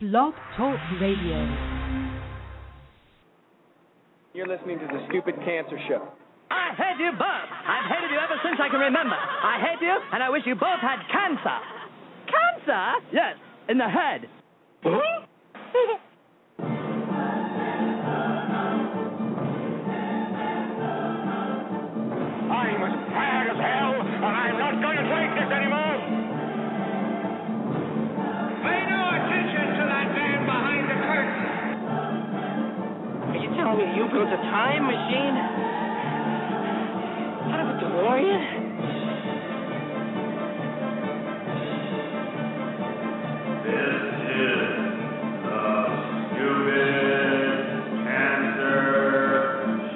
Blog 0.00 0.32
Talk 0.56 0.80
Radio. 0.98 1.44
You're 4.32 4.48
listening 4.48 4.78
to 4.78 4.86
the 4.86 5.04
Stupid 5.10 5.34
Cancer 5.44 5.76
Show. 5.90 6.08
I 6.50 6.72
hate 6.72 7.04
you 7.04 7.12
both. 7.12 7.20
I've 7.20 7.84
hated 7.84 8.10
you 8.10 8.16
ever 8.16 8.40
since 8.42 8.56
I 8.58 8.70
can 8.70 8.80
remember. 8.80 9.14
I 9.14 9.60
hate 9.60 9.84
you, 9.84 9.92
and 10.14 10.22
I 10.22 10.30
wish 10.30 10.44
you 10.46 10.54
both 10.54 10.80
had 10.80 11.04
cancer. 11.12 11.58
Cancer? 12.32 12.94
Yes, 13.12 13.36
in 13.68 13.76
the 13.76 13.90
head. 13.90 14.26
you 34.00 34.08
telling 34.08 34.24
me 34.24 34.24
you 34.24 34.24
built 34.24 34.28
a 34.28 34.36
time 34.50 34.86
machine? 34.86 35.36
Out 37.52 37.60
of 37.60 37.68
a 37.68 37.78
DeLorean? 37.80 38.42
This 43.64 44.00
is 44.30 44.60
the 45.44 45.60
Stupid 46.32 47.60
Cancer 48.04 48.82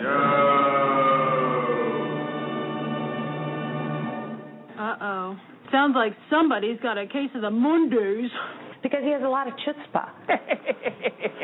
Show. 0.03 0.29
Uh-oh. 4.79 5.27
Sounds 5.73 5.95
like 5.97 6.13
somebody's 6.31 6.81
got 6.81 6.99
a 6.99 7.07
case 7.07 7.31
of 7.35 7.41
the 7.43 7.51
Mondays. 7.51 8.31
Because 8.83 9.01
he 9.03 9.11
has 9.13 9.23
a 9.23 9.29
lot 9.29 9.49
of 9.49 9.55
chutzpah. 9.55 10.11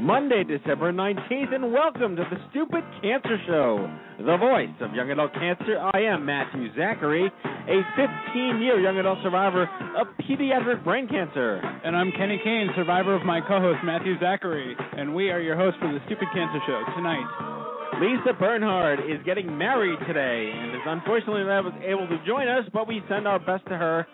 Monday, 0.00 0.44
December 0.44 0.94
19th, 0.94 1.54
and 1.54 1.72
welcome 1.74 2.16
to 2.16 2.24
the 2.30 2.36
Stupid 2.48 2.82
Cancer 3.02 3.36
Show, 3.46 3.84
the 4.16 4.38
voice 4.38 4.72
of 4.80 4.94
young 4.94 5.10
adult 5.10 5.34
cancer. 5.34 5.76
I 5.92 6.00
am 6.08 6.24
Matthew 6.24 6.74
Zachary, 6.74 7.28
a 7.28 7.78
15 8.00 8.62
year 8.62 8.80
young 8.80 8.96
adult 8.96 9.18
survivor 9.22 9.68
of 10.00 10.06
pediatric 10.24 10.82
brain 10.84 11.06
cancer. 11.06 11.60
And 11.84 11.94
I'm 11.94 12.12
Kenny 12.12 12.40
Kane, 12.42 12.70
survivor 12.74 13.14
of 13.14 13.26
my 13.26 13.42
co-host 13.42 13.80
Matthew 13.84 14.18
Zachary, 14.20 14.74
and 14.96 15.14
we 15.14 15.28
are 15.28 15.40
your 15.40 15.56
hosts 15.56 15.78
for 15.78 15.92
the 15.92 16.00
Stupid 16.06 16.28
Cancer 16.32 16.60
Show 16.66 16.82
tonight. 16.96 17.50
Lisa 18.00 18.32
Bernhard 18.32 19.00
is 19.00 19.20
getting 19.26 19.58
married 19.58 19.98
today 20.08 20.50
and 20.56 20.74
is 20.74 20.82
unfortunately 20.86 21.44
not 21.44 21.76
able 21.84 22.08
to 22.08 22.16
join 22.26 22.48
us, 22.48 22.64
but 22.72 22.88
we 22.88 23.02
send 23.06 23.28
our 23.28 23.38
best 23.38 23.66
to 23.66 23.76
her. 23.76 24.06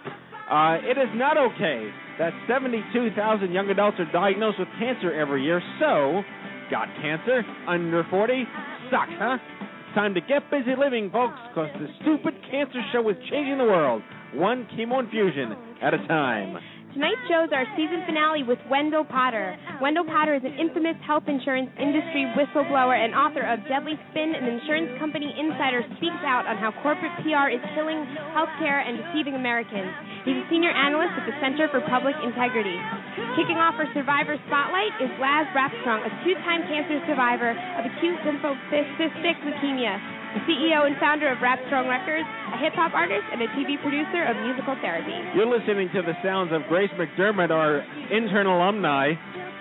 Uh, 0.50 0.78
it 0.86 0.94
is 0.96 1.10
not 1.14 1.36
okay 1.36 1.90
that 2.18 2.32
72,000 2.46 3.50
young 3.50 3.68
adults 3.68 3.98
are 3.98 4.10
diagnosed 4.12 4.58
with 4.58 4.68
cancer 4.78 5.12
every 5.12 5.42
year, 5.42 5.60
so, 5.80 6.22
got 6.70 6.86
cancer, 7.02 7.42
under 7.66 8.06
40, 8.10 8.44
sucks, 8.90 9.10
huh? 9.18 9.38
Time 9.94 10.14
to 10.14 10.20
get 10.20 10.48
busy 10.50 10.78
living, 10.78 11.10
folks, 11.10 11.34
because 11.50 11.70
the 11.80 11.88
stupid 12.02 12.34
cancer 12.50 12.78
show 12.92 13.02
is 13.10 13.16
changing 13.28 13.58
the 13.58 13.64
world, 13.64 14.02
one 14.34 14.68
chemo 14.76 15.02
infusion 15.02 15.50
at 15.82 15.94
a 15.94 15.98
time. 16.06 16.56
Tonight's 16.96 17.28
show 17.28 17.44
is 17.44 17.52
our 17.52 17.68
season 17.76 18.00
finale 18.08 18.40
with 18.40 18.56
Wendell 18.72 19.04
Potter. 19.04 19.52
Wendell 19.82 20.08
Potter 20.08 20.32
is 20.32 20.40
an 20.48 20.56
infamous 20.56 20.96
health 21.04 21.28
insurance 21.28 21.68
industry 21.76 22.24
whistleblower 22.32 22.96
and 22.96 23.12
author 23.12 23.44
of 23.44 23.60
Deadly 23.68 24.00
Spin, 24.08 24.32
an 24.32 24.48
insurance 24.48 24.96
company 24.96 25.28
insider 25.36 25.84
speaks 26.00 26.22
out 26.24 26.48
on 26.48 26.56
how 26.56 26.72
corporate 26.80 27.12
PR 27.20 27.52
is 27.52 27.60
killing 27.76 28.00
healthcare 28.32 28.80
and 28.80 28.96
deceiving 28.96 29.36
Americans. 29.36 29.92
He's 30.26 30.42
a 30.42 30.46
senior 30.50 30.74
analyst 30.74 31.14
at 31.14 31.22
the 31.22 31.38
Center 31.38 31.70
for 31.70 31.78
Public 31.86 32.18
Integrity. 32.18 32.74
Kicking 33.38 33.62
off 33.62 33.78
our 33.78 33.86
Survivor 33.94 34.34
Spotlight 34.50 34.90
is 34.98 35.06
Laz 35.22 35.46
Rapstrong, 35.54 36.02
a 36.02 36.10
two-time 36.26 36.66
cancer 36.66 36.98
survivor 37.06 37.54
of 37.54 37.86
acute 37.86 38.18
lymphocytic 38.26 39.38
leukemia, 39.46 39.94
the 40.34 40.42
CEO 40.50 40.82
and 40.90 40.98
founder 40.98 41.30
of 41.30 41.38
Rapstrong 41.38 41.86
Records, 41.86 42.26
a 42.26 42.58
hip-hop 42.58 42.90
artist, 42.90 43.22
and 43.30 43.38
a 43.38 43.46
TV 43.54 43.78
producer 43.78 44.26
of 44.26 44.34
musical 44.42 44.74
therapy. 44.82 45.14
You're 45.38 45.46
listening 45.46 45.94
to 45.94 46.02
the 46.02 46.18
sounds 46.26 46.50
of 46.50 46.66
Grace 46.66 46.90
McDermott, 46.98 47.54
our 47.54 47.86
intern 48.10 48.50
alumni 48.50 49.14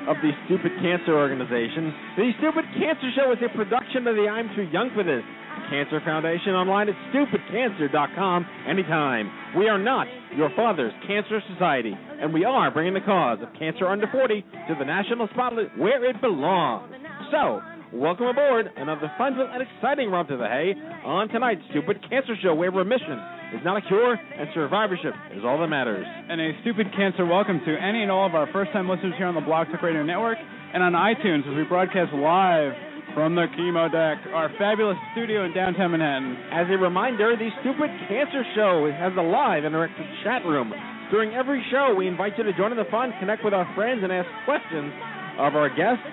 of 0.10 0.18
the 0.26 0.34
Stupid 0.50 0.74
Cancer 0.82 1.14
Organization. 1.14 1.94
The 2.18 2.34
Stupid 2.42 2.66
Cancer 2.74 3.14
Show 3.14 3.30
is 3.38 3.42
a 3.46 3.54
production 3.54 4.10
of 4.10 4.18
the 4.18 4.26
I'm 4.26 4.50
Too 4.58 4.66
Young 4.74 4.90
for 4.98 5.06
This 5.06 5.22
Cancer 5.70 6.02
Foundation 6.04 6.54
online 6.54 6.90
at 6.90 6.96
stupidcancer.com 7.14 8.46
anytime. 8.68 9.32
We 9.58 9.68
are 9.68 9.78
not 9.78 10.08
your 10.36 10.50
father's 10.56 10.94
cancer 11.08 11.42
society, 11.54 11.94
and 11.94 12.34
we 12.34 12.46
are 12.46 12.72
bringing 12.72 12.94
the 12.94 13.02
cause 13.02 13.40
of 13.42 13.50
cancer 13.58 13.88
under 13.88 14.08
40 14.12 14.42
to 14.42 14.76
the 14.78 14.86
national 14.86 15.28
spotlight 15.34 15.78
where 15.78 16.04
it 16.10 16.20
belongs. 16.22 16.94
So, 17.32 17.62
welcome 17.94 18.28
aboard 18.28 18.70
another 18.78 19.12
fun 19.18 19.40
and 19.40 19.64
exciting 19.64 20.10
romp 20.10 20.30
to 20.30 20.38
the 20.38 20.48
hay 20.48 20.74
on 21.04 21.30
tonight's 21.30 21.62
Stupid 21.72 22.04
Cancer 22.10 22.36
Show, 22.42 22.54
where 22.54 22.72
remission 22.72 23.20
is 23.54 23.62
not 23.64 23.78
a 23.78 23.88
cure 23.88 24.14
and 24.14 24.50
survivorship 24.54 25.14
is 25.34 25.44
all 25.46 25.60
that 25.60 25.68
matters. 25.68 26.06
And 26.06 26.42
a 26.42 26.52
Stupid 26.62 26.88
Cancer 26.96 27.26
welcome 27.26 27.62
to 27.66 27.72
any 27.76 28.04
and 28.04 28.12
all 28.12 28.26
of 28.26 28.36
our 28.36 28.52
first-time 28.52 28.90
listeners 28.90 29.14
here 29.18 29.28
on 29.28 29.36
the 29.36 29.42
Blog 29.42 29.68
Talk 29.68 29.82
Radio 29.82 30.04
Network 30.04 30.38
and 30.74 30.84
on 30.84 30.94
iTunes 30.94 31.48
as 31.50 31.56
we 31.56 31.64
broadcast 31.64 32.12
live 32.14 32.74
from 33.14 33.36
the 33.36 33.46
Chemo 33.58 33.92
Deck, 33.92 34.24
our 34.34 34.50
fabulous 34.58 34.98
studio 35.12 35.46
in 35.46 35.54
downtown 35.54 35.92
Manhattan. 35.92 36.36
As 36.52 36.68
a 36.72 36.78
reminder, 36.78 37.36
the 37.36 37.50
Stupid 37.62 37.90
Cancer 38.08 38.44
Show 38.56 38.90
has 38.92 39.14
a 39.18 39.22
live 39.22 39.64
interactive 39.64 40.08
chat 40.24 40.46
room. 40.46 40.74
During 41.12 41.34
every 41.34 41.64
show, 41.72 41.94
we 41.96 42.08
invite 42.08 42.34
you 42.38 42.44
to 42.44 42.54
join 42.54 42.72
in 42.72 42.78
the 42.78 42.90
fun, 42.90 43.14
connect 43.20 43.44
with 43.44 43.54
our 43.54 43.68
friends, 43.76 44.02
and 44.04 44.12
ask 44.12 44.28
questions 44.46 44.92
of 45.38 45.56
our 45.56 45.70
guests. 45.70 46.04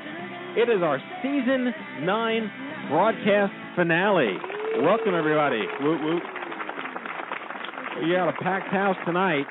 It 0.54 0.69
is 0.69 0.82
our 0.82 1.00
season 1.22 1.72
nine 2.04 2.50
broadcast 2.91 3.53
finale. 3.74 4.36
Welcome, 4.82 5.14
everybody. 5.14 5.62
Woot 5.80 6.03
woot. 6.03 6.22
We 8.04 8.12
got 8.12 8.28
a 8.28 8.36
packed 8.42 8.69
house 8.69 8.97
tonight, 9.06 9.47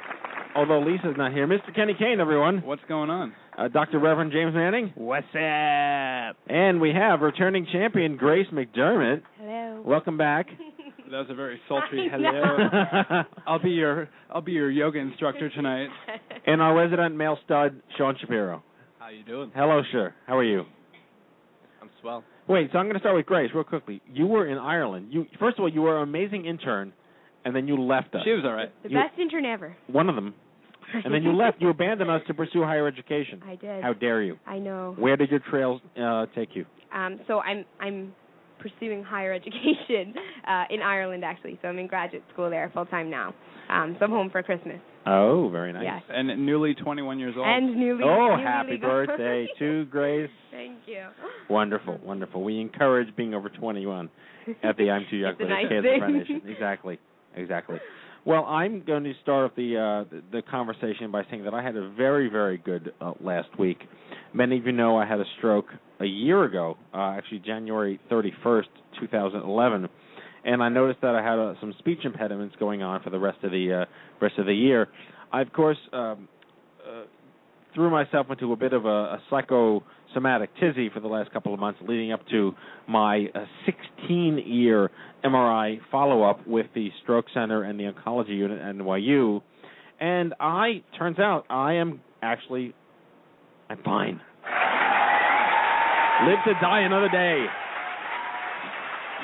although 0.56 0.80
Lisa's 0.80 1.16
not 1.18 1.32
here. 1.34 1.48
Mr. 1.48 1.74
Kenny 1.74 1.96
Kane, 1.98 2.20
everyone. 2.20 2.62
What's 2.66 2.84
going 2.88 3.10
on? 3.10 3.34
Uh, 3.62 3.68
Dr. 3.68 4.00
Reverend 4.00 4.32
James 4.32 4.56
Manning. 4.56 4.92
What's 4.96 5.28
up? 5.36 6.36
And 6.50 6.82
we 6.82 6.92
have 6.96 7.22
returning 7.22 7.68
champion 7.72 8.18
Grace 8.18 8.48
McDermott. 8.52 9.22
Hello. 9.40 9.84
Welcome 9.86 10.18
back. 10.18 10.48
That 11.12 11.18
was 11.18 11.28
a 11.30 11.36
very 11.36 11.60
sultry 11.68 12.08
hello. 12.10 13.24
I'll 13.46 13.62
be 13.62 13.72
your 13.72 14.08
I'll 14.34 14.40
be 14.40 14.54
your 14.54 14.72
yoga 14.72 14.98
instructor 15.00 15.50
tonight. 15.50 15.90
and 16.48 16.62
our 16.62 16.74
resident 16.74 17.18
male 17.18 17.38
stud, 17.44 17.82
Sean 17.98 18.16
Shapiro. 18.22 18.64
How 18.98 19.10
you 19.10 19.26
doing? 19.26 19.52
Hello, 19.54 19.82
sir. 19.92 20.16
How 20.26 20.38
are 20.38 20.44
you? 20.46 20.64
I'm 21.82 21.90
swell. 22.00 22.24
Wait, 22.48 22.70
so 22.72 22.78
I'm 22.78 22.86
going 22.86 22.94
to 22.94 23.02
start 23.02 23.18
with 23.18 23.26
Grace 23.26 23.52
real 23.54 23.66
quickly. 23.66 24.02
You 24.10 24.26
were 24.26 24.48
in 24.48 24.58
Ireland. 24.58 25.08
You 25.12 25.26
first 25.38 25.58
of 25.58 25.64
all, 25.64 25.70
you 25.70 25.82
were 25.82 25.98
an 25.98 26.04
amazing 26.04 26.46
intern, 26.46 26.94
and 27.44 27.54
then 27.54 27.68
you 27.68 27.76
left 27.76 28.16
us. 28.16 28.22
She 28.24 28.32
was 28.32 28.44
all 28.46 28.54
right. 28.54 28.72
The 28.84 28.92
You- 28.92 28.96
best 28.98 29.20
intern 29.20 29.44
ever. 29.46 29.76
One 29.88 30.08
of 30.08 30.16
them, 30.16 30.34
and 31.06 31.14
then 31.14 31.24
you 31.24 31.34
left. 31.34 31.62
You 31.62 31.70
abandoned 31.70 32.10
us 32.10 32.22
to 32.28 32.34
pursue 32.34 32.64
higher 32.64 32.88
education. 32.88 33.42
I 33.46 33.56
did. 33.56 33.84
How 33.84 33.94
dare 33.94 34.22
you? 34.22 34.38
I 34.46 34.60
know. 34.60 34.96
Where 34.98 35.18
did 35.18 35.30
your 35.32 35.42
trails 35.50 35.82
uh, 36.02 36.26
take 36.36 36.50
you? 36.56 36.66
Um, 36.94 37.20
so 37.28 37.40
I'm 37.40 37.66
I'm 37.80 38.14
pursuing 38.60 39.04
higher 39.04 39.34
education 39.42 40.14
uh, 40.48 40.66
in 40.70 40.82
Ireland 40.82 41.24
actually. 41.26 41.58
So 41.62 41.68
I'm 41.68 41.80
in 41.80 41.88
graduate 41.88 42.24
school 42.34 42.50
there 42.50 42.70
full 42.74 42.86
time 42.86 43.10
now. 43.10 43.34
Um, 43.70 43.96
so 44.00 44.06
I'm 44.06 44.12
home 44.12 44.30
for 44.30 44.44
Christmas. 44.44 44.78
Oh, 45.08 45.50
very 45.52 45.74
nice. 45.74 45.84
Yes. 45.86 46.04
And 46.10 46.46
newly 46.46 46.76
21 46.76 47.18
years 47.18 47.34
old. 47.36 47.48
And 47.48 47.76
newly. 47.76 48.04
Oh, 48.04 48.36
newly 48.36 48.44
happy 48.44 48.72
legal. 48.74 48.90
birthday 48.90 49.48
to 49.58 49.86
Grace. 49.86 50.30
Thank 50.52 50.80
you. 50.86 51.06
Wonderful, 51.50 52.00
wonderful. 52.04 52.44
We 52.44 52.60
encourage 52.62 53.16
being 53.16 53.34
over 53.34 53.50
21 53.50 54.10
at 54.64 54.78
the 54.78 54.92
I'm 54.92 55.06
Too 55.10 55.18
Young 55.18 55.32
It's 55.32 55.40
for 55.40 55.46
a 55.46 55.48
This 55.48 55.54
nice 55.56 55.70
Cancer 55.70 55.90
thing. 55.90 56.00
Foundation. 56.02 56.42
Exactly, 56.46 57.00
exactly. 57.36 57.78
Well, 58.24 58.46
I'm 58.46 58.84
going 58.86 59.04
to 59.06 59.14
start 59.24 59.56
the 59.56 60.06
uh, 60.12 60.18
the, 60.32 60.44
conversation 60.44 61.10
by 61.12 61.24
saying 61.32 61.44
that 61.46 61.56
I 61.56 61.64
had 61.64 61.76
a 61.76 61.90
very, 61.90 62.30
very 62.30 62.60
good 62.60 62.94
uh, 63.02 63.14
last 63.20 63.50
week. 63.58 63.80
Many 64.32 64.60
of 64.60 64.66
you 64.68 64.74
know 64.74 64.96
I 64.96 65.08
had 65.08 65.20
a 65.20 65.26
stroke 65.40 65.66
a 66.00 66.06
year 66.06 66.44
ago, 66.44 66.78
uh, 66.94 67.16
actually 67.18 67.40
January 67.40 68.00
31st, 68.12 68.66
2011, 69.00 69.90
and 70.46 70.62
I 70.62 70.70
noticed 70.70 71.02
that 71.02 71.16
I 71.16 71.24
had 71.24 71.40
uh, 71.40 71.56
some 71.60 71.74
speech 71.80 72.00
impediments 72.04 72.56
going 72.60 72.84
on 72.84 73.02
for 73.02 73.10
the 73.10 73.18
rest 73.18 73.40
of 73.44 73.50
the 73.50 73.86
uh, 73.88 74.24
rest 74.24 74.38
of 74.38 74.46
the 74.46 74.54
year. 74.54 74.88
I 75.34 75.42
of 75.42 75.52
course 75.52 75.78
um, 75.92 76.28
threw 77.74 77.90
myself 77.90 78.28
into 78.30 78.52
a 78.54 78.56
bit 78.56 78.74
of 78.74 78.86
a, 78.86 78.90
a 78.90 79.22
psychosomatic 79.30 80.50
tizzy 80.60 80.90
for 80.94 81.00
the 81.00 81.08
last 81.08 81.32
couple 81.32 81.54
of 81.54 81.60
months, 81.60 81.80
leading 81.88 82.12
up 82.12 82.22
to 82.30 82.54
my 82.88 83.28
uh, 83.34 83.46
16-year 84.10 84.90
MRI 85.24 85.80
follow-up 85.92 86.46
with 86.48 86.68
the 86.76 86.90
Stroke 87.04 87.26
Center 87.34 87.64
and 87.64 87.80
the 87.80 87.92
Oncology 87.92 88.38
Unit 88.38 88.60
at 88.60 88.76
NYU, 88.76 89.42
and 90.00 90.34
I 90.40 90.84
turns 90.98 91.20
out 91.20 91.46
I 91.50 91.74
am 91.74 92.02
actually 92.22 92.74
I'm 93.70 93.82
fine. 93.84 94.20
Live 96.28 96.44
to 96.46 96.54
die 96.60 96.82
another 96.82 97.08
day. 97.08 97.46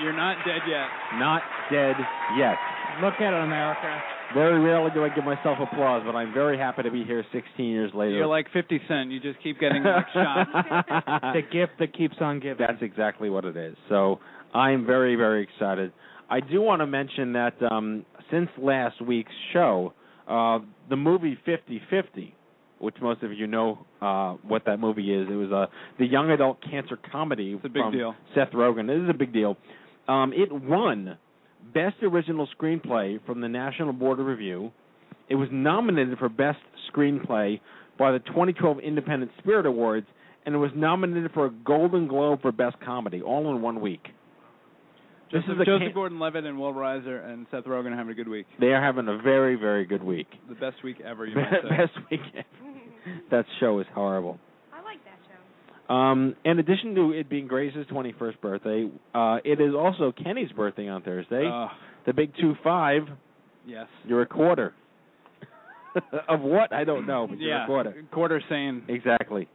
You're 0.02 0.16
not 0.16 0.38
dead 0.46 0.62
yet. 0.70 0.88
Not 1.20 1.42
dead 1.70 1.96
yet. 2.38 2.56
Look 3.04 3.16
at 3.20 3.34
it, 3.34 3.44
America. 3.44 4.17
Very 4.34 4.60
rarely 4.60 4.92
do 4.94 5.04
I 5.04 5.10
give 5.10 5.24
myself 5.24 5.58
applause, 5.62 6.04
but 6.06 6.16
I'm 6.16 6.34
very 6.34 6.58
happy 6.58 6.84
to 6.84 6.92
be 6.92 7.04
here 7.04 7.24
16 7.32 7.66
years 7.66 7.92
later. 7.94 8.12
You're 8.12 8.28
like 8.28 8.48
50 8.52 8.82
Cent. 8.88 9.12
You 9.12 9.20
just 9.20 9.42
keep 9.42 9.60
getting 9.60 9.84
like 9.84 10.06
shots. 10.14 10.50
the 11.34 11.42
gift 11.52 11.74
that 11.80 11.96
keeps 11.96 12.16
on 12.20 12.40
giving. 12.40 12.66
That's 12.68 12.82
exactly 12.82 13.30
what 13.30 13.46
it 13.46 13.56
is. 13.56 13.76
So 13.90 14.20
I'm 14.54 14.86
very, 14.86 15.16
very 15.16 15.44
excited. 15.44 15.94
I 16.30 16.42
do 16.42 16.62
want 16.62 16.82
to 16.82 16.88
mention 16.88 17.34
that 17.34 17.54
um, 17.72 18.06
since 18.30 18.50
last 18.58 19.02
week's 19.02 19.32
show, 19.54 19.94
uh, 20.28 20.60
the 20.90 20.98
movie 20.98 21.38
50-50, 21.48 22.34
which 22.80 22.96
most 23.02 23.24
of 23.24 23.32
you 23.32 23.48
know 23.48 23.86
uh, 24.02 24.34
what 24.46 24.66
that 24.66 24.78
movie 24.78 25.14
is, 25.14 25.28
it 25.30 25.36
was 25.36 25.52
uh, 25.52 25.68
the 26.00 26.06
young 26.06 26.30
adult 26.32 26.62
cancer 26.62 26.98
comedy 27.12 27.54
It's 27.54 27.66
a 27.66 27.70
big 27.70 27.82
from 27.82 27.94
deal. 27.94 28.16
Seth 28.36 28.52
Rogen. 28.52 28.90
It 28.90 29.04
is 29.04 29.10
a 29.10 29.18
big 29.18 29.32
deal. 29.32 29.56
Um, 30.08 30.34
it 30.34 30.52
won 30.52 31.18
Best 31.74 31.98
Original 32.02 32.48
Screenplay 32.60 33.24
from 33.26 33.42
the 33.42 33.48
National 33.48 33.94
Board 33.94 34.20
of 34.20 34.26
Review. 34.26 34.72
It 35.30 35.36
was 35.36 35.50
nominated 35.52 36.18
for 36.18 36.30
Best 36.30 36.60
Screenplay 36.92 37.60
by 38.00 38.12
the 38.12 38.20
2012 38.20 38.80
Independent 38.80 39.32
Spirit 39.40 39.66
Awards, 39.66 40.08
and 40.46 40.56
it 40.56 40.58
was 40.58 40.72
nominated 40.76 41.32
for 41.34 41.48
a 41.48 41.50
Golden 41.50 42.08
Globe 42.08 42.42
for 42.42 42.52
Best 42.52 42.78
Comedy, 42.84 43.22
all 43.22 43.54
in 43.54 43.62
one 43.62 43.82
week. 43.82 44.08
This 45.32 45.42
Joseph, 45.44 45.60
is 45.60 45.66
Joseph 45.66 45.94
Gordon-Levitt 45.94 46.46
and 46.46 46.58
Will 46.58 46.74
Reiser 46.74 47.28
and 47.30 47.48
Seth 47.52 47.66
Rogen 47.66 47.92
are 47.92 47.98
having 47.98 48.14
a 48.14 48.16
good 48.16 48.30
week. 48.30 48.46
They 48.62 48.68
are 48.68 48.82
having 48.82 49.10
a 49.10 49.18
very, 49.18 49.56
very 49.56 49.86
good 49.86 50.02
week. 50.02 50.28
The 50.48 50.56
best 50.56 50.82
week 50.86 51.02
ever, 51.02 51.26
you 51.26 51.36
might 51.36 51.52
say. 51.52 51.70
Best 51.70 51.92
week. 52.10 52.22
that 53.32 53.46
show 53.60 53.80
is 53.80 53.88
horrible. 53.94 54.40
I 54.74 54.82
like 54.84 55.04
that 55.04 55.20
show. 55.28 55.74
Um, 55.90 56.36
in 56.44 56.60
addition 56.60 56.96
to 56.96 57.12
it 57.14 57.30
being 57.30 57.48
Grace's 57.48 57.86
21st 57.88 58.42
birthday, 58.42 58.90
uh, 59.16 59.38
it 59.46 59.62
is 59.62 59.74
also 59.74 60.12
Kenny's 60.12 60.52
birthday 60.52 60.90
on 60.90 61.02
Thursday. 61.02 61.50
Ugh. 61.52 61.70
the 62.06 62.14
big 62.14 62.32
two 62.40 62.56
five. 62.64 63.04
yes. 63.66 63.88
You're 64.06 64.22
a 64.22 64.28
quarter. 64.28 64.74
of 66.30 66.42
what? 66.42 66.74
I 66.74 66.84
don't 66.84 67.08
know, 67.08 67.28
but 67.28 67.40
you're 67.40 67.50
yeah. 67.50 67.64
a 67.64 67.68
quarter. 67.68 68.04
Quarter 68.12 68.42
sane. 68.50 68.84
Exactly. 68.88 69.48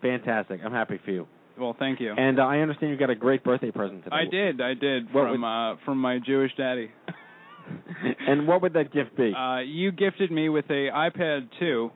Fantastic. 0.00 0.60
I'm 0.64 0.72
happy 0.72 1.00
for 1.04 1.10
you. 1.10 1.26
Well, 1.58 1.76
thank 1.78 2.00
you. 2.00 2.12
And 2.16 2.40
uh, 2.40 2.44
I 2.44 2.58
understand 2.58 2.90
you 2.92 2.98
got 2.98 3.10
a 3.10 3.14
great 3.14 3.44
birthday 3.44 3.70
present 3.70 4.04
today. 4.04 4.16
I 4.16 4.30
did. 4.30 4.60
I 4.60 4.74
did 4.74 5.12
What 5.12 5.30
from 5.30 5.44
uh, 5.44 5.76
from 5.84 5.98
my 5.98 6.18
Jewish 6.24 6.50
daddy. 6.56 6.90
and 8.26 8.46
what 8.46 8.62
would 8.62 8.72
that 8.74 8.92
gift 8.92 9.16
be? 9.16 9.32
Uh, 9.32 9.60
you 9.60 9.92
gifted 9.92 10.30
me 10.30 10.48
with 10.48 10.66
a 10.68 10.88
iPad 10.92 11.48
2 11.60 11.90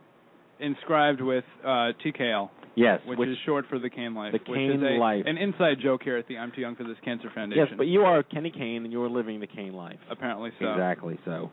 inscribed 0.60 1.20
with 1.20 1.44
uh, 1.64 1.92
TKL, 2.04 2.50
yes, 2.78 3.00
which, 3.06 3.18
which 3.18 3.28
is 3.28 3.36
short 3.44 3.66
for 3.68 3.78
the 3.78 3.90
Kane 3.90 4.14
Life. 4.14 4.32
The 4.32 4.52
is 4.52 4.82
a, 4.82 4.98
Life. 4.98 5.24
An 5.26 5.36
inside 5.36 5.78
joke 5.82 6.02
here 6.02 6.16
at 6.16 6.26
the 6.28 6.38
I'm 6.38 6.52
Too 6.52 6.60
Young 6.60 6.76
for 6.76 6.84
This 6.84 6.96
Cancer 7.04 7.30
Foundation. 7.34 7.66
yes, 7.68 7.74
but 7.76 7.86
you 7.86 8.02
are 8.02 8.22
Kenny 8.22 8.50
Kane, 8.50 8.84
and 8.84 8.92
you 8.92 9.02
are 9.02 9.10
living 9.10 9.40
the 9.40 9.46
Kane 9.46 9.74
life. 9.74 9.98
apparently 10.10 10.50
so. 10.60 10.70
Exactly. 10.70 11.18
So, 11.24 11.50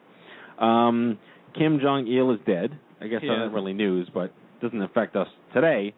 um, 0.64 1.18
Kim 1.58 1.80
Jong 1.82 2.08
Il 2.08 2.32
is 2.32 2.40
dead. 2.46 2.78
I 3.02 3.08
guess 3.08 3.22
that's 3.22 3.26
not 3.28 3.54
really 3.54 3.74
news, 3.74 4.10
but 4.14 4.34
doesn't 4.62 4.82
affect 4.82 5.16
us 5.16 5.28
today. 5.54 5.94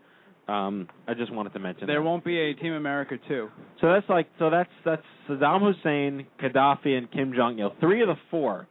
Um, 0.48 0.88
I 1.08 1.14
just 1.14 1.34
wanted 1.34 1.52
to 1.54 1.60
mention 1.60 1.88
There 1.88 1.98
that. 2.00 2.06
won't 2.06 2.24
be 2.24 2.40
a 2.40 2.54
Team 2.54 2.74
America 2.74 3.16
2. 3.28 3.50
So 3.82 3.92
that's 3.92 4.08
like 4.10 4.28
so 4.40 4.50
that's 4.50 4.70
that's 4.86 5.02
Saddam 5.30 5.62
Hussein, 5.62 6.26
Gaddafi, 6.42 6.98
and 6.98 7.12
Kim 7.12 7.34
Jong 7.36 7.60
Il. 7.60 7.74
Three 7.82 8.02
of 8.02 8.08
the 8.08 8.16
four. 8.32 8.68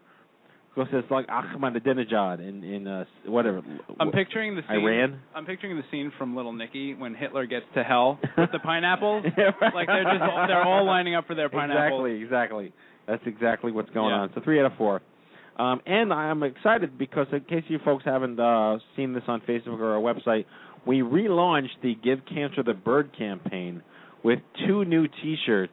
Because 0.76 0.90
it's 0.93 1.11
like 1.11 1.26
Ahmadinejad 1.28 2.46
in 2.46 2.62
in 2.62 2.87
uh, 2.87 3.05
whatever. 3.25 3.62
I'm 3.99 4.12
picturing 4.12 4.56
the 4.56 4.62
scene. 4.69 4.82
Iran. 4.82 5.20
I'm 5.34 5.46
picturing 5.46 5.76
the 5.76 5.82
scene 5.90 6.12
from 6.19 6.37
Little 6.37 6.52
Nicky 6.52 6.93
when 6.94 7.14
Hitler 7.14 7.46
gets 7.46 7.64
to 7.75 7.82
hell 7.82 8.19
with 8.37 8.52
the 8.52 8.58
pineapples. 8.58 9.25
Like 9.75 9.87
they're 9.87 10.05
just 10.05 10.20
they're 10.49 10.62
all 10.62 10.84
lining 10.84 11.14
up 11.14 11.26
for 11.26 11.34
their 11.34 11.49
pineapples. 11.49 12.06
Exactly, 12.06 12.23
exactly. 12.23 12.73
That's 13.08 13.23
exactly 13.26 13.73
what's 13.73 13.90
going 13.90 14.11
Yeah. 14.11 14.20
on. 14.23 14.31
So 14.34 14.40
three 14.43 14.61
out 14.61 14.67
of 14.67 14.73
four. 14.76 15.00
Um, 15.58 15.81
and 15.87 16.12
I'm 16.12 16.43
excited 16.43 16.99
because 16.99 17.26
in 17.32 17.40
case 17.40 17.64
you 17.69 17.78
folks 17.82 18.05
haven't 18.05 18.38
uh, 18.38 18.78
seen 18.96 19.14
this 19.14 19.23
on 19.28 19.40
Facebook 19.49 19.78
or 19.81 19.94
our 19.94 20.00
website, 20.14 20.44
we 20.87 20.99
relaunched 21.00 21.81
the 21.82 21.94
Give 21.94 22.19
Cancer 22.26 22.62
the 22.62 22.75
Bird 22.75 23.17
campaign 23.17 23.82
with 24.23 24.40
two 24.67 24.84
new 24.84 25.06
T-shirts 25.08 25.73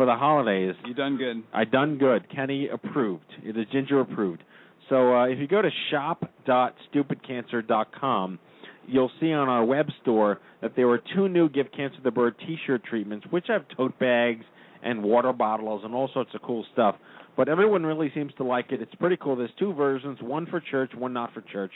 for 0.00 0.06
the 0.06 0.16
holidays. 0.16 0.74
You 0.86 0.94
done 0.94 1.18
good. 1.18 1.42
I 1.52 1.64
done 1.64 1.98
good. 1.98 2.26
Kenny 2.34 2.68
approved. 2.68 3.26
It 3.44 3.54
is 3.54 3.66
Ginger 3.70 4.00
approved. 4.00 4.42
So 4.88 5.14
uh, 5.14 5.26
if 5.26 5.38
you 5.38 5.46
go 5.46 5.60
to 5.60 5.68
shop.stupidcancer.com, 5.90 8.38
you'll 8.86 9.10
see 9.20 9.30
on 9.30 9.50
our 9.50 9.62
web 9.62 9.88
store 10.00 10.40
that 10.62 10.74
there 10.74 10.88
were 10.88 11.02
two 11.14 11.28
new 11.28 11.50
Give 11.50 11.66
Cancer 11.76 11.98
the 12.02 12.10
Bird 12.10 12.34
T-shirt 12.38 12.82
treatments, 12.82 13.26
which 13.28 13.44
have 13.48 13.66
tote 13.76 13.98
bags 13.98 14.46
and 14.82 15.02
water 15.02 15.34
bottles 15.34 15.82
and 15.84 15.94
all 15.94 16.08
sorts 16.14 16.30
of 16.34 16.40
cool 16.40 16.64
stuff. 16.72 16.96
But 17.36 17.50
everyone 17.50 17.84
really 17.84 18.10
seems 18.14 18.32
to 18.38 18.44
like 18.44 18.72
it. 18.72 18.80
It's 18.80 18.94
pretty 18.94 19.18
cool. 19.20 19.36
There's 19.36 19.50
two 19.58 19.74
versions: 19.74 20.16
one 20.22 20.46
for 20.46 20.62
church, 20.62 20.92
one 20.96 21.12
not 21.12 21.34
for 21.34 21.42
church. 21.42 21.72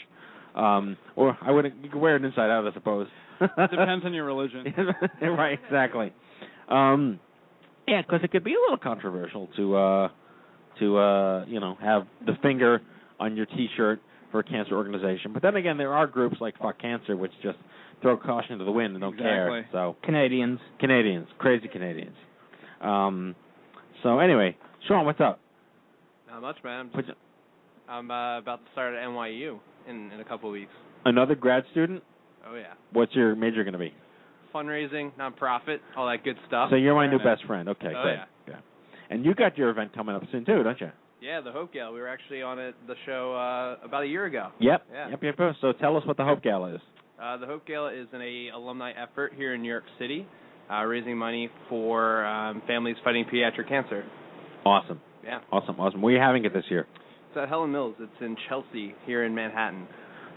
Um, 0.55 0.97
or 1.15 1.37
I 1.43 1.51
would 1.51 1.67
you 1.83 1.91
can 1.91 2.01
wear 2.01 2.17
it 2.17 2.25
inside 2.25 2.49
out, 2.49 2.67
I 2.67 2.73
suppose. 2.73 3.07
Depends 3.39 3.59
on 4.07 4.15
your 4.15 4.25
religion. 4.25 4.65
right, 5.21 5.59
exactly. 5.63 6.11
Um, 6.71 7.21
yeah, 7.87 8.03
because 8.03 8.21
it 8.23 8.31
could 8.31 8.45
be 8.45 8.53
a 8.53 8.61
little 8.61 8.79
controversial 8.79 9.49
to 9.57 9.77
uh, 9.77 10.09
to 10.79 10.97
uh, 10.99 11.45
you 11.47 11.61
know 11.61 11.77
have 11.81 12.07
the 12.27 12.33
finger 12.43 12.81
on 13.21 13.37
your 13.37 13.47
T-shirt 13.47 14.01
for 14.31 14.41
a 14.41 14.45
cancer 14.45 14.75
organization. 14.75 15.33
But 15.33 15.43
then 15.43 15.57
again, 15.57 15.77
there 15.79 15.93
are 15.93 16.07
groups 16.07 16.37
like 16.41 16.59
Fuck 16.59 16.81
Cancer 16.81 17.17
which 17.17 17.31
just 17.43 17.59
throw 18.03 18.17
caution 18.17 18.59
to 18.59 18.65
the 18.65 18.73
wind 18.73 18.95
and 18.95 19.01
don't 19.01 19.17
care. 19.17 19.59
Exactly. 19.59 19.79
So 19.79 19.97
Canadians. 20.03 20.59
Canadians, 20.81 21.29
crazy 21.39 21.69
Canadians. 21.69 22.17
Um, 22.81 23.35
so 24.03 24.19
anyway, 24.19 24.57
Sean, 24.89 25.07
what's 25.07 25.21
up? 25.21 25.41
Not 26.29 26.43
much, 26.43 26.57
man. 26.65 26.81
I'm, 26.81 26.91
What's 26.91 27.07
just, 27.07 27.19
I'm 27.89 28.11
uh, 28.11 28.39
about 28.39 28.65
to 28.65 28.73
start 28.73 28.95
at 28.95 29.09
NYU 29.09 29.59
in 29.89 30.11
in 30.11 30.21
a 30.21 30.25
couple 30.25 30.49
of 30.49 30.53
weeks. 30.55 30.73
another 31.05 31.35
grad 31.37 31.65
student? 31.71 32.03
Oh 32.47 32.57
yeah, 32.57 32.75
What's 32.93 33.15
your 33.15 33.35
major 33.37 33.63
going 33.65 33.73
to 33.73 33.79
be? 33.79 33.95
Fundraising, 34.55 35.13
nonprofit, 35.19 35.79
all 35.97 36.07
that 36.07 36.25
good 36.25 36.37
stuff. 36.47 36.69
So 36.71 36.77
you're 36.77 36.95
my 36.95 37.09
new 37.09 37.19
best 37.19 37.45
friend. 37.47 37.69
Okay, 37.71 37.89
Oh, 37.89 38.03
good. 38.03 38.15
yeah. 38.15 38.25
yeah. 38.49 38.55
And 39.11 39.25
you 39.25 39.35
got 39.35 39.59
your 39.59 39.71
event 39.71 39.95
coming 39.95 40.15
up 40.15 40.23
soon 40.33 40.45
too, 40.45 40.63
don't 40.63 40.81
you? 40.81 40.91
Yeah, 41.21 41.41
the 41.41 41.53
Hope 41.53 41.73
Gala. 41.73 41.93
We 41.93 42.01
were 42.01 42.09
actually 42.09 42.43
on 42.43 42.59
it 42.59 42.75
the 42.87 42.95
show 43.07 43.35
uh, 43.35 43.85
about 43.85 44.03
a 44.03 44.07
year 44.07 44.27
ago. 44.27 44.49
Yep. 44.61 44.87
Yeah. 44.93 45.09
Yep. 45.11 45.23
Yep. 45.23 45.35
yep. 45.39 45.55
So 45.61 45.73
tell 45.73 45.97
us 45.97 46.05
what 46.07 46.17
the 46.17 46.25
Hope 46.25 46.43
Gala 46.43 46.75
is. 46.75 46.81
Uh, 47.23 47.37
the 47.39 47.47
Hope 47.47 47.67
Gala 47.67 47.93
is 47.95 48.07
an 48.13 48.21
a 48.21 48.51
alumni 48.55 48.93
effort 48.93 49.33
here 49.37 49.55
in 49.55 49.63
New 49.63 49.69
York 49.69 49.85
City, 49.99 50.27
uh, 50.71 50.83
raising 50.85 51.17
money 51.17 51.49
for 51.69 52.25
um, 52.27 52.63
families 52.67 52.97
fighting 53.05 53.25
pediatric 53.33 53.69
cancer. 53.69 54.05
Awesome. 54.67 55.01
Yeah, 55.25 55.41
Awesome. 55.51 55.81
Awesome. 55.81 56.03
Where 56.03 56.13
are 56.13 56.17
you 56.19 56.23
having 56.23 56.45
it 56.45 56.53
this 56.53 56.65
year? 56.69 56.87
it's 57.29 57.39
at 57.43 57.49
Helen 57.49 57.73
Mills. 57.73 57.95
It's 57.99 58.13
in 58.21 58.37
Chelsea 58.49 58.95
here 59.07 59.25
in 59.25 59.35
Manhattan. 59.35 59.87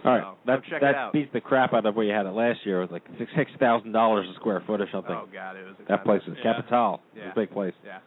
All 0.06 0.12
right. 0.12 0.24
So, 0.24 0.36
that 0.46 0.62
check 0.70 0.82
that 0.82 1.12
beats 1.14 1.30
the 1.34 1.42
crap 1.42 1.74
out 1.74 1.86
of 1.86 1.96
where 1.96 2.06
you 2.06 2.14
had 2.14 2.26
it 2.26 2.32
last 2.32 2.60
year. 2.66 2.82
It 2.82 2.92
was 2.92 2.92
like 2.92 3.04
six 3.18 3.32
six 3.36 3.52
thousand 3.60 3.92
dollars 3.92 4.28
a 4.32 4.36
square 4.40 4.64
foot 4.66 4.80
or 4.82 4.88
something. 4.92 5.16
Oh 5.16 5.28
God, 5.32 5.56
it 5.56 5.66
was 5.66 5.76
that 5.90 6.04
place 6.04 6.22
was 6.28 6.38
yeah. 6.44 6.54
Capital. 6.54 7.02
It 7.16 7.20
was 7.20 7.24
Yeah. 7.26 7.32
a 7.32 7.36
big 7.36 7.52
place. 7.52 7.74
Yeah. 7.86 8.00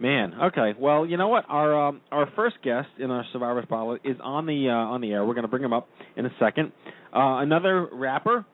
Man, 0.00 0.32
okay. 0.44 0.72
Well, 0.78 1.04
you 1.04 1.18
know 1.18 1.28
what? 1.28 1.44
Our 1.48 1.88
um, 1.88 2.00
our 2.10 2.26
first 2.34 2.56
guest 2.64 2.88
in 2.98 3.10
our 3.10 3.24
Survivor 3.34 3.60
Spotlight 3.64 4.00
is 4.04 4.16
on 4.22 4.46
the 4.46 4.68
uh, 4.70 4.72
on 4.72 5.02
the 5.02 5.12
air. 5.12 5.24
We're 5.26 5.34
going 5.34 5.42
to 5.44 5.48
bring 5.48 5.62
him 5.62 5.74
up 5.74 5.88
in 6.16 6.24
a 6.24 6.30
second. 6.40 6.72
Uh, 7.14 7.38
another 7.42 7.86
rapper, 7.92 8.46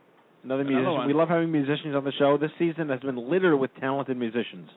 another 0.43 0.65
musician. 0.65 0.93
one. 0.93 1.07
We 1.07 1.13
love 1.15 1.29
having 1.29 1.53
musicians 1.53 1.95
on 1.95 2.03
the 2.03 2.13
show. 2.19 2.37
This 2.37 2.51
season 2.59 2.89
has 2.89 2.99
been 2.99 3.31
littered 3.31 3.61
with 3.61 3.71
talented 3.79 4.17
musicians, 4.17 4.69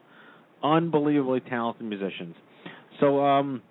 unbelievably 0.62 1.40
talented 1.50 1.88
musicians. 1.88 2.36
So 3.00 3.26
um, 3.26 3.64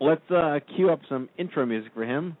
let's 0.00 0.28
uh, 0.28 0.58
cue 0.74 0.90
up 0.90 1.00
some 1.08 1.28
intro 1.38 1.64
music 1.64 1.92
for 1.94 2.04
him. 2.04 2.36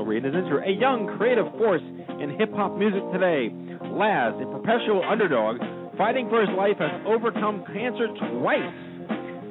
Read 0.00 0.24
his 0.24 0.32
intro. 0.32 0.64
A 0.64 0.72
young 0.72 1.04
creative 1.20 1.44
force 1.60 1.84
in 2.16 2.32
hip 2.40 2.48
hop 2.56 2.80
music 2.80 3.04
today, 3.12 3.52
Laz, 3.92 4.32
a 4.40 4.48
perpetual 4.48 5.04
underdog, 5.04 5.60
fighting 6.00 6.32
for 6.32 6.40
his 6.40 6.48
life, 6.56 6.80
has 6.80 6.90
overcome 7.04 7.60
cancer 7.68 8.08
twice. 8.32 8.72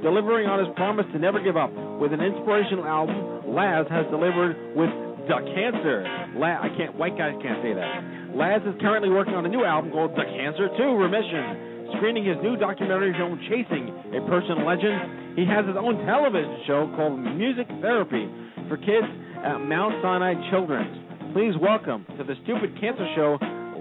Delivering 0.01 0.49
on 0.49 0.57
his 0.57 0.73
promise 0.73 1.05
to 1.13 1.21
never 1.21 1.37
give 1.37 1.55
up 1.55 1.69
with 2.01 2.09
an 2.09 2.25
inspirational 2.25 2.89
album, 2.89 3.53
Laz 3.53 3.85
has 3.93 4.09
delivered 4.09 4.57
with 4.73 4.89
The 5.29 5.37
Cancer. 5.53 6.01
La- 6.33 6.57
I 6.65 6.73
can't. 6.73 6.97
White 6.97 7.13
guys 7.21 7.37
can't 7.45 7.61
say 7.61 7.77
that. 7.77 8.33
Laz 8.33 8.65
is 8.65 8.73
currently 8.81 9.13
working 9.13 9.37
on 9.37 9.45
a 9.45 9.51
new 9.53 9.61
album 9.61 9.93
called 9.93 10.17
The 10.17 10.25
Cancer 10.25 10.73
2 10.73 10.97
Remission. 10.97 11.93
Screening 12.01 12.25
his 12.25 12.39
new 12.41 12.57
documentary 12.57 13.13
film 13.13 13.37
Chasing 13.45 13.93
a 14.17 14.25
Personal 14.25 14.65
Legend, 14.65 15.37
he 15.37 15.45
has 15.45 15.67
his 15.69 15.77
own 15.77 16.01
television 16.07 16.65
show 16.65 16.89
called 16.97 17.19
Music 17.37 17.67
Therapy. 17.83 18.25
for 18.71 18.77
Kids 18.81 19.05
at 19.43 19.57
Mount 19.57 19.95
Sinai 20.03 20.35
Children's. 20.51 21.33
Please 21.33 21.53
welcome 21.59 22.05
to 22.17 22.23
the 22.23 22.35
Stupid 22.43 22.79
Cancer 22.79 23.07
Show, 23.15 23.37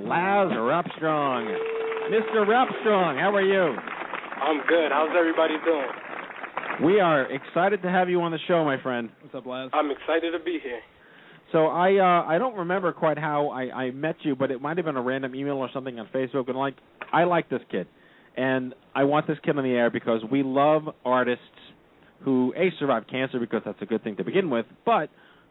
Laz 0.08 0.48
Rapstrong. 0.56 1.52
Mr. 2.08 2.46
Rapstrong, 2.46 3.20
how 3.20 3.34
are 3.34 3.42
you? 3.42 3.76
I'm 4.40 4.66
good. 4.66 4.90
How's 4.90 5.10
everybody 5.14 5.54
doing? 5.64 5.86
We 6.82 6.98
are 6.98 7.30
excited 7.30 7.82
to 7.82 7.90
have 7.90 8.08
you 8.08 8.22
on 8.22 8.32
the 8.32 8.38
show, 8.48 8.64
my 8.64 8.80
friend. 8.82 9.10
What's 9.20 9.34
up, 9.34 9.44
Laz? 9.44 9.70
I'm 9.74 9.90
excited 9.90 10.30
to 10.32 10.42
be 10.42 10.58
here. 10.62 10.80
So 11.52 11.66
I 11.66 11.96
uh 11.96 12.26
I 12.26 12.38
don't 12.38 12.56
remember 12.56 12.92
quite 12.92 13.18
how 13.18 13.48
I 13.48 13.70
I 13.70 13.90
met 13.90 14.16
you, 14.22 14.34
but 14.34 14.50
it 14.50 14.62
might 14.62 14.78
have 14.78 14.86
been 14.86 14.96
a 14.96 15.02
random 15.02 15.34
email 15.34 15.56
or 15.56 15.68
something 15.74 15.98
on 15.98 16.08
Facebook 16.14 16.48
and 16.48 16.56
like 16.56 16.76
I 17.12 17.24
like 17.24 17.50
this 17.50 17.60
kid. 17.70 17.86
And 18.36 18.74
I 18.94 19.04
want 19.04 19.26
this 19.26 19.36
kid 19.44 19.58
on 19.58 19.64
the 19.64 19.70
air 19.70 19.90
because 19.90 20.22
we 20.30 20.42
love 20.42 20.84
artists 21.04 21.44
who 22.24 22.54
a 22.56 22.70
survive 22.78 23.04
cancer 23.10 23.38
because 23.38 23.62
that's 23.64 23.82
a 23.82 23.86
good 23.86 24.02
thing 24.04 24.16
to 24.16 24.24
begin 24.24 24.48
with, 24.48 24.66
but 24.86 25.10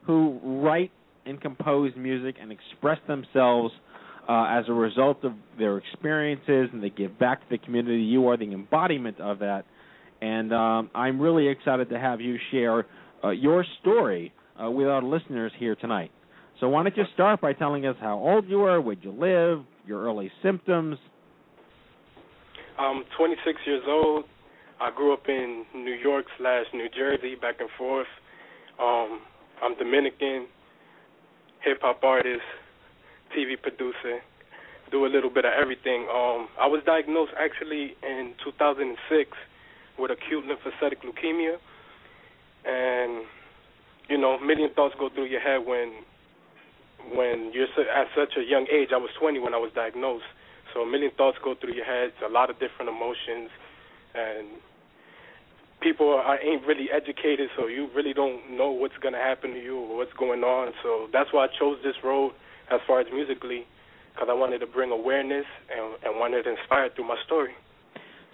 who 0.09 0.39
write 0.43 0.89
and 1.27 1.39
compose 1.39 1.91
music 1.95 2.37
and 2.41 2.51
express 2.51 2.97
themselves 3.07 3.71
uh, 4.27 4.45
as 4.49 4.65
a 4.67 4.73
result 4.73 5.23
of 5.23 5.33
their 5.59 5.77
experiences 5.77 6.67
and 6.73 6.81
they 6.81 6.89
give 6.89 7.19
back 7.19 7.41
to 7.41 7.45
the 7.51 7.59
community. 7.59 8.01
You 8.01 8.27
are 8.29 8.35
the 8.35 8.51
embodiment 8.51 9.19
of 9.19 9.37
that. 9.39 9.65
And 10.19 10.51
um, 10.51 10.89
I'm 10.95 11.21
really 11.21 11.47
excited 11.47 11.89
to 11.89 11.99
have 11.99 12.21
you 12.21 12.37
share 12.49 12.87
uh, 13.23 13.29
your 13.29 13.63
story 13.81 14.33
uh, 14.59 14.71
with 14.71 14.87
our 14.87 15.03
listeners 15.03 15.51
here 15.59 15.75
tonight. 15.75 16.09
So 16.59 16.69
why 16.69 16.81
don't 16.81 16.97
you 16.97 17.03
start 17.13 17.39
by 17.39 17.53
telling 17.53 17.85
us 17.85 17.95
how 18.01 18.17
old 18.17 18.49
you 18.49 18.63
are, 18.63 18.81
where 18.81 18.97
you 18.99 19.11
live, 19.11 19.63
your 19.85 20.01
early 20.01 20.31
symptoms. 20.41 20.97
I'm 22.79 23.03
26 23.15 23.59
years 23.67 23.83
old. 23.87 24.25
I 24.81 24.89
grew 24.89 25.13
up 25.13 25.27
in 25.27 25.65
New 25.75 25.93
York 25.93 26.25
slash 26.39 26.65
New 26.73 26.87
Jersey, 26.97 27.35
back 27.35 27.57
and 27.59 27.69
forth. 27.77 28.07
Um, 28.81 29.21
I'm 29.61 29.75
Dominican, 29.75 30.47
hip 31.61 31.79
hop 31.81 32.01
artist, 32.03 32.47
TV 33.35 33.61
producer, 33.61 34.23
do 34.89 35.05
a 35.05 35.11
little 35.11 35.29
bit 35.29 35.43
of 35.43 35.51
everything. 35.51 36.07
Um, 36.07 36.47
I 36.59 36.65
was 36.65 36.81
diagnosed 36.85 37.33
actually 37.37 37.95
in 38.01 38.33
2006 38.43 39.31
with 39.99 40.11
acute 40.11 40.45
lymphocytic 40.45 41.03
leukemia, 41.03 41.57
and 42.65 43.25
you 44.07 44.17
know, 44.17 44.39
a 44.39 44.45
million 44.45 44.69
thoughts 44.73 44.95
go 44.97 45.09
through 45.09 45.27
your 45.27 45.41
head 45.41 45.65
when 45.67 45.91
when 47.13 47.51
you're 47.53 47.67
at 47.91 48.07
such 48.15 48.37
a 48.37 48.43
young 48.47 48.65
age. 48.71 48.89
I 48.93 48.97
was 48.97 49.11
20 49.19 49.39
when 49.39 49.53
I 49.53 49.57
was 49.57 49.71
diagnosed, 49.75 50.25
so 50.73 50.81
a 50.81 50.87
million 50.87 51.11
thoughts 51.17 51.37
go 51.43 51.53
through 51.59 51.73
your 51.73 51.85
head. 51.85 52.13
A 52.25 52.31
lot 52.31 52.49
of 52.49 52.59
different 52.59 52.89
emotions, 52.89 53.51
and 54.15 54.47
people 55.81 56.09
are, 56.13 56.39
ain't 56.41 56.65
really 56.65 56.87
educated, 56.91 57.49
so 57.57 57.67
you 57.67 57.89
really 57.95 58.13
don't 58.13 58.57
know 58.57 58.71
what's 58.71 58.97
going 59.01 59.13
to 59.13 59.19
happen 59.19 59.51
to 59.51 59.61
you 59.61 59.77
or 59.77 59.97
what's 59.97 60.13
going 60.13 60.43
on. 60.43 60.73
So 60.83 61.07
that's 61.11 61.31
why 61.31 61.45
I 61.45 61.47
chose 61.59 61.77
this 61.83 61.95
road 62.03 62.33
as 62.71 62.79
far 62.85 62.99
as 62.99 63.07
musically, 63.13 63.65
because 64.13 64.27
I 64.29 64.33
wanted 64.33 64.59
to 64.59 64.67
bring 64.67 64.91
awareness 64.91 65.45
and, 65.71 65.95
and 66.03 66.19
wanted 66.19 66.43
to 66.43 66.51
inspire 66.51 66.89
through 66.95 67.07
my 67.07 67.17
story. 67.25 67.51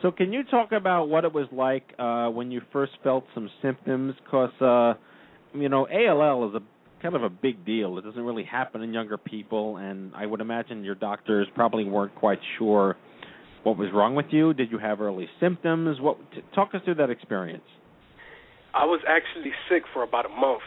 So 0.02 0.12
can 0.12 0.34
you 0.34 0.44
talk 0.44 0.72
about 0.72 1.08
what 1.08 1.24
it 1.24 1.34
was 1.34 1.48
like 1.52 1.94
uh, 1.98 2.28
when 2.28 2.52
you 2.52 2.62
first 2.74 2.94
felt 3.04 3.26
some 3.34 3.50
symptoms? 3.62 4.16
Because 4.24 4.52
uh, 4.62 5.00
you 5.58 5.70
know 5.70 5.88
ALL 5.88 6.50
is 6.50 6.56
a 6.56 7.02
kind 7.02 7.16
of 7.16 7.24
a 7.24 7.30
big 7.30 7.66
deal. 7.66 7.98
It 7.98 8.04
doesn't 8.04 8.22
really 8.22 8.44
happen 8.44 8.82
in 8.82 8.94
younger 8.94 9.18
people, 9.18 9.78
and 9.78 10.14
I 10.16 10.26
would 10.26 10.42
imagine 10.42 10.84
your 10.84 10.96
doctors 10.96 11.48
probably 11.56 11.86
weren't 11.86 12.14
quite 12.16 12.40
sure 12.58 12.98
what 13.66 13.80
was 13.80 13.90
wrong 13.92 14.14
with 14.14 14.28
you. 14.30 14.54
Did 14.54 14.70
you 14.70 14.78
have 14.78 15.02
early 15.02 15.28
symptoms? 15.40 16.00
What? 16.00 16.18
T- 16.32 16.42
talk 16.54 16.76
us 16.76 16.82
through 16.86 16.96
that 16.96 17.10
experience. 17.10 17.66
I 18.76 18.86
was 18.86 19.02
actually 19.08 19.52
sick 19.68 19.84
for 19.92 20.04
about 20.04 20.28
a 20.28 20.30
month, 20.30 20.62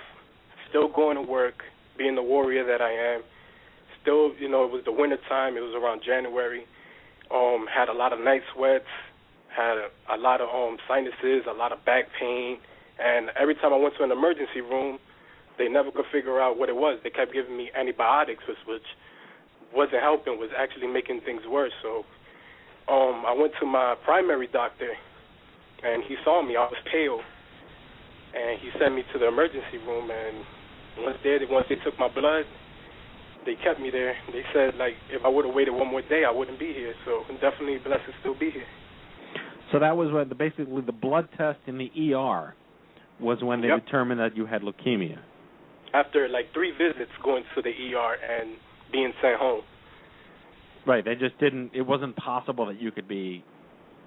still 0.69 0.89
going 0.89 1.15
to 1.15 1.23
work, 1.23 1.63
being 1.97 2.17
the 2.17 2.23
warrior 2.23 2.67
that 2.67 2.83
I 2.83 3.15
am. 3.15 3.23
Still, 4.03 4.33
you 4.41 4.49
know, 4.49 4.65
it 4.65 4.73
was 4.73 4.83
the 4.85 4.91
winter 4.91 5.19
time. 5.29 5.57
It 5.57 5.61
was 5.61 5.79
around 5.79 6.03
January. 6.05 6.65
Um, 7.31 7.67
had 7.73 7.89
a 7.89 7.93
lot 7.93 8.13
of 8.13 8.19
night 8.19 8.43
sweats, 8.53 8.91
had 9.55 9.77
a, 9.79 10.17
a 10.17 10.19
lot 10.19 10.41
of 10.41 10.49
um 10.49 10.79
sinuses, 10.89 11.47
a 11.49 11.55
lot 11.55 11.71
of 11.71 11.85
back 11.85 12.07
pain, 12.19 12.59
and 12.99 13.31
every 13.39 13.55
time 13.55 13.73
I 13.73 13.77
went 13.77 13.95
to 13.99 14.05
an 14.05 14.11
emergency 14.11 14.61
room, 14.61 14.99
they 15.57 15.69
never 15.69 15.93
could 15.93 16.07
figure 16.11 16.41
out 16.41 16.59
what 16.59 16.69
it 16.69 16.75
was. 16.75 16.99
They 17.05 17.11
kept 17.11 17.33
giving 17.33 17.57
me 17.57 17.71
antibiotics, 17.79 18.43
which, 18.49 18.59
which 18.67 18.89
wasn't 19.73 20.03
helping, 20.03 20.39
was 20.39 20.51
actually 20.57 20.89
making 20.89 21.21
things 21.23 21.43
worse. 21.47 21.73
So 21.83 22.05
um 22.91 23.25
I 23.27 23.35
went 23.37 23.53
to 23.61 23.67
my 23.67 23.95
primary 24.05 24.49
doctor 24.53 24.91
and 25.85 26.03
he 26.09 26.17
saw 26.25 26.43
me. 26.43 26.57
I 26.57 26.67
was 26.67 26.81
pale 26.91 27.21
and 28.35 28.59
he 28.61 28.69
sent 28.81 28.95
me 28.95 29.03
to 29.13 29.19
the 29.19 29.29
emergency 29.29 29.79
room 29.87 30.11
and 30.11 30.45
once 31.05 31.19
they 31.23 31.39
once 31.49 31.67
they 31.69 31.77
took 31.85 31.99
my 31.99 32.09
blood 32.09 32.45
they 33.47 33.55
kept 33.65 33.81
me 33.81 33.91
there. 33.91 34.15
They 34.33 34.43
said 34.53 34.75
like 34.77 34.95
if 35.11 35.25
I 35.25 35.29
would 35.29 35.45
have 35.47 35.55
waited 35.55 35.73
one 35.73 35.89
more 35.89 36.03
day 36.03 36.25
I 36.27 36.33
wouldn't 36.33 36.59
be 36.59 36.73
here. 36.73 36.95
So 37.05 37.23
I'm 37.29 37.37
definitely 37.37 37.79
blessed 37.79 38.05
to 38.07 38.13
still 38.21 38.39
be 38.39 38.51
here. 38.51 38.69
So 39.73 39.79
that 39.79 39.97
was 39.97 40.13
when 40.13 40.29
the, 40.29 40.35
basically 40.35 40.81
the 40.81 40.93
blood 40.93 41.29
test 41.37 41.61
in 41.67 41.77
the 41.79 41.91
ER 42.15 42.55
was 43.21 43.43
when 43.43 43.61
they 43.61 43.69
Yep. 43.69 43.85
determined 43.85 44.21
that 44.21 44.37
you 44.37 44.47
had 44.47 44.63
leukemia. 44.63 45.19
After 45.93 46.29
like 46.29 46.53
three 46.53 46.73
visits 46.73 47.11
going 47.23 47.45
to 47.55 47.63
the 47.63 47.71
ER 47.71 48.17
and 48.17 48.57
being 48.93 49.13
sent 49.21 49.37
home. 49.39 49.63
Right. 50.89 51.05
They 51.05 51.15
just 51.15 51.39
didn't. 51.39 51.73
It 51.75 51.83
wasn't 51.83 52.17
possible 52.17 52.67
that 52.67 52.81
you 52.81 52.91
could 52.91 53.07
be. 53.07 53.45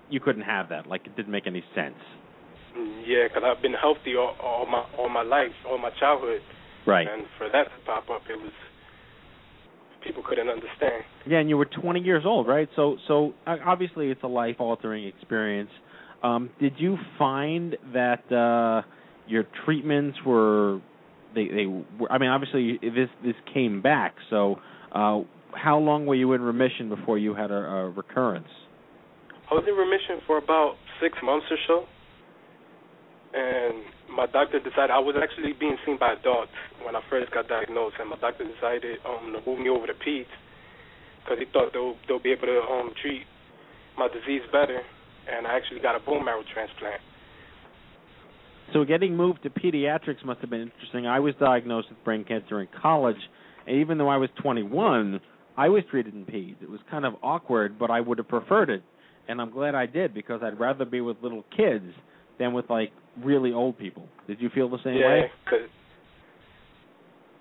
You 0.09 0.19
couldn't 0.19 0.41
have 0.41 0.69
that. 0.69 0.87
Like 0.87 1.05
it 1.05 1.15
didn't 1.15 1.31
make 1.31 1.45
any 1.47 1.63
sense. 1.75 1.95
Yeah, 3.05 3.27
because 3.27 3.43
I've 3.45 3.61
been 3.61 3.73
healthy 3.73 4.15
all, 4.17 4.35
all 4.41 4.65
my 4.65 4.83
all 4.97 5.07
my 5.07 5.21
life, 5.21 5.51
all 5.69 5.77
my 5.77 5.91
childhood, 5.99 6.41
Right. 6.87 7.07
and 7.07 7.23
for 7.37 7.47
that 7.49 7.65
to 7.65 7.85
pop 7.85 8.09
up, 8.09 8.21
it 8.29 8.41
was 8.41 8.51
people 10.03 10.23
couldn't 10.27 10.49
understand. 10.49 11.03
Yeah, 11.27 11.37
and 11.39 11.49
you 11.49 11.57
were 11.57 11.65
20 11.65 11.99
years 11.99 12.23
old, 12.25 12.47
right? 12.47 12.67
So, 12.75 12.97
so 13.07 13.33
uh, 13.45 13.57
obviously 13.63 14.09
it's 14.09 14.23
a 14.23 14.27
life-altering 14.27 15.05
experience. 15.05 15.69
Um, 16.23 16.49
did 16.59 16.73
you 16.77 16.97
find 17.19 17.77
that 17.93 18.31
uh, 18.31 18.87
your 19.27 19.45
treatments 19.65 20.17
were 20.25 20.79
they 21.35 21.47
they 21.47 21.65
were, 21.65 22.11
I 22.11 22.17
mean, 22.17 22.29
obviously 22.29 22.79
this 22.81 23.09
this 23.23 23.35
came 23.53 23.81
back. 23.81 24.15
So, 24.29 24.59
uh, 24.91 25.21
how 25.55 25.77
long 25.77 26.05
were 26.05 26.15
you 26.15 26.33
in 26.33 26.41
remission 26.41 26.89
before 26.89 27.17
you 27.17 27.33
had 27.33 27.51
a, 27.51 27.55
a 27.55 27.89
recurrence? 27.89 28.47
I 29.49 29.53
was 29.53 29.65
in 29.67 29.75
remission 29.75 30.23
for 30.25 30.37
about 30.37 30.75
six 31.01 31.17
months 31.23 31.45
or 31.51 31.57
so, 31.67 31.85
and 33.33 33.83
my 34.15 34.25
doctor 34.27 34.59
decided 34.59 34.91
I 34.91 34.99
was 34.99 35.15
actually 35.19 35.53
being 35.53 35.77
seen 35.85 35.97
by 35.99 36.13
adults 36.13 36.55
when 36.83 36.95
I 36.95 37.01
first 37.09 37.31
got 37.31 37.47
diagnosed, 37.47 37.95
and 37.99 38.09
my 38.09 38.17
doctor 38.17 38.43
decided 38.43 38.99
um, 39.03 39.33
to 39.33 39.39
move 39.49 39.59
me 39.59 39.69
over 39.69 39.87
to 39.87 39.93
peds 39.93 40.31
because 41.23 41.37
he 41.39 41.45
thought 41.51 41.73
they'll 41.73 41.95
they'll 42.07 42.23
be 42.23 42.31
able 42.31 42.47
to 42.47 42.61
um, 42.71 42.91
treat 43.01 43.23
my 43.97 44.07
disease 44.07 44.41
better, 44.51 44.79
and 45.29 45.47
I 45.47 45.55
actually 45.55 45.79
got 45.79 45.95
a 45.95 45.99
bone 45.99 46.25
marrow 46.25 46.43
transplant. 46.53 47.01
So 48.73 48.85
getting 48.85 49.15
moved 49.15 49.43
to 49.43 49.49
pediatrics 49.49 50.23
must 50.23 50.39
have 50.41 50.49
been 50.49 50.61
interesting. 50.61 51.05
I 51.05 51.19
was 51.19 51.35
diagnosed 51.39 51.89
with 51.89 52.03
brain 52.03 52.23
cancer 52.23 52.61
in 52.61 52.67
college, 52.81 53.19
and 53.67 53.77
even 53.77 53.97
though 53.97 54.07
I 54.07 54.17
was 54.17 54.29
21, 54.41 55.19
I 55.57 55.69
was 55.69 55.83
treated 55.89 56.13
in 56.13 56.25
peds. 56.25 56.61
It 56.61 56.69
was 56.69 56.79
kind 56.89 57.05
of 57.05 57.13
awkward, 57.21 57.77
but 57.77 57.89
I 57.89 57.99
would 57.99 58.17
have 58.17 58.27
preferred 58.27 58.69
it, 58.69 58.83
and 59.27 59.41
I'm 59.41 59.51
glad 59.51 59.75
I 59.75 59.85
did 59.85 60.13
because 60.13 60.41
I'd 60.43 60.59
rather 60.59 60.85
be 60.85 61.01
with 61.01 61.17
little 61.21 61.43
kids 61.55 61.85
than 62.39 62.53
with 62.53 62.69
like 62.69 62.91
really 63.23 63.51
old 63.51 63.77
people. 63.77 64.07
Did 64.27 64.41
you 64.41 64.49
feel 64.49 64.69
the 64.69 64.77
same 64.83 64.95
yeah, 64.95 65.07
way? 65.07 65.31
because 65.43 65.67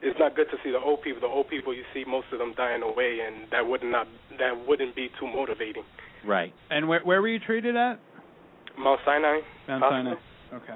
it's 0.02 0.18
not 0.18 0.34
good 0.34 0.46
to 0.50 0.56
see 0.64 0.70
the 0.70 0.78
old 0.78 1.02
people. 1.02 1.20
The 1.20 1.26
old 1.26 1.48
people 1.48 1.74
you 1.74 1.82
see, 1.94 2.04
most 2.06 2.26
of 2.32 2.38
them 2.38 2.54
dying 2.56 2.82
away, 2.82 3.18
and 3.26 3.50
that 3.52 3.66
would 3.66 3.82
not 3.82 4.06
not 4.30 4.38
that 4.38 4.66
wouldn't 4.66 4.96
be 4.96 5.08
too 5.20 5.26
motivating. 5.26 5.84
Right. 6.26 6.52
And 6.70 6.88
where 6.88 7.00
where 7.04 7.20
were 7.20 7.28
you 7.28 7.38
treated 7.38 7.76
at? 7.76 8.00
Mount 8.78 9.00
Sinai. 9.04 9.40
Mount 9.68 9.84
Sinai. 9.88 10.14
Okay. 10.54 10.74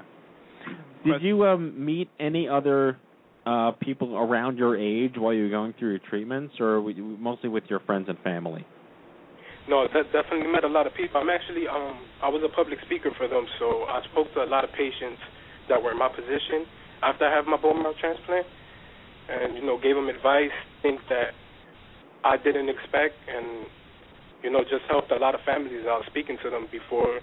Did 1.05 1.21
you 1.21 1.45
um, 1.45 1.85
meet 1.85 2.09
any 2.19 2.47
other 2.49 2.97
uh, 3.45 3.71
people 3.79 4.17
around 4.17 4.57
your 4.57 4.77
age 4.77 5.13
while 5.17 5.33
you 5.33 5.43
were 5.43 5.49
going 5.49 5.73
through 5.77 5.91
your 5.91 6.05
treatments, 6.09 6.55
or 6.59 6.89
you 6.89 7.17
mostly 7.19 7.49
with 7.49 7.63
your 7.69 7.79
friends 7.81 8.09
and 8.09 8.17
family? 8.19 8.65
No, 9.67 9.87
that 9.89 10.13
definitely 10.13 10.45
met 10.45 10.63
a 10.63 10.69
lot 10.69 10.85
of 10.85 10.93
people. 10.93 11.21
I'm 11.21 11.29
actually 11.29 11.65
um 11.67 11.97
I 12.21 12.29
was 12.29 12.41
a 12.45 12.53
public 12.53 12.77
speaker 12.85 13.09
for 13.17 13.27
them, 13.27 13.45
so 13.57 13.85
I 13.89 14.01
spoke 14.11 14.29
to 14.37 14.45
a 14.45 14.49
lot 14.49 14.63
of 14.63 14.69
patients 14.73 15.21
that 15.69 15.81
were 15.81 15.91
in 15.91 15.97
my 15.97 16.09
position 16.09 16.69
after 17.01 17.25
I 17.25 17.33
had 17.33 17.45
my 17.49 17.57
bone 17.57 17.81
marrow 17.81 17.97
transplant, 17.97 18.45
and 19.29 19.57
you 19.57 19.65
know 19.65 19.81
gave 19.81 19.97
them 19.97 20.09
advice, 20.09 20.53
things 20.81 21.01
that 21.09 21.33
I 22.21 22.37
didn't 22.37 22.69
expect, 22.69 23.17
and 23.25 23.65
you 24.45 24.49
know 24.53 24.61
just 24.61 24.85
helped 24.89 25.09
a 25.09 25.17
lot 25.17 25.33
of 25.33 25.41
families 25.45 25.85
out 25.89 26.05
speaking 26.09 26.37
to 26.45 26.49
them 26.49 26.69
before 26.69 27.21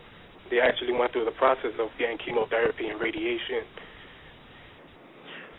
they 0.51 0.59
actually 0.59 0.93
went 0.99 1.15
through 1.15 1.27
the 1.27 1.39
process 1.39 1.75
of 1.79 1.95
getting 1.99 2.19
chemotherapy 2.19 2.91
and 2.91 2.99
radiation. 3.01 3.63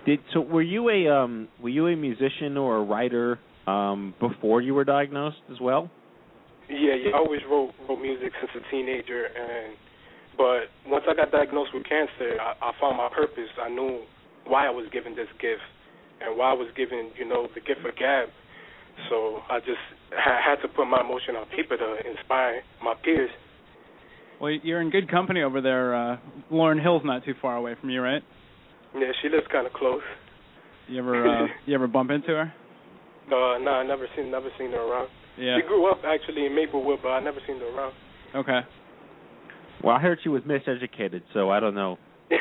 Did 0.05 0.19
so? 0.33 0.41
Were 0.41 0.61
you 0.61 0.89
a 0.89 1.07
um, 1.07 1.47
were 1.61 1.69
you 1.69 1.87
a 1.87 1.95
musician 1.95 2.57
or 2.57 2.77
a 2.77 2.83
writer 2.83 3.39
um, 3.67 4.13
before 4.19 4.61
you 4.61 4.73
were 4.73 4.83
diagnosed 4.83 5.37
as 5.51 5.59
well? 5.61 5.89
Yeah, 6.69 6.95
yeah, 6.95 7.11
I 7.13 7.17
always 7.17 7.41
wrote 7.49 7.71
wrote 7.87 8.01
music 8.01 8.31
since 8.39 8.51
a 8.55 8.71
teenager, 8.71 9.25
and 9.25 9.75
but 10.37 10.67
once 10.87 11.05
I 11.09 11.15
got 11.15 11.31
diagnosed 11.31 11.71
with 11.73 11.83
cancer, 11.83 12.39
I, 12.41 12.53
I 12.61 12.71
found 12.81 12.97
my 12.97 13.09
purpose. 13.13 13.49
I 13.61 13.69
knew 13.69 14.01
why 14.45 14.67
I 14.67 14.71
was 14.71 14.87
given 14.91 15.15
this 15.15 15.27
gift 15.39 15.61
and 16.21 16.37
why 16.37 16.51
I 16.51 16.53
was 16.53 16.67
given, 16.75 17.11
you 17.17 17.27
know, 17.27 17.47
the 17.53 17.61
gift 17.61 17.85
of 17.85 17.95
gab. 17.95 18.29
So 19.09 19.39
I 19.49 19.59
just 19.59 19.81
ha- 20.11 20.39
had 20.43 20.61
to 20.61 20.67
put 20.67 20.85
my 20.85 21.01
emotion 21.01 21.35
on 21.35 21.45
paper 21.47 21.77
to 21.77 22.09
inspire 22.09 22.61
my 22.83 22.93
peers. 23.03 23.29
Well, 24.39 24.51
you're 24.51 24.81
in 24.81 24.89
good 24.89 25.09
company 25.09 25.41
over 25.41 25.61
there. 25.61 25.95
Uh, 25.95 26.17
Lauryn 26.51 26.81
Hill's 26.81 27.03
not 27.05 27.23
too 27.23 27.33
far 27.41 27.55
away 27.55 27.75
from 27.79 27.89
you, 27.89 28.01
right? 28.01 28.23
Yeah, 28.95 29.11
she 29.21 29.29
lives 29.29 29.45
kind 29.51 29.67
of 29.67 29.73
close. 29.73 30.01
You 30.87 30.99
ever 30.99 31.27
uh, 31.27 31.47
you 31.65 31.75
ever 31.75 31.87
bump 31.87 32.11
into 32.11 32.29
her? 32.29 32.53
Uh, 33.27 33.57
no, 33.59 33.71
I 33.71 33.85
never 33.85 34.07
seen 34.15 34.31
never 34.31 34.49
seen 34.57 34.71
her 34.71 34.81
around. 34.81 35.09
Yeah. 35.37 35.57
She 35.57 35.67
grew 35.67 35.89
up 35.89 35.99
actually 36.05 36.45
in 36.45 36.55
Maplewood, 36.55 36.99
but 37.01 37.09
I 37.09 37.19
never 37.19 37.39
seen 37.47 37.59
her 37.59 37.75
around. 37.75 37.93
Okay. 38.35 38.59
Well, 39.83 39.95
I 39.95 39.99
heard 39.99 40.19
she 40.23 40.29
was 40.29 40.43
miseducated, 40.43 41.23
so 41.33 41.49
I 41.49 41.59
don't 41.59 41.75
know. 41.75 41.97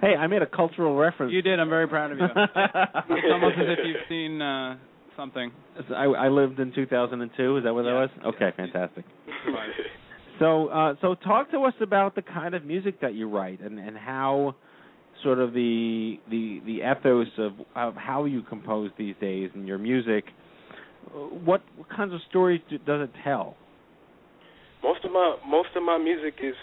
Hey, 0.00 0.14
I 0.14 0.26
made 0.26 0.42
a 0.42 0.46
cultural 0.46 0.94
reference. 0.94 1.32
You 1.32 1.42
did. 1.42 1.58
I'm 1.58 1.70
very 1.70 1.88
proud 1.88 2.12
of 2.12 2.18
you. 2.18 2.26
it's 2.36 3.26
almost 3.32 3.56
as 3.56 3.66
if 3.66 3.78
you've 3.84 3.96
seen 4.08 4.42
uh, 4.42 4.76
something. 5.16 5.50
I, 5.94 6.04
I 6.04 6.28
lived 6.28 6.60
in 6.60 6.72
2002. 6.74 7.56
Is 7.56 7.64
that 7.64 7.72
what 7.74 7.82
that 7.84 7.92
was? 7.92 8.10
Okay, 8.26 8.50
fantastic. 8.56 9.04
So, 10.38 10.68
uh, 10.68 10.94
so 11.00 11.14
talk 11.14 11.50
to 11.52 11.60
us 11.64 11.74
about 11.80 12.14
the 12.14 12.22
kind 12.22 12.54
of 12.54 12.64
music 12.64 13.00
that 13.00 13.14
you 13.14 13.28
write 13.28 13.60
and 13.60 13.78
and 13.78 13.96
how 13.96 14.54
sort 15.22 15.38
of 15.38 15.52
the 15.52 16.18
the 16.30 16.60
the 16.66 16.80
ethos 16.90 17.28
of 17.38 17.52
of 17.74 17.94
how 17.94 18.24
you 18.26 18.42
compose 18.42 18.90
these 18.98 19.14
days 19.20 19.50
and 19.54 19.66
your 19.66 19.78
music. 19.78 20.24
What 21.12 21.62
what 21.76 21.88
kinds 21.88 22.12
of 22.12 22.20
stories 22.28 22.60
do, 22.68 22.78
does 22.78 23.08
it 23.08 23.10
tell? 23.24 23.56
most 24.86 25.04
of 25.04 25.10
my 25.10 25.36
most 25.46 25.70
of 25.74 25.82
my 25.82 25.98
music 25.98 26.34
is 26.42 26.54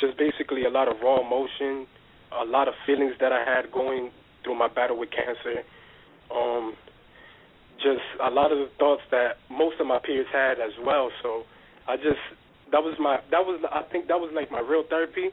just 0.00 0.18
basically 0.18 0.64
a 0.64 0.70
lot 0.70 0.88
of 0.88 0.96
raw 1.02 1.20
emotion, 1.20 1.86
a 2.32 2.44
lot 2.44 2.66
of 2.66 2.74
feelings 2.86 3.14
that 3.20 3.32
I 3.32 3.44
had 3.44 3.70
going 3.70 4.10
through 4.42 4.58
my 4.58 4.68
battle 4.68 4.98
with 4.98 5.10
cancer. 5.10 5.62
Um, 6.34 6.74
just 7.76 8.02
a 8.22 8.30
lot 8.30 8.50
of 8.52 8.58
the 8.58 8.68
thoughts 8.78 9.02
that 9.10 9.38
most 9.50 9.76
of 9.80 9.86
my 9.86 9.98
peers 10.02 10.26
had 10.32 10.58
as 10.58 10.72
well. 10.84 11.10
So 11.22 11.42
I 11.86 11.96
just 11.96 12.22
that 12.72 12.82
was 12.82 12.96
my 12.98 13.20
that 13.30 13.44
was 13.44 13.60
I 13.70 13.84
think 13.92 14.08
that 14.08 14.18
was 14.18 14.32
like 14.34 14.50
my 14.50 14.60
real 14.60 14.84
therapy. 14.88 15.30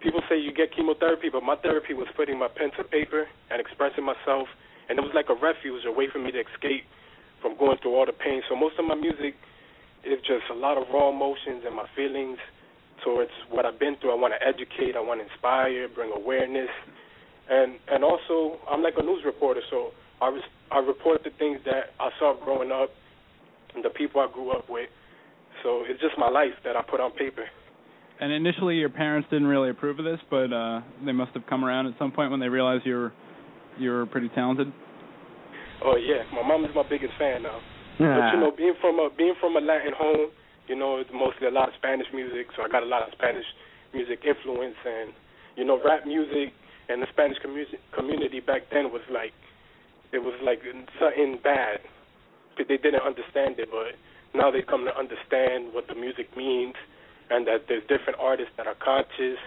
People 0.00 0.22
say 0.28 0.38
you 0.38 0.52
get 0.52 0.74
chemotherapy, 0.74 1.28
but 1.32 1.42
my 1.42 1.56
therapy 1.56 1.94
was 1.94 2.06
putting 2.16 2.38
my 2.38 2.48
pen 2.48 2.70
to 2.76 2.84
paper 2.84 3.26
and 3.50 3.60
expressing 3.60 4.04
myself, 4.04 4.48
and 4.88 4.98
it 4.98 5.02
was 5.02 5.12
like 5.14 5.28
a 5.32 5.38
refuge, 5.38 5.82
a 5.86 5.92
way 5.92 6.08
for 6.12 6.18
me 6.18 6.30
to 6.30 6.40
escape 6.40 6.84
from 7.40 7.56
going 7.58 7.78
through 7.82 7.94
all 7.96 8.06
the 8.06 8.12
pain. 8.12 8.42
So 8.48 8.56
most 8.56 8.78
of 8.78 8.84
my 8.84 8.94
music 8.94 9.34
is 10.04 10.20
just 10.28 10.44
a 10.52 10.54
lot 10.54 10.76
of 10.76 10.84
raw 10.92 11.08
emotions 11.08 11.64
and 11.66 11.74
my 11.74 11.86
feelings 11.96 12.38
towards 13.02 13.30
what 13.50 13.64
I've 13.66 13.78
been 13.78 13.96
through. 14.00 14.12
I 14.12 14.20
want 14.20 14.34
to 14.36 14.40
educate, 14.46 14.94
I 14.96 15.00
want 15.00 15.20
to 15.20 15.26
inspire, 15.26 15.88
bring 15.88 16.12
awareness, 16.12 16.70
and 17.50 17.80
and 17.88 18.04
also 18.04 18.60
I'm 18.70 18.82
like 18.82 18.94
a 18.96 19.02
news 19.02 19.24
reporter, 19.24 19.60
so 19.70 19.90
I 20.20 20.28
res- 20.28 20.54
I 20.70 20.78
report 20.78 21.24
the 21.24 21.30
things 21.38 21.60
that 21.64 21.96
I 21.98 22.10
saw 22.18 22.36
growing 22.38 22.70
up 22.70 22.90
and 23.74 23.84
the 23.84 23.90
people 23.90 24.20
I 24.20 24.28
grew 24.32 24.50
up 24.52 24.68
with. 24.68 24.88
So 25.64 25.82
it's 25.88 26.00
just 26.00 26.14
my 26.18 26.28
life 26.28 26.52
that 26.62 26.76
I 26.76 26.82
put 26.82 27.00
on 27.00 27.10
paper. 27.12 27.42
And 28.20 28.30
initially, 28.30 28.76
your 28.76 28.90
parents 28.90 29.26
didn't 29.32 29.48
really 29.48 29.70
approve 29.70 29.98
of 29.98 30.04
this, 30.04 30.20
but 30.30 30.52
uh, 30.52 30.82
they 31.04 31.10
must 31.10 31.32
have 31.32 31.42
come 31.48 31.64
around 31.64 31.88
at 31.88 31.98
some 31.98 32.12
point 32.12 32.30
when 32.30 32.38
they 32.38 32.48
realized 32.48 32.86
you 32.86 32.94
were 32.94 33.12
you 33.76 33.90
were 33.90 34.06
pretty 34.06 34.28
talented. 34.36 34.70
Oh 35.82 35.96
yeah, 35.96 36.22
my 36.30 36.46
mom 36.46 36.64
is 36.64 36.70
my 36.76 36.84
biggest 36.88 37.12
fan 37.18 37.42
now. 37.42 37.58
But 38.14 38.34
you 38.34 38.40
know, 38.40 38.52
being 38.54 38.74
from 38.80 39.00
a 39.00 39.08
being 39.16 39.34
from 39.40 39.56
a 39.56 39.60
Latin 39.60 39.92
home, 39.96 40.30
you 40.68 40.76
know, 40.76 40.98
it's 40.98 41.10
mostly 41.12 41.48
a 41.48 41.50
lot 41.50 41.68
of 41.68 41.74
Spanish 41.78 42.06
music, 42.14 42.46
so 42.54 42.62
I 42.62 42.68
got 42.68 42.82
a 42.82 42.86
lot 42.86 43.02
of 43.02 43.10
Spanish 43.18 43.46
music 43.92 44.20
influence, 44.22 44.78
and 44.84 45.10
you 45.56 45.64
know, 45.64 45.80
rap 45.82 46.06
music 46.06 46.54
and 46.88 47.02
the 47.02 47.06
Spanish 47.10 47.38
community 47.42 47.78
community 47.96 48.40
back 48.40 48.70
then 48.70 48.92
was 48.92 49.02
like, 49.10 49.32
it 50.12 50.18
was 50.22 50.34
like 50.44 50.60
something 51.00 51.40
bad. 51.42 51.80
But 52.56 52.68
They 52.68 52.78
didn't 52.78 53.02
understand 53.02 53.58
it, 53.58 53.68
but 53.74 53.98
now 54.34 54.50
they 54.50 54.62
come 54.62 54.84
to 54.84 54.96
understand 54.96 55.72
what 55.72 55.86
the 55.88 55.94
music 55.94 56.36
means, 56.36 56.74
and 57.30 57.46
that 57.46 57.66
there's 57.68 57.82
different 57.82 58.18
artists 58.20 58.52
that 58.56 58.66
are 58.66 58.76
conscious, 58.82 59.38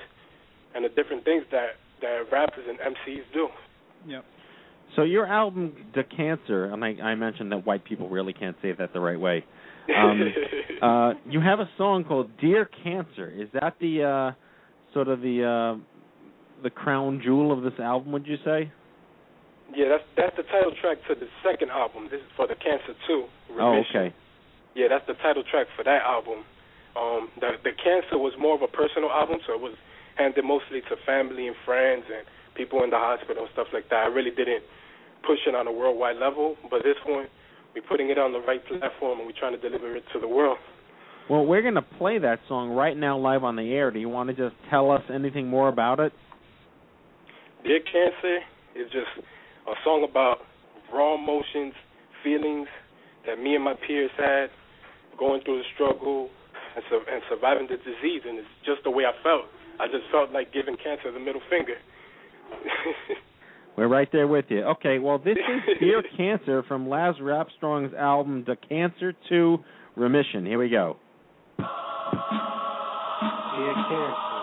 and 0.74 0.86
the 0.86 0.90
different 0.90 1.26
things 1.26 1.44
that 1.52 1.78
that 2.02 2.24
rappers 2.32 2.66
and 2.68 2.80
MCs 2.80 3.24
do. 3.34 3.48
Yep. 4.08 4.26
So 4.96 5.04
your 5.04 5.28
album, 5.28 5.74
The 5.94 6.04
Cancer, 6.04 6.66
and 6.66 6.84
I, 6.84 6.90
I 7.02 7.16
mentioned 7.16 7.52
that 7.52 7.66
white 7.66 7.84
people 7.84 8.10
really 8.10 8.34
can't 8.34 8.56
say 8.62 8.72
that 8.72 8.94
the 8.94 9.00
right 9.00 9.20
way. 9.20 9.44
Um, 9.96 10.34
uh, 10.82 11.14
you 11.30 11.42
have 11.42 11.60
a 11.60 11.70
song 11.78 12.04
called 12.04 12.30
"Dear 12.40 12.70
Cancer." 12.84 13.30
Is 13.30 13.50
that 13.54 13.76
the 13.80 14.04
uh, 14.04 14.94
sort 14.94 15.08
of 15.08 15.22
the 15.22 15.44
uh, 15.44 16.64
the 16.64 16.70
crown 16.70 17.22
jewel 17.24 17.52
of 17.52 17.64
this 17.64 17.80
album? 17.80 18.12
Would 18.14 18.28
you 18.28 18.38
say? 18.46 18.72
Yeah, 19.76 19.90
that's 19.90 20.04
that's 20.16 20.38
the 20.38 20.44
title 20.44 20.72
track 20.82 20.98
to 21.10 21.16
the 21.16 21.28
second 21.44 21.70
album. 21.72 22.08
This 22.10 22.22
is 22.22 22.32
for 22.36 22.48
the 22.48 22.56
Cancer 22.56 22.96
Two. 23.08 23.26
Oh, 23.60 23.82
okay. 23.90 24.14
Yeah, 24.78 24.94
that's 24.94 25.10
the 25.10 25.18
title 25.26 25.42
track 25.42 25.66
for 25.74 25.82
that 25.90 26.06
album. 26.06 26.46
Um, 26.94 27.34
the 27.42 27.58
the 27.66 27.74
Cancer 27.74 28.22
was 28.22 28.38
more 28.38 28.54
of 28.54 28.62
a 28.62 28.70
personal 28.70 29.10
album, 29.10 29.42
so 29.50 29.58
it 29.58 29.62
was 29.62 29.74
handed 30.22 30.46
mostly 30.46 30.86
to 30.86 30.94
family 31.02 31.50
and 31.50 31.58
friends 31.66 32.06
and 32.06 32.22
people 32.54 32.86
in 32.86 32.94
the 32.94 33.02
hospital 33.02 33.50
and 33.50 33.52
stuff 33.54 33.74
like 33.74 33.90
that. 33.90 34.06
I 34.06 34.10
really 34.14 34.30
didn't 34.30 34.62
push 35.26 35.42
it 35.50 35.58
on 35.58 35.66
a 35.66 35.74
worldwide 35.74 36.18
level, 36.18 36.58
but 36.70 36.86
this 36.86 36.98
one, 37.06 37.26
we're 37.74 37.90
putting 37.90 38.10
it 38.10 38.18
on 38.18 38.34
the 38.34 38.40
right 38.40 38.62
platform 38.66 39.18
and 39.18 39.26
we're 39.26 39.38
trying 39.38 39.58
to 39.58 39.62
deliver 39.62 39.96
it 39.96 40.04
to 40.14 40.20
the 40.20 40.28
world. 40.28 40.58
Well, 41.30 41.46
we're 41.46 41.62
going 41.62 41.76
to 41.76 41.86
play 41.98 42.20
that 42.20 42.40
song 42.48 42.70
right 42.70 42.96
now 42.96 43.18
live 43.18 43.44
on 43.44 43.56
the 43.56 43.74
air. 43.74 43.92
Do 43.92 44.00
you 44.00 44.10
want 44.10 44.30
to 44.30 44.36
just 44.36 44.56
tell 44.70 44.92
us 44.92 45.02
anything 45.14 45.48
more 45.48 45.70
about 45.70 46.00
it? 46.00 46.14
Dear 47.64 47.80
Cancer 47.82 48.46
is 48.76 48.90
just 48.94 49.26
a 49.68 49.74
song 49.84 50.08
about 50.10 50.38
raw 50.94 51.16
emotions, 51.16 51.74
feelings 52.24 52.68
that 53.26 53.42
me 53.42 53.56
and 53.56 53.64
my 53.64 53.74
peers 53.86 54.12
had 54.18 54.50
going 55.18 55.42
through 55.44 55.58
the 55.60 55.68
struggle 55.74 56.30
and, 56.76 56.84
su- 56.90 57.06
and 57.12 57.22
surviving 57.30 57.68
the 57.70 57.78
disease, 57.78 58.22
and 58.28 58.38
it's 58.40 58.48
just 58.66 58.84
the 58.84 58.92
way 58.92 59.04
I 59.06 59.14
felt. 59.24 59.46
I 59.80 59.88
just 59.88 60.06
felt 60.12 60.32
like 60.32 60.54
giving 60.54 60.76
cancer 60.78 61.12
the 61.12 61.20
middle 61.20 61.42
finger. 61.50 61.76
We're 63.78 63.88
right 63.88 64.10
there 64.12 64.28
with 64.28 64.46
you. 64.50 64.64
Okay, 64.64 64.98
well, 64.98 65.20
this 65.20 65.38
is 65.38 65.78
Dear 65.80 66.02
Cancer 66.18 66.64
from 66.68 66.90
Laz 66.90 67.16
Rapstrong's 67.22 67.94
album, 67.94 68.44
The 68.48 68.56
Cancer 68.56 69.14
to 69.30 69.60
Remission. 69.96 70.46
Here 70.46 70.58
we 70.58 70.70
go. 70.70 70.98
Dear 71.58 71.68
Cancer. 73.90 74.37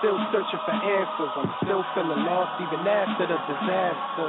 Still 0.00 0.16
searching 0.32 0.60
for 0.64 0.76
answers. 0.76 1.32
I'm 1.36 1.52
still 1.60 1.84
feeling 1.92 2.24
lost 2.24 2.56
even 2.64 2.80
after 2.88 3.28
the 3.28 3.36
disaster. 3.36 4.28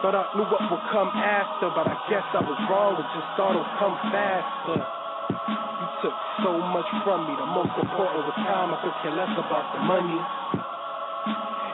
Thought 0.00 0.16
I 0.16 0.24
knew 0.36 0.48
what 0.48 0.64
would 0.72 0.86
come 0.88 1.12
after, 1.12 1.68
but 1.72 1.84
I 1.88 1.96
guess 2.08 2.24
I 2.32 2.40
was 2.40 2.56
wrong. 2.68 2.96
It 2.96 3.08
just 3.12 3.28
thought 3.36 3.56
it 3.56 3.60
would 3.60 3.76
come 3.80 3.96
faster. 4.08 4.76
You 4.80 5.88
took 6.00 6.16
so 6.44 6.52
much 6.72 6.88
from 7.04 7.28
me. 7.28 7.32
The 7.36 7.48
most 7.48 7.72
important 7.76 8.24
was 8.24 8.36
time. 8.40 8.72
I 8.72 8.76
could 8.80 8.96
care 9.04 9.16
less 9.16 9.32
about 9.36 9.68
the 9.76 9.80
money. 9.84 10.20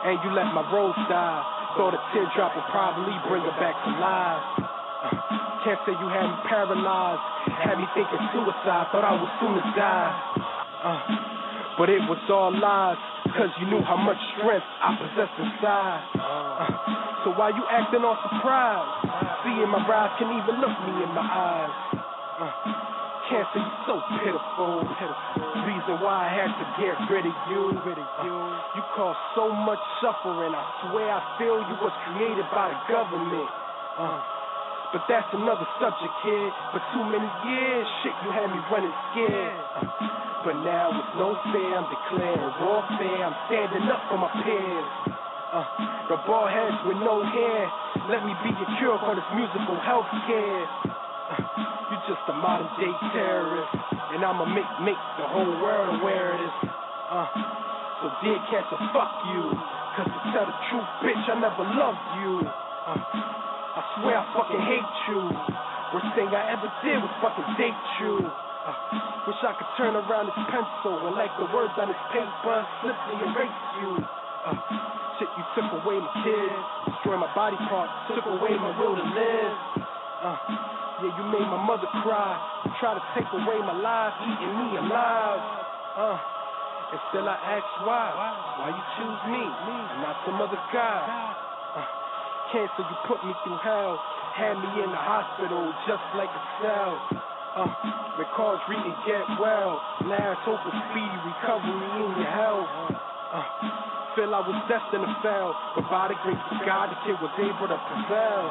And 0.07 0.19
you 0.27 0.31
let 0.35 0.51
my 0.51 0.67
rose 0.71 0.99
die. 1.07 1.43
Thought 1.79 1.95
a 1.95 2.03
teardrop 2.11 2.59
would 2.59 2.71
probably 2.75 3.15
bring 3.31 3.43
her 3.47 3.57
back 3.59 3.79
to 3.87 3.91
life. 4.03 4.67
Can't 5.63 5.79
say 5.87 5.95
you 5.95 6.09
had 6.11 6.27
me 6.27 6.39
paralyzed. 6.47 7.23
Had 7.63 7.79
me 7.79 7.87
thinking 7.95 8.23
suicide. 8.35 8.91
Thought 8.91 9.07
I 9.07 9.15
would 9.15 9.33
sooner 9.39 9.63
die. 9.79 10.11
Uh, 10.81 11.30
but 11.81 11.89
it 11.89 12.05
was 12.05 12.21
all 12.29 12.53
lies. 12.53 13.01
Cause 13.33 13.49
you 13.57 13.65
knew 13.73 13.81
how 13.81 13.97
much 13.97 14.21
strength 14.37 14.69
I 14.85 15.01
possess 15.01 15.33
inside. 15.41 16.05
So 17.25 17.33
why 17.33 17.57
you 17.57 17.65
acting 17.73 18.05
all 18.05 18.21
surprised? 18.21 19.09
Seeing 19.41 19.65
my 19.65 19.81
rise 19.89 20.13
can 20.21 20.29
even 20.29 20.61
look 20.61 20.77
me 20.77 20.93
in 21.01 21.11
my 21.17 21.25
eyes. 21.25 21.73
Uh, 22.37 22.53
cancer, 23.33 23.65
you 23.65 23.73
so 23.89 23.97
pitiful. 24.21 24.85
Reason 25.65 25.97
why 26.05 26.29
I 26.29 26.29
had 26.29 26.53
to 26.53 26.67
get 26.85 27.01
rid 27.09 27.25
of 27.25 27.37
you. 27.49 27.73
You 27.73 28.83
caused 28.93 29.25
so 29.33 29.49
much 29.49 29.81
suffering. 30.05 30.53
I 30.53 30.65
swear 30.85 31.09
I 31.09 31.25
feel 31.41 31.65
you 31.65 31.77
was 31.81 31.97
created 32.13 32.45
by 32.53 32.77
the 32.77 32.81
government. 32.93 33.49
Uh, 33.97 34.40
but 34.93 35.03
that's 35.07 35.31
another 35.33 35.67
subject, 35.79 36.15
kid. 36.23 36.51
For 36.75 36.83
too 36.95 37.05
many 37.07 37.31
years, 37.47 37.87
shit, 38.03 38.15
you 38.27 38.31
had 38.35 38.51
me 38.51 38.59
running 38.71 38.95
scared. 39.15 39.63
But 40.43 40.57
now 40.65 40.91
it's 40.91 41.15
no 41.15 41.37
fear, 41.53 41.77
I'm 41.77 41.87
declaring 41.87 42.53
warfare. 42.65 43.23
I'm 43.23 43.37
standing 43.47 43.87
up 43.87 44.03
for 44.11 44.19
my 44.19 44.31
peers. 44.43 44.91
Uh, 45.53 45.67
the 46.09 46.17
bald 46.27 46.51
heads 46.51 46.81
with 46.87 46.99
no 47.07 47.23
hair. 47.23 47.71
Let 48.09 48.25
me 48.27 48.35
be 48.43 48.51
your 48.51 48.71
cure 48.79 48.99
for 48.99 49.15
this 49.15 49.27
musical 49.37 49.79
health 49.85 50.11
care. 50.27 50.65
Uh, 51.31 51.39
you 51.91 51.97
just 52.11 52.25
a 52.27 52.35
modern 52.35 52.71
day 52.81 52.91
terrorist. 53.13 53.71
And 54.11 54.25
I'ma 54.25 54.43
make 54.47 54.67
make 54.83 54.99
the 55.23 55.27
whole 55.29 55.55
world 55.63 56.01
aware 56.01 56.35
of 56.35 56.39
this. 56.41 56.71
Uh, 57.11 57.27
so 58.03 58.07
dear 58.27 58.39
cancer, 58.51 58.79
fuck 58.91 59.13
you. 59.31 59.55
Cause 59.95 60.07
to 60.09 60.21
tell 60.35 60.47
the 60.47 60.57
truth, 60.71 60.91
bitch, 61.05 61.25
I 61.31 61.37
never 61.39 61.63
loved 61.63 62.07
you. 62.23 62.33
Uh, 62.87 63.40
swear 64.01 64.17
I 64.19 64.25
fucking 64.33 64.63
hate 64.65 64.95
you. 65.09 65.21
Worst 65.93 66.11
thing 66.17 66.29
I 66.33 66.55
ever 66.55 66.69
did 66.85 66.99
was 67.03 67.13
fucking 67.21 67.49
date 67.59 67.85
you. 68.01 68.31
Uh, 68.61 68.77
wish 69.27 69.41
I 69.43 69.53
could 69.57 69.71
turn 69.77 69.97
around 69.97 70.29
this 70.29 70.41
pencil 70.53 70.97
and 71.09 71.17
like 71.17 71.33
the 71.41 71.49
words 71.53 71.73
on 71.81 71.89
this 71.89 72.03
paper, 72.13 72.57
simply 72.85 73.17
erase 73.25 73.63
you. 73.81 73.91
Uh, 74.45 74.57
shit, 75.19 75.29
you 75.37 75.45
took 75.57 75.69
away 75.81 76.01
my 76.01 76.13
kids, 76.25 76.65
destroyed 76.89 77.21
my 77.21 77.33
body 77.35 77.57
parts, 77.69 77.93
took 78.09 78.25
away 78.25 78.57
my 78.57 78.73
will 78.79 78.97
to 78.97 79.07
live. 79.17 79.57
Uh, 80.21 80.37
yeah, 81.01 81.13
you 81.17 81.25
made 81.33 81.49
my 81.49 81.61
mother 81.61 81.89
cry, 82.05 82.37
try 82.79 82.95
to 82.95 83.03
take 83.17 83.29
away 83.33 83.59
my 83.65 83.77
life, 83.77 84.15
eating 84.21 84.55
me 84.61 84.77
alive. 84.77 85.65
Uh, 85.97 86.17
and 86.93 87.01
still 87.11 87.29
I 87.29 87.37
ask 87.41 87.67
why, 87.83 88.13
why 88.61 88.69
you 88.71 88.85
choose 89.01 89.21
me, 89.33 89.43
not 90.05 90.17
some 90.27 90.41
other 90.41 90.61
guy. 90.73 91.50
Cancer, 92.53 92.83
you 92.83 92.97
put 93.07 93.23
me 93.23 93.31
through 93.47 93.59
hell, 93.63 93.95
had 94.35 94.59
me 94.59 94.83
in 94.83 94.91
the 94.91 94.99
hospital 94.99 95.71
just 95.87 96.03
like 96.19 96.31
a 96.31 96.43
cell. 96.59 96.99
Uh, 97.55 97.67
recalls 98.19 98.59
read 98.67 98.83
and 98.83 98.99
get 99.07 99.23
well. 99.39 99.79
Last 100.07 100.43
hope 100.43 100.59
of 100.67 100.75
speedy 100.91 101.19
recovery 101.31 101.79
in 101.79 102.11
your 102.19 102.27
health. 102.27 102.67
Uh, 103.31 103.47
feel 104.19 104.35
I 104.35 104.43
was 104.43 104.59
destined 104.67 105.07
to 105.07 105.15
fail, 105.23 105.55
but 105.79 105.87
by 105.87 106.11
the 106.11 106.19
grace 106.27 106.43
of 106.51 106.59
God, 106.67 106.91
the 106.91 106.99
kid 107.07 107.23
was 107.23 107.31
able 107.39 107.71
to 107.71 107.79
prevail. 107.87 108.47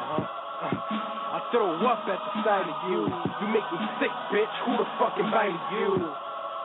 Uh, 0.64 1.36
I 1.36 1.38
throw 1.52 1.68
up 1.84 2.00
at 2.08 2.20
the 2.24 2.32
sight 2.40 2.72
of 2.72 2.78
you. 2.88 3.04
You 3.04 3.46
make 3.52 3.68
me 3.68 3.80
sick, 4.00 4.12
bitch. 4.32 4.54
Who 4.64 4.80
the 4.80 4.88
fuck 4.96 5.12
invited 5.20 5.60
you? 5.76 6.16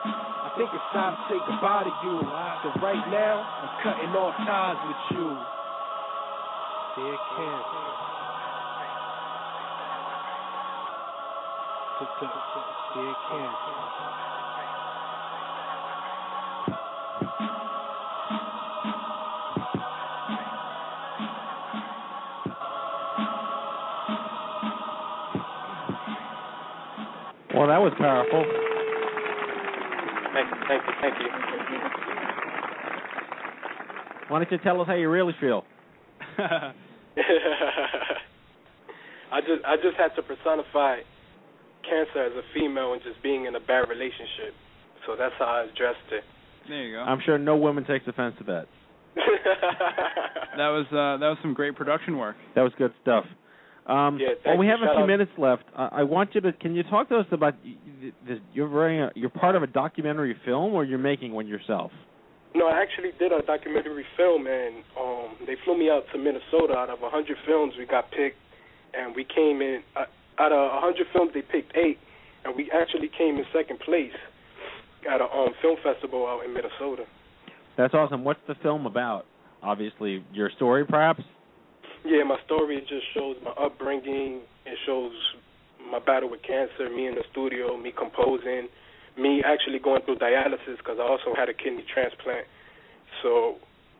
I 0.08 0.48
think 0.56 0.72
it's 0.72 0.88
time 0.96 1.16
to 1.16 1.22
say 1.28 1.40
goodbye 1.44 1.84
to 1.84 1.94
you. 2.00 2.16
So 2.64 2.72
right 2.80 3.04
now, 3.12 3.44
I'm 3.44 3.72
cutting 3.84 4.12
off 4.16 4.36
ties 4.40 4.80
with 4.88 5.20
you. 5.20 5.55
Dear 6.96 7.18
cancer. 7.36 7.62
Dear 12.94 13.14
cancer. 13.28 13.56
Well, 27.54 27.68
that 27.68 27.78
was 27.78 27.92
powerful. 27.98 28.44
Thank 30.32 30.48
you, 30.48 30.56
thank 30.66 30.82
you, 30.86 30.94
thank 31.02 31.14
you. 31.20 31.28
Why 34.28 34.38
don't 34.38 34.50
you 34.50 34.58
tell 34.64 34.80
us 34.80 34.86
how 34.86 34.94
you 34.94 35.10
really 35.10 35.34
feel? 35.38 35.62
I 39.32 39.40
just 39.40 39.64
I 39.66 39.76
just 39.76 39.96
had 39.96 40.14
to 40.16 40.22
personify 40.22 40.98
cancer 41.82 42.24
as 42.24 42.32
a 42.32 42.42
female 42.54 42.92
and 42.92 43.02
just 43.02 43.22
being 43.22 43.46
in 43.46 43.54
a 43.54 43.60
bad 43.60 43.88
relationship. 43.88 44.54
So 45.06 45.14
that's 45.18 45.34
how 45.38 45.46
I 45.46 45.62
addressed 45.64 45.98
it. 46.12 46.24
There 46.68 46.82
you 46.82 46.96
go. 46.96 47.00
I'm 47.02 47.20
sure 47.24 47.38
no 47.38 47.56
woman 47.56 47.84
takes 47.84 48.06
offense 48.08 48.34
to 48.38 48.44
that. 48.44 48.66
that 49.16 50.68
was 50.68 50.86
uh, 50.90 51.18
that 51.18 51.28
was 51.28 51.38
some 51.42 51.54
great 51.54 51.76
production 51.76 52.18
work. 52.18 52.36
That 52.54 52.62
was 52.62 52.72
good 52.78 52.92
stuff. 53.02 53.24
Um, 53.86 54.18
Yeah, 54.20 54.28
well, 54.44 54.58
we 54.58 54.66
have 54.66 54.80
a 54.80 54.92
few 54.94 55.02
out- 55.02 55.06
minutes 55.06 55.30
left. 55.38 55.62
I, 55.76 55.88
I 55.92 56.02
want 56.02 56.34
you 56.34 56.40
to. 56.42 56.52
Can 56.52 56.74
you 56.74 56.82
talk 56.82 57.08
to 57.10 57.16
us 57.18 57.26
about? 57.30 57.54
y- 57.64 57.76
y- 58.02 58.12
This, 58.26 58.38
you're 58.52 58.68
very. 58.68 59.00
uh, 59.02 59.10
You're 59.14 59.30
part 59.30 59.54
of 59.56 59.62
a 59.62 59.66
documentary 59.68 60.36
film, 60.44 60.74
or 60.74 60.84
you're 60.84 60.98
making 60.98 61.32
one 61.32 61.46
yourself? 61.46 61.92
No, 62.54 62.68
I 62.68 62.80
actually 62.80 63.12
did 63.18 63.32
a 63.32 63.42
documentary 63.42 64.04
film, 64.16 64.46
and 64.46 64.82
um, 64.98 65.36
they 65.46 65.56
flew 65.64 65.78
me 65.78 65.90
out 65.90 66.04
to 66.12 66.18
Minnesota. 66.18 66.74
Out 66.74 66.90
of 66.90 67.00
a 67.00 67.10
100 67.10 67.36
films, 67.46 67.74
we 67.78 67.86
got 67.86 68.10
picked, 68.10 68.38
and 68.94 69.14
we 69.14 69.24
came 69.24 69.60
in. 69.60 69.82
Uh, 69.94 70.04
out 70.38 70.52
of 70.52 70.58
a 70.58 70.80
100 70.80 71.06
films, 71.12 71.32
they 71.34 71.42
picked 71.42 71.76
eight, 71.76 71.98
and 72.44 72.56
we 72.56 72.70
actually 72.72 73.10
came 73.16 73.36
in 73.36 73.44
second 73.52 73.80
place 73.80 74.14
at 75.10 75.20
a 75.20 75.24
um, 75.24 75.50
film 75.60 75.76
festival 75.82 76.26
out 76.26 76.44
in 76.44 76.54
Minnesota. 76.54 77.04
That's 77.76 77.94
awesome. 77.94 78.24
What's 78.24 78.40
the 78.48 78.54
film 78.62 78.86
about? 78.86 79.26
Obviously, 79.62 80.24
your 80.32 80.50
story, 80.56 80.84
perhaps. 80.86 81.22
Yeah, 82.04 82.22
my 82.24 82.38
story 82.44 82.80
just 82.88 83.04
shows 83.14 83.36
my 83.44 83.50
upbringing. 83.52 84.40
It 84.64 84.78
shows 84.86 85.12
my 85.90 85.98
battle 85.98 86.30
with 86.30 86.42
cancer, 86.42 86.88
me 86.90 87.06
in 87.06 87.14
the 87.14 87.24
studio, 87.32 87.76
me 87.76 87.92
composing, 87.96 88.68
me 89.18 89.42
actually 89.44 89.78
going 89.78 90.02
through 90.04 90.16
dialysis 90.18 90.76
because 90.78 90.98
I 91.00 91.02
also 91.02 91.34
had 91.36 91.48
a 91.48 91.54
kidney 91.54 91.84
transplant. 91.92 92.46
So 93.22 93.56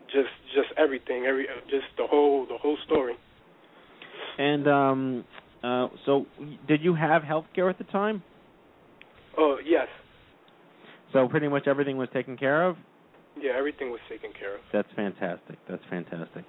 just 0.06 0.28
just 0.54 0.68
everything, 0.76 1.24
every 1.26 1.46
just 1.70 1.86
the 1.96 2.06
whole 2.06 2.46
the 2.46 2.58
whole 2.58 2.76
story. 2.84 3.14
And 4.38 4.68
um, 4.68 5.24
uh, 5.64 5.88
so, 6.04 6.26
did 6.68 6.82
you 6.82 6.94
have 6.94 7.22
health 7.22 7.46
care 7.54 7.70
at 7.70 7.78
the 7.78 7.84
time? 7.84 8.22
Oh 9.38 9.56
yes, 9.64 9.88
So 11.12 11.28
pretty 11.28 11.48
much 11.48 11.66
everything 11.66 11.96
was 11.96 12.08
taken 12.12 12.36
care 12.36 12.66
of. 12.66 12.76
yeah, 13.40 13.52
everything 13.56 13.90
was 13.90 14.00
taken 14.08 14.30
care 14.38 14.54
of. 14.56 14.60
That's 14.72 14.88
fantastic. 14.96 15.56
That's 15.68 15.82
fantastic. 15.90 16.44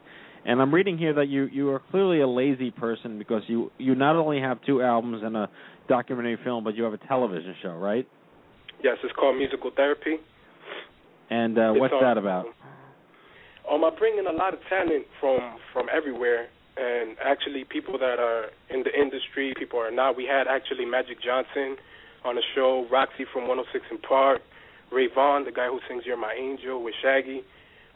And 0.46 0.62
I'm 0.62 0.74
reading 0.74 0.98
here 0.98 1.14
that 1.14 1.28
you 1.28 1.46
you 1.46 1.70
are 1.72 1.82
clearly 1.92 2.22
a 2.22 2.28
lazy 2.28 2.72
person 2.72 3.18
because 3.18 3.44
you 3.48 3.72
you 3.78 3.96
not 3.96 4.16
only 4.16 4.40
have 4.40 4.60
two 4.66 4.82
albums 4.82 5.22
and 5.24 5.36
a 5.36 5.50
documentary 5.90 6.38
film, 6.44 6.64
but 6.64 6.76
you 6.76 6.84
have 6.84 6.94
a 6.94 6.98
television 7.08 7.56
show, 7.62 7.72
right? 7.72 8.08
Yes, 8.84 8.98
it's 9.04 9.14
called 9.14 9.38
musical 9.38 9.72
therapy. 9.76 10.18
And 11.30 11.58
uh, 11.58 11.74
what's 11.74 11.94
on- 11.94 12.02
that 12.02 12.18
about? 12.18 12.46
Um, 13.70 13.84
I 13.84 13.90
bring 13.98 14.18
in 14.18 14.28
a 14.28 14.32
lot 14.32 14.54
of 14.54 14.60
talent 14.70 15.06
from 15.20 15.40
from 15.74 15.88
everywhere, 15.92 16.48
and 16.78 17.18
actually 17.24 17.66
people 17.66 17.98
that 18.00 18.18
are 18.18 18.46
in 18.70 18.84
the 18.84 18.94
industry, 18.98 19.54
people 19.60 19.80
are 19.80 19.92
not. 19.92 20.16
We 20.16 20.24
had 20.24 20.48
actually 20.48 20.86
Magic 20.86 21.22
Johnson 21.22 21.76
on 22.24 22.36
the 22.36 22.44
show, 22.56 22.88
Roxy 22.90 23.26
from 23.34 23.48
106 23.48 23.86
& 24.04 24.08
Park, 24.08 24.42
Rayvon, 24.92 25.46
the 25.46 25.52
guy 25.52 25.68
who 25.68 25.80
sings 25.88 26.04
"You're 26.06 26.18
My 26.18 26.34
Angel" 26.34 26.82
with 26.82 26.96
Shaggy. 27.02 27.44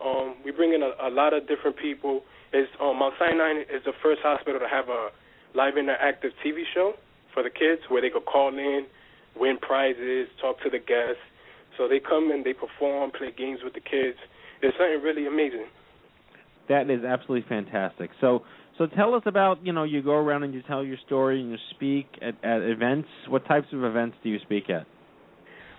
Um, 0.03 0.35
we 0.43 0.51
bring 0.51 0.73
in 0.73 0.81
a, 0.83 0.91
a 1.07 1.09
lot 1.09 1.33
of 1.33 1.47
different 1.47 1.77
people. 1.77 2.23
It's 2.51 2.69
um, 2.81 2.99
Mount 2.99 3.13
Sinai 3.17 3.61
is 3.71 3.83
the 3.85 3.93
first 4.03 4.21
hospital 4.21 4.59
to 4.59 4.67
have 4.67 4.89
a 4.89 5.09
live 5.55 5.75
interactive 5.75 6.31
TV 6.43 6.63
show 6.73 6.93
for 7.33 7.43
the 7.43 7.49
kids 7.49 7.81
where 7.87 8.01
they 8.01 8.09
could 8.09 8.25
call 8.25 8.49
in, 8.49 8.85
win 9.35 9.57
prizes, 9.57 10.27
talk 10.39 10.61
to 10.61 10.69
the 10.69 10.79
guests. 10.79 11.21
So 11.77 11.87
they 11.87 11.99
come 11.99 12.31
and 12.31 12.45
they 12.45 12.53
perform, 12.53 13.11
play 13.11 13.31
games 13.35 13.59
with 13.63 13.73
the 13.73 13.79
kids. 13.79 14.17
It's 14.61 14.75
something 14.77 15.01
really 15.01 15.25
amazing. 15.25 15.65
That 16.69 16.89
is 16.89 17.03
absolutely 17.03 17.47
fantastic. 17.47 18.11
So 18.19 18.43
so 18.77 18.87
tell 18.87 19.13
us 19.15 19.23
about 19.25 19.65
you 19.65 19.73
know 19.73 19.83
you 19.83 20.01
go 20.01 20.13
around 20.13 20.43
and 20.43 20.53
you 20.53 20.61
tell 20.63 20.83
your 20.83 20.97
story 21.05 21.41
and 21.41 21.51
you 21.51 21.57
speak 21.71 22.07
at, 22.21 22.35
at 22.43 22.61
events. 22.61 23.07
What 23.27 23.45
types 23.45 23.67
of 23.73 23.83
events 23.83 24.17
do 24.23 24.29
you 24.29 24.39
speak 24.43 24.69
at? 24.69 24.85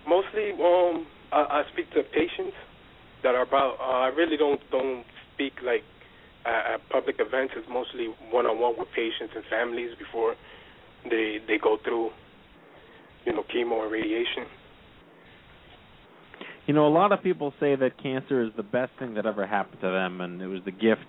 Mostly, 0.07 0.51
um, 0.51 1.07
I, 1.31 1.61
I 1.61 1.63
speak 1.73 1.89
to 1.91 2.03
patients 2.03 2.55
that 3.23 3.35
are 3.35 3.43
about. 3.43 3.77
Uh, 3.79 4.03
I 4.03 4.07
really 4.07 4.37
don't 4.37 4.59
don't 4.71 5.05
speak 5.33 5.53
like 5.63 5.83
at, 6.45 6.75
at 6.75 6.89
public 6.89 7.15
events. 7.19 7.53
It's 7.57 7.67
mostly 7.69 8.13
one 8.31 8.45
on 8.45 8.59
one 8.59 8.75
with 8.77 8.89
patients 8.95 9.33
and 9.35 9.43
families 9.49 9.91
before 9.97 10.35
they 11.09 11.39
they 11.47 11.57
go 11.57 11.77
through, 11.83 12.11
you 13.25 13.33
know, 13.33 13.43
chemo 13.53 13.83
and 13.83 13.91
radiation. 13.91 14.45
You 16.65 16.73
know, 16.73 16.87
a 16.87 16.89
lot 16.89 17.11
of 17.11 17.21
people 17.21 17.53
say 17.59 17.75
that 17.75 18.01
cancer 18.01 18.41
is 18.41 18.51
the 18.55 18.63
best 18.63 18.91
thing 18.97 19.15
that 19.15 19.25
ever 19.25 19.45
happened 19.45 19.81
to 19.81 19.89
them, 19.89 20.21
and 20.21 20.41
it 20.41 20.47
was 20.47 20.61
the 20.63 20.71
gift. 20.71 21.07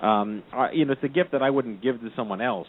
Um, 0.00 0.42
I, 0.52 0.70
you 0.72 0.84
know, 0.84 0.92
it's 0.92 1.02
a 1.02 1.08
gift 1.08 1.32
that 1.32 1.42
I 1.42 1.50
wouldn't 1.50 1.82
give 1.82 2.00
to 2.00 2.10
someone 2.14 2.40
else. 2.40 2.68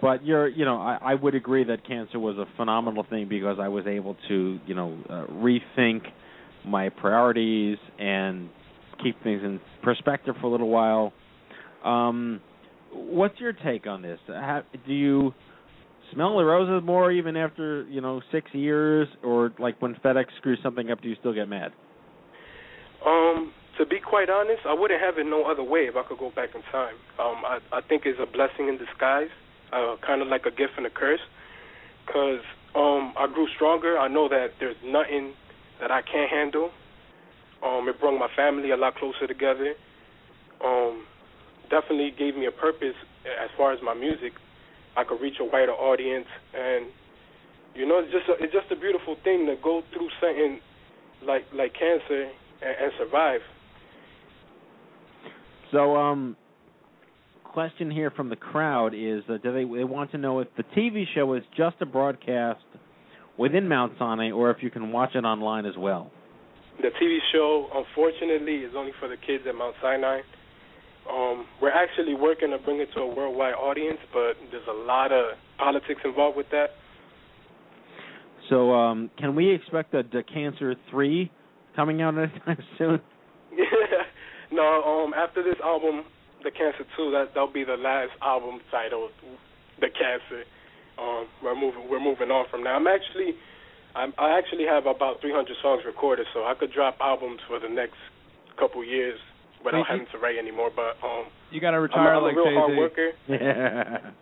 But 0.00 0.24
you're, 0.24 0.48
you 0.48 0.64
know, 0.64 0.76
I, 0.76 0.98
I 1.02 1.14
would 1.14 1.34
agree 1.34 1.64
that 1.64 1.86
cancer 1.86 2.18
was 2.18 2.36
a 2.38 2.46
phenomenal 2.56 3.04
thing 3.08 3.28
because 3.28 3.58
I 3.60 3.68
was 3.68 3.84
able 3.86 4.16
to, 4.28 4.58
you 4.66 4.74
know, 4.74 4.96
uh, 5.10 5.26
rethink 5.32 6.02
my 6.64 6.88
priorities 6.88 7.78
and 7.98 8.48
keep 9.02 9.22
things 9.22 9.42
in 9.42 9.60
perspective 9.82 10.36
for 10.40 10.46
a 10.46 10.50
little 10.50 10.68
while. 10.68 11.12
Um, 11.84 12.40
what's 12.92 13.38
your 13.40 13.52
take 13.52 13.86
on 13.86 14.02
this? 14.02 14.18
Have, 14.28 14.64
do 14.86 14.92
you 14.92 15.34
smell 16.12 16.36
the 16.36 16.44
roses 16.44 16.84
more 16.86 17.10
even 17.12 17.36
after 17.36 17.86
you 17.88 18.00
know 18.00 18.20
six 18.32 18.50
years, 18.52 19.08
or 19.22 19.52
like 19.58 19.80
when 19.80 19.94
FedEx 19.96 20.26
screws 20.38 20.58
something 20.62 20.90
up, 20.90 21.00
do 21.02 21.08
you 21.08 21.16
still 21.20 21.34
get 21.34 21.48
mad? 21.48 21.72
Um, 23.04 23.52
to 23.78 23.86
be 23.86 24.00
quite 24.00 24.28
honest, 24.28 24.62
I 24.66 24.74
wouldn't 24.74 25.00
have 25.00 25.18
it 25.18 25.26
no 25.26 25.44
other 25.44 25.62
way 25.62 25.80
if 25.86 25.96
I 25.96 26.02
could 26.02 26.18
go 26.18 26.30
back 26.34 26.50
in 26.54 26.62
time. 26.72 26.94
Um, 27.18 27.44
I 27.44 27.58
I 27.72 27.80
think 27.80 28.02
it's 28.06 28.18
a 28.20 28.26
blessing 28.26 28.68
in 28.68 28.78
disguise, 28.78 29.30
uh, 29.72 29.96
kind 30.04 30.22
of 30.22 30.28
like 30.28 30.46
a 30.46 30.50
gift 30.50 30.72
and 30.76 30.86
a 30.86 30.90
curse, 30.90 31.20
because 32.06 32.42
um, 32.74 33.14
I 33.18 33.26
grew 33.32 33.46
stronger. 33.54 33.98
I 33.98 34.08
know 34.08 34.28
that 34.28 34.58
there's 34.60 34.76
nothing 34.84 35.34
that 35.80 35.90
I 35.90 36.02
can't 36.02 36.30
handle. 36.30 36.70
Um, 37.64 37.88
it 37.88 37.98
brought 38.00 38.18
my 38.18 38.28
family 38.36 38.70
a 38.70 38.76
lot 38.76 38.94
closer 38.96 39.26
together. 39.26 39.74
Um, 40.64 41.06
definitely 41.70 42.12
gave 42.16 42.36
me 42.36 42.46
a 42.46 42.50
purpose 42.50 42.94
as 43.24 43.50
far 43.56 43.72
as 43.72 43.78
my 43.82 43.94
music. 43.94 44.32
I 44.98 45.04
could 45.04 45.20
reach 45.20 45.36
a 45.40 45.44
wider 45.44 45.72
audience, 45.72 46.26
and 46.52 46.86
You 47.74 47.86
know, 47.86 48.00
it's 48.00 48.10
just 48.10 48.28
a, 48.28 48.42
it's 48.42 48.52
just 48.52 48.66
a 48.72 48.76
beautiful 48.76 49.16
thing 49.22 49.46
to 49.46 49.54
go 49.62 49.82
through 49.92 50.08
something 50.20 50.58
like 51.24 51.44
like 51.54 51.72
cancer 51.74 52.22
and, 52.60 52.74
and 52.82 52.92
survive. 52.98 53.40
So, 55.70 55.94
um, 55.96 56.36
question 57.44 57.90
here 57.90 58.10
from 58.10 58.28
the 58.30 58.36
crowd 58.36 58.94
is: 58.94 59.22
uh, 59.28 59.36
Do 59.40 59.52
they 59.52 59.64
they 59.64 59.84
want 59.84 60.10
to 60.12 60.18
know 60.18 60.40
if 60.40 60.48
the 60.56 60.64
TV 60.76 61.04
show 61.14 61.34
is 61.34 61.44
just 61.56 61.76
a 61.80 61.86
broadcast 61.86 62.64
within 63.36 63.68
Mount 63.68 63.92
Sinai, 63.98 64.32
or 64.32 64.50
if 64.50 64.58
you 64.62 64.70
can 64.70 64.90
watch 64.90 65.14
it 65.14 65.24
online 65.24 65.64
as 65.64 65.76
well? 65.78 66.10
The 66.82 66.90
TV 67.00 67.18
show, 67.32 67.68
unfortunately, 67.74 68.56
is 68.66 68.72
only 68.76 68.92
for 68.98 69.08
the 69.08 69.16
kids 69.16 69.44
at 69.48 69.54
Mount 69.54 69.76
Sinai. 69.80 70.20
Um, 71.10 71.46
we're 71.60 71.72
actually 71.72 72.14
working 72.14 72.50
to 72.50 72.58
bring 72.58 72.80
it 72.80 72.88
to 72.94 73.00
a 73.00 73.14
worldwide 73.14 73.54
audience, 73.54 73.98
but 74.12 74.34
there's 74.50 74.66
a 74.68 74.84
lot 74.84 75.10
of 75.10 75.36
politics 75.56 76.00
involved 76.04 76.36
with 76.36 76.50
that. 76.50 76.70
So, 78.50 78.72
um, 78.72 79.10
can 79.18 79.34
we 79.34 79.50
expect 79.50 79.94
a, 79.94 80.00
a 80.00 80.22
Cancer 80.22 80.74
three 80.90 81.30
coming 81.74 82.02
out 82.02 82.14
anytime 82.18 82.58
soon? 82.76 83.00
no, 84.52 84.82
um, 84.82 85.14
after 85.14 85.42
this 85.42 85.56
album, 85.64 86.04
The 86.44 86.50
Cancer 86.50 86.84
Two, 86.96 87.10
that 87.12 87.32
that'll 87.34 87.52
be 87.52 87.64
the 87.64 87.76
last 87.76 88.12
album 88.22 88.60
titled 88.70 89.10
The 89.80 89.88
Cancer. 89.88 90.44
Um, 90.98 91.26
we're 91.42 91.54
moving 91.54 91.88
we're 91.90 92.02
moving 92.02 92.30
on 92.30 92.46
from 92.50 92.64
now. 92.64 92.76
I'm 92.76 92.86
actually 92.86 93.34
I'm, 93.94 94.12
I 94.18 94.36
actually 94.36 94.66
have 94.66 94.86
about 94.86 95.20
300 95.20 95.56
songs 95.62 95.82
recorded, 95.86 96.26
so 96.34 96.44
I 96.44 96.54
could 96.54 96.72
drop 96.72 96.98
albums 97.00 97.40
for 97.48 97.58
the 97.58 97.68
next 97.68 97.96
couple 98.58 98.84
years 98.84 99.18
without 99.64 99.84
Thank 99.84 99.88
you. 99.88 99.92
having 100.06 100.06
to 100.12 100.18
write 100.18 100.38
anymore. 100.38 100.70
But 100.74 100.96
um, 101.06 101.26
You 101.50 101.60
got 101.60 101.72
to 101.72 101.76
I'm, 101.78 101.82
retire 101.82 102.14
I'm 102.14 102.22
like 102.22 102.34
a 102.34 102.36
real 102.36 102.68
Jay-Z. 102.68 102.78
worker. 102.78 103.10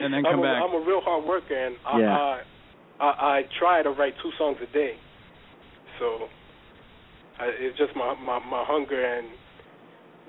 And 0.00 0.12
then 0.14 0.14
I'm 0.26 0.32
come 0.32 0.40
a, 0.40 0.42
back. 0.42 0.62
I'm 0.62 0.74
a 0.74 0.84
real 0.86 1.00
hard 1.00 1.24
worker, 1.24 1.54
and 1.54 1.76
I, 1.86 1.98
Yeah. 1.98 2.16
I, 2.16 2.40
I 3.00 3.06
I 3.38 3.42
try 3.58 3.82
to 3.82 3.90
write 3.90 4.14
two 4.22 4.30
songs 4.38 4.56
a 4.62 4.72
day. 4.72 4.94
So 6.00 6.26
I, 7.38 7.46
it's 7.58 7.78
just 7.78 7.94
my, 7.96 8.14
my 8.14 8.38
my 8.40 8.64
hunger 8.66 8.98
and 9.00 9.28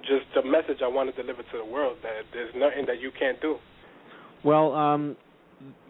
just 0.01 0.25
the 0.35 0.43
message 0.43 0.81
I 0.83 0.87
want 0.87 1.13
to 1.13 1.21
deliver 1.21 1.41
to 1.43 1.57
the 1.57 1.65
world 1.65 1.97
that 2.03 2.21
there's 2.33 2.53
nothing 2.55 2.85
that 2.87 3.01
you 3.01 3.11
can't 3.19 3.41
do. 3.41 3.57
Well, 4.43 4.73
um, 4.73 5.17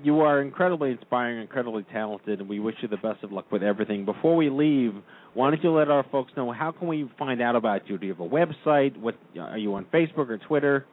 you 0.02 0.22
are 0.22 0.42
incredibly 0.42 0.92
inspiring, 0.92 1.40
incredibly 1.42 1.84
talented, 1.92 2.40
and 2.40 2.50
we 2.50 2.60
wish 2.60 2.76
you 2.82 2.88
the 2.88 2.98
best 2.98 3.24
of 3.24 3.32
luck 3.32 3.52
with 3.52 3.62
everything. 3.64 4.06
Before 4.06 4.36
we 4.36 4.50
leave, 4.50 4.94
why 5.34 5.52
don't 5.52 5.64
you 5.64 5.72
let 5.72 5.90
our 5.90 6.04
folks 6.12 6.32
know 6.36 6.52
how 6.52 6.72
can 6.72 6.88
we 6.88 7.08
find 7.18 7.42
out 7.42 7.56
about 7.56 7.90
you? 7.90 7.98
Do 7.98 8.06
you 8.08 8.14
have 8.14 8.22
a 8.22 8.28
website? 8.28 8.98
What 8.98 9.16
are 9.40 9.58
you 9.58 9.74
on 9.76 9.86
Facebook 9.86 10.30
or 10.30 10.38
Twitter? 10.38 10.86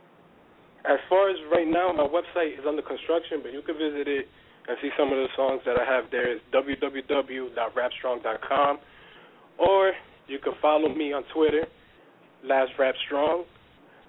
As 0.84 1.00
far 1.08 1.30
as 1.30 1.36
right 1.50 1.66
now, 1.66 1.92
my 1.92 2.06
website 2.06 2.56
is 2.58 2.64
under 2.66 2.82
construction, 2.82 3.40
but 3.42 3.52
you 3.52 3.60
can 3.62 3.74
visit 3.74 4.06
it 4.06 4.28
and 4.68 4.76
see 4.82 4.90
some 4.98 5.08
of 5.08 5.16
the 5.16 5.28
songs 5.36 5.62
that 5.64 5.78
I 5.80 5.84
have 5.84 6.10
there. 6.10 6.30
It's 6.32 6.42
www.rapstrong.com, 6.54 8.78
or 9.58 9.92
you 10.28 10.38
can 10.38 10.52
follow 10.60 10.94
me 10.94 11.12
on 11.12 11.24
Twitter, 11.34 11.66
Last 12.44 12.72
Rap 12.78 12.94
Strong, 13.06 13.44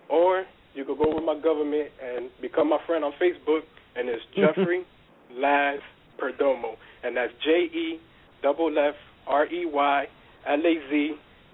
or 0.09 0.45
you 0.73 0.83
can 0.85 0.97
go 0.97 1.15
with 1.15 1.23
my 1.23 1.39
government 1.39 1.89
and 2.03 2.29
become 2.41 2.67
my 2.69 2.79
friend 2.85 3.03
on 3.03 3.13
Facebook, 3.13 3.61
and 3.95 4.07
it's 4.09 4.23
Jeffrey 4.35 4.85
Laz 5.31 5.79
Perdomo, 6.19 6.75
and 7.03 7.17
that's 7.17 7.33
J 7.43 7.49
E 7.75 7.99
double 8.43 8.77
F 8.77 8.93
R 9.25 9.47
E 9.47 9.65
Y 9.65 10.07
L 10.47 10.59
A 10.59 10.89
Z 10.89 11.11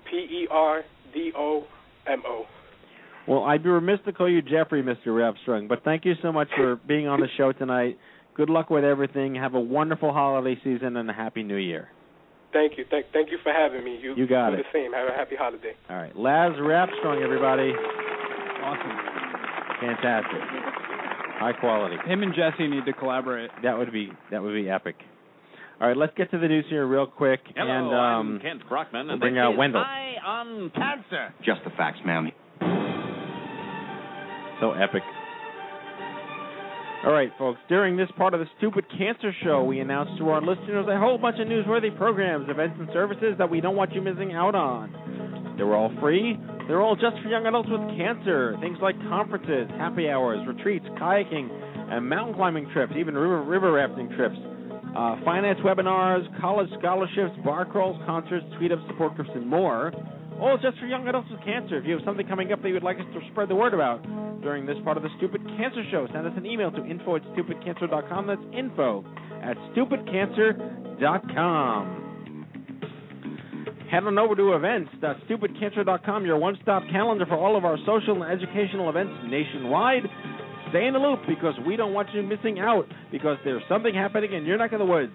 P 0.09 0.17
E 0.17 0.47
R 0.51 0.81
D 1.13 1.31
O 1.37 1.63
M 2.07 2.21
O. 2.25 2.45
Well, 3.27 3.43
I'd 3.43 3.63
be 3.63 3.69
remiss 3.69 3.99
to 4.05 4.11
call 4.11 4.29
you 4.29 4.41
Jeffrey, 4.41 4.83
Mr. 4.83 5.07
Rapstrong, 5.07 5.69
but 5.69 5.83
thank 5.85 6.03
you 6.03 6.13
so 6.21 6.31
much 6.31 6.49
for 6.57 6.75
being 6.87 7.07
on 7.07 7.21
the 7.21 7.27
show 7.37 7.53
tonight. 7.53 7.97
Good 8.35 8.49
luck 8.49 8.69
with 8.69 8.83
everything. 8.83 9.35
Have 9.35 9.53
a 9.53 9.59
wonderful 9.59 10.11
holiday 10.11 10.59
season 10.63 10.97
and 10.97 11.09
a 11.09 11.13
happy 11.13 11.43
new 11.43 11.55
year. 11.55 11.89
Thank 12.51 12.77
you. 12.77 12.85
Thank, 12.89 13.05
thank 13.13 13.31
you 13.31 13.37
for 13.41 13.51
having 13.53 13.83
me. 13.85 13.97
You, 14.01 14.13
You 14.15 14.27
got 14.27 14.49
do 14.51 14.57
it. 14.57 14.65
the 14.71 14.77
same. 14.77 14.91
Have 14.93 15.07
a 15.07 15.15
happy 15.17 15.35
holiday. 15.35 15.73
All 15.89 15.95
right, 15.95 16.15
Laz 16.15 16.51
Rapstrong, 16.59 17.23
everybody. 17.23 17.71
Awesome. 18.63 18.97
Fantastic. 19.81 20.39
High 21.39 21.53
quality. 21.59 21.95
Him 22.05 22.23
and 22.23 22.33
Jesse 22.33 22.67
need 22.67 22.85
to 22.85 22.93
collaborate. 22.93 23.49
That 23.63 23.77
would 23.77 23.91
be 23.91 24.11
that 24.31 24.41
would 24.41 24.53
be 24.53 24.69
epic. 24.69 24.95
All 25.83 25.89
right, 25.89 25.97
let's 25.97 26.13
get 26.15 26.31
to 26.31 26.39
the 26.39 26.47
news 26.47 26.63
here 26.69 26.87
real 26.87 27.05
quick. 27.05 27.41
Hello, 27.57 27.69
and 27.69 27.87
um, 27.87 28.35
I'm 28.35 28.39
Kent 28.39 28.69
Brockman, 28.69 29.07
we'll 29.07 29.15
and 29.15 29.19
bring 29.19 29.33
this 29.33 29.41
out 29.41 29.51
is 29.51 29.59
Wendell. 29.59 29.83
High 29.83 30.15
on 30.25 30.71
Cancer. 30.73 31.33
Just 31.43 31.59
the 31.65 31.71
facts, 31.71 31.99
ma'am. 32.05 32.31
So 34.61 34.71
epic. 34.71 35.03
All 37.03 37.11
right, 37.11 37.31
folks. 37.37 37.59
During 37.67 37.97
this 37.97 38.07
part 38.15 38.33
of 38.33 38.39
the 38.39 38.45
Stupid 38.59 38.85
Cancer 38.97 39.33
Show, 39.43 39.65
we 39.65 39.81
announce 39.81 40.09
to 40.19 40.29
our 40.29 40.39
listeners 40.39 40.85
a 40.89 40.97
whole 40.97 41.17
bunch 41.17 41.41
of 41.41 41.49
newsworthy 41.49 41.93
programs, 41.97 42.49
events, 42.49 42.77
and 42.79 42.87
services 42.93 43.35
that 43.37 43.49
we 43.49 43.59
don't 43.59 43.75
want 43.75 43.91
you 43.91 44.01
missing 44.01 44.31
out 44.31 44.55
on. 44.55 45.55
They're 45.57 45.75
all 45.75 45.93
free. 45.99 46.37
They're 46.69 46.81
all 46.81 46.95
just 46.95 47.21
for 47.21 47.27
young 47.27 47.45
adults 47.45 47.67
with 47.69 47.81
cancer. 47.97 48.55
Things 48.61 48.77
like 48.81 48.95
conferences, 49.09 49.67
happy 49.71 50.07
hours, 50.07 50.47
retreats, 50.47 50.85
kayaking, 50.97 51.51
and 51.91 52.07
mountain 52.07 52.35
climbing 52.35 52.69
trips, 52.71 52.93
even 52.97 53.15
river, 53.15 53.43
river 53.43 53.73
rafting 53.73 54.07
trips. 54.15 54.37
Uh, 54.95 55.15
finance 55.25 55.59
webinars, 55.65 56.23
college 56.39 56.69
scholarships, 56.79 57.35
bar 57.43 57.65
crawls, 57.65 57.99
concerts, 58.05 58.45
tweet 58.57 58.71
ups, 58.71 58.81
support 58.87 59.15
groups, 59.15 59.31
and 59.33 59.47
more. 59.47 59.91
All 60.39 60.57
just 60.57 60.77
for 60.79 60.85
young 60.85 61.07
adults 61.07 61.29
with 61.31 61.43
cancer. 61.43 61.77
If 61.77 61.85
you 61.85 61.93
have 61.93 62.01
something 62.05 62.27
coming 62.27 62.51
up 62.51 62.61
that 62.61 62.67
you 62.67 62.75
would 62.75 62.83
like 62.83 62.97
us 62.97 63.05
to 63.13 63.21
spread 63.31 63.49
the 63.49 63.55
word 63.55 63.73
about 63.73 64.03
during 64.41 64.65
this 64.65 64.77
part 64.83 64.97
of 64.97 65.03
the 65.03 65.09
Stupid 65.17 65.41
Cancer 65.57 65.83
Show, 65.89 66.07
send 66.13 66.27
us 66.27 66.33
an 66.35 66.45
email 66.45 66.69
to 66.71 66.85
info 66.85 67.15
at 67.15 67.23
stupidcancer.com. 67.23 68.27
That's 68.27 68.41
info 68.53 69.05
at 69.41 69.57
stupidcancer.com. 69.75 71.99
Head 73.89 74.03
on 74.05 74.17
over 74.17 74.35
to 74.35 74.53
events.stupidcancer.com, 74.53 76.25
your 76.25 76.37
one 76.37 76.57
stop 76.63 76.81
calendar 76.91 77.27
for 77.27 77.35
all 77.35 77.55
of 77.55 77.63
our 77.63 77.77
social 77.85 78.23
and 78.23 78.31
educational 78.31 78.89
events 78.89 79.13
nationwide. 79.25 80.01
Stay 80.73 80.87
in 80.87 80.93
the 80.93 80.99
loop 80.99 81.19
because 81.27 81.53
we 81.67 81.75
don't 81.75 81.93
want 81.93 82.09
you 82.15 82.23
missing 82.23 82.57
out 82.57 82.87
because 83.11 83.37
there's 83.45 83.61
something 83.69 83.93
happening 83.93 84.33
in 84.33 84.43
your 84.43 84.57
neck 84.57 84.71
of 84.73 84.79
the 84.79 84.85
woods. 84.85 85.13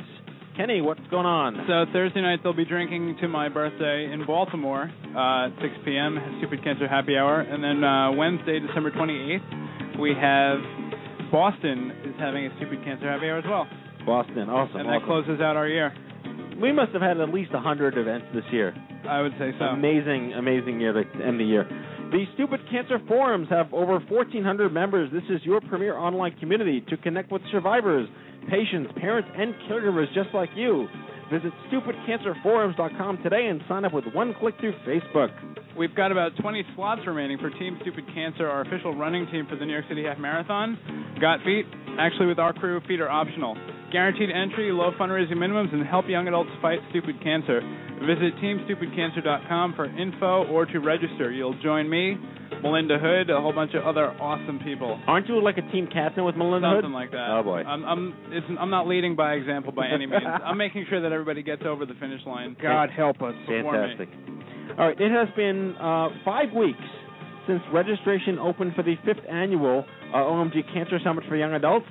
Kenny, 0.56 0.80
what's 0.80 1.00
going 1.10 1.26
on? 1.26 1.66
So 1.66 1.92
Thursday 1.92 2.20
night 2.20 2.38
they'll 2.44 2.52
be 2.54 2.64
drinking 2.64 3.16
to 3.20 3.26
my 3.26 3.48
birthday 3.48 4.08
in 4.12 4.24
Baltimore, 4.24 4.88
uh, 5.16 5.46
at 5.46 5.60
6 5.60 5.74
p.m. 5.84 6.16
Stupid 6.38 6.62
Cancer 6.62 6.86
Happy 6.86 7.16
Hour, 7.16 7.40
and 7.40 7.58
then 7.62 7.82
uh, 7.82 8.12
Wednesday, 8.12 8.60
December 8.60 8.92
28th, 8.92 9.98
we 9.98 10.14
have 10.14 10.58
Boston 11.32 11.90
is 12.06 12.14
having 12.20 12.46
a 12.46 12.56
Stupid 12.58 12.84
Cancer 12.84 13.10
Happy 13.10 13.26
Hour 13.26 13.38
as 13.38 13.44
well, 13.44 13.66
Boston, 14.06 14.48
awesome. 14.48 14.76
and 14.76 14.88
that 14.88 15.02
awesome. 15.02 15.26
closes 15.26 15.40
out 15.40 15.56
our 15.56 15.66
year. 15.66 15.92
We 16.62 16.70
must 16.70 16.92
have 16.92 17.02
had 17.02 17.18
at 17.18 17.34
least 17.34 17.50
a 17.52 17.60
hundred 17.60 17.98
events 17.98 18.26
this 18.32 18.44
year. 18.52 18.74
I 19.08 19.22
would 19.22 19.32
say 19.40 19.50
so. 19.58 19.64
Amazing, 19.64 20.34
amazing 20.34 20.80
year 20.80 20.92
to 20.92 21.02
end 21.24 21.40
the 21.40 21.44
year. 21.44 21.66
The 22.10 22.24
Stupid 22.34 22.60
Cancer 22.70 22.98
Forums 23.06 23.48
have 23.50 23.70
over 23.74 24.00
1,400 24.00 24.72
members. 24.72 25.10
This 25.12 25.24
is 25.28 25.44
your 25.44 25.60
premier 25.60 25.94
online 25.98 26.34
community 26.40 26.82
to 26.88 26.96
connect 26.96 27.30
with 27.30 27.42
survivors, 27.52 28.08
patients, 28.48 28.90
parents, 28.96 29.28
and 29.36 29.52
caregivers 29.68 30.06
just 30.14 30.30
like 30.32 30.48
you. 30.56 30.88
Visit 31.32 31.52
stupidcancerforums.com 31.70 33.18
today 33.22 33.48
and 33.48 33.60
sign 33.68 33.84
up 33.84 33.92
with 33.92 34.04
one 34.14 34.34
click 34.40 34.54
through 34.60 34.72
Facebook. 34.86 35.28
We've 35.76 35.94
got 35.94 36.10
about 36.10 36.32
20 36.40 36.64
slots 36.74 37.02
remaining 37.06 37.38
for 37.38 37.50
Team 37.50 37.78
Stupid 37.82 38.04
Cancer, 38.14 38.48
our 38.48 38.62
official 38.62 38.94
running 38.96 39.26
team 39.30 39.46
for 39.48 39.56
the 39.56 39.64
New 39.64 39.72
York 39.72 39.84
City 39.88 40.04
Half 40.04 40.18
Marathon. 40.18 40.78
Got 41.20 41.40
feet? 41.44 41.66
Actually, 41.98 42.26
with 42.26 42.38
our 42.38 42.52
crew, 42.52 42.80
feet 42.88 43.00
are 43.00 43.10
optional. 43.10 43.56
Guaranteed 43.92 44.30
entry, 44.30 44.72
low 44.72 44.90
fundraising 44.98 45.36
minimums, 45.36 45.72
and 45.72 45.86
help 45.86 46.06
young 46.08 46.26
adults 46.28 46.50
fight 46.60 46.78
stupid 46.90 47.22
cancer. 47.22 47.60
Visit 48.06 48.34
TeamStupidCancer.com 48.42 49.74
for 49.74 49.86
info 49.86 50.44
or 50.46 50.66
to 50.66 50.78
register. 50.78 51.32
You'll 51.32 51.60
join 51.62 51.88
me, 51.88 52.16
Melinda 52.62 52.98
Hood, 52.98 53.30
a 53.30 53.40
whole 53.40 53.52
bunch 53.52 53.74
of 53.74 53.84
other 53.84 54.06
awesome 54.20 54.60
people. 54.60 55.00
Aren't 55.06 55.26
you 55.28 55.42
like 55.42 55.58
a 55.58 55.72
team 55.72 55.88
captain 55.92 56.24
with 56.24 56.36
Melinda 56.36 56.68
Hood? 56.68 56.84
Something 56.84 56.92
like 56.92 57.10
that. 57.12 57.28
Oh 57.30 57.42
boy. 57.42 57.62
I'm 57.62 57.84
I'm 57.84 58.14
it's, 58.30 58.46
I'm 58.60 58.70
not 58.70 58.86
leading 58.86 59.16
by 59.16 59.32
example 59.34 59.72
by 59.72 59.88
any 59.88 60.06
means. 60.10 60.22
I'm 60.44 60.58
making 60.58 60.86
sure 60.88 61.00
that 61.00 61.12
everybody 61.18 61.42
gets 61.42 61.62
over 61.66 61.84
the 61.84 61.94
finish 61.94 62.20
line. 62.26 62.56
God 62.62 62.90
help 62.90 63.20
us. 63.22 63.34
before 63.46 63.72
me. 63.72 63.94
Fantastic. 63.96 64.08
All 64.78 64.86
right, 64.86 65.00
it 65.00 65.10
has 65.10 65.28
been 65.36 65.74
uh, 65.80 66.08
five 66.24 66.52
weeks 66.54 66.78
since 67.48 67.60
registration 67.72 68.38
opened 68.38 68.74
for 68.76 68.82
the 68.82 68.94
fifth 69.04 69.24
annual 69.28 69.84
uh, 70.12 70.18
OMG 70.18 70.62
Cancer 70.72 70.98
Summit 71.02 71.24
for 71.28 71.36
Young 71.36 71.54
Adults 71.54 71.86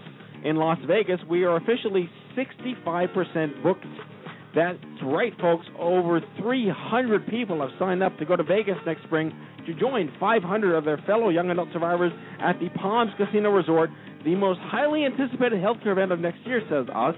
in 0.45 0.55
Las 0.55 0.77
Vegas. 0.87 1.19
We 1.29 1.43
are 1.43 1.57
officially 1.57 2.09
65% 2.37 3.63
booked. 3.63 3.85
That's 4.55 4.77
right, 5.03 5.33
folks. 5.41 5.65
Over 5.77 6.21
300 6.39 7.27
people 7.27 7.59
have 7.61 7.71
signed 7.77 8.01
up 8.01 8.17
to 8.19 8.25
go 8.25 8.35
to 8.35 8.43
Vegas 8.43 8.77
next 8.85 9.03
spring 9.03 9.33
to 9.65 9.73
join 9.73 10.11
500 10.19 10.75
of 10.75 10.85
their 10.85 10.97
fellow 11.05 11.29
young 11.29 11.49
adult 11.49 11.69
survivors 11.73 12.13
at 12.39 12.57
the 12.59 12.69
Palms 12.69 13.11
Casino 13.17 13.49
Resort, 13.51 13.89
the 14.23 14.35
most 14.35 14.59
highly 14.63 15.03
anticipated 15.05 15.59
healthcare 15.59 15.91
event 15.91 16.11
of 16.11 16.19
next 16.19 16.39
year, 16.45 16.61
says 16.69 16.85
us. 16.95 17.15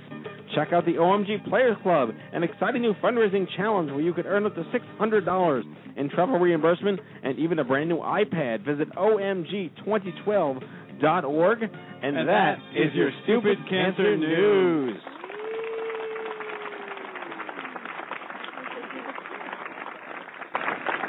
Check 0.55 0.73
out 0.73 0.85
the 0.85 0.93
OMG 0.93 1.47
Players 1.47 1.77
Club, 1.83 2.09
an 2.33 2.43
exciting 2.43 2.81
new 2.81 2.93
fundraising 3.03 3.45
challenge 3.55 3.91
where 3.91 4.01
you 4.01 4.13
could 4.13 4.25
earn 4.25 4.45
up 4.45 4.55
to 4.55 4.63
$600 4.63 5.63
in 5.95 6.09
travel 6.09 6.39
reimbursement 6.39 6.99
and 7.23 7.37
even 7.37 7.59
a 7.59 7.63
brand 7.63 7.89
new 7.89 7.97
iPad. 7.97 8.65
Visit 8.65 8.89
OMG2012 8.95 10.63
stupidcancernews.org. 10.99 11.63
And, 11.63 12.17
And 12.17 12.29
that 12.29 12.57
that 12.73 12.79
is 12.79 12.93
your 12.93 13.11
Stupid 13.23 13.57
Cancer 13.69 14.17
News. 14.17 14.97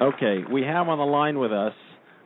Okay, 0.03 0.39
we 0.51 0.63
have 0.63 0.89
on 0.89 0.99
the 0.99 1.05
line 1.05 1.39
with 1.39 1.53
us 1.53 1.75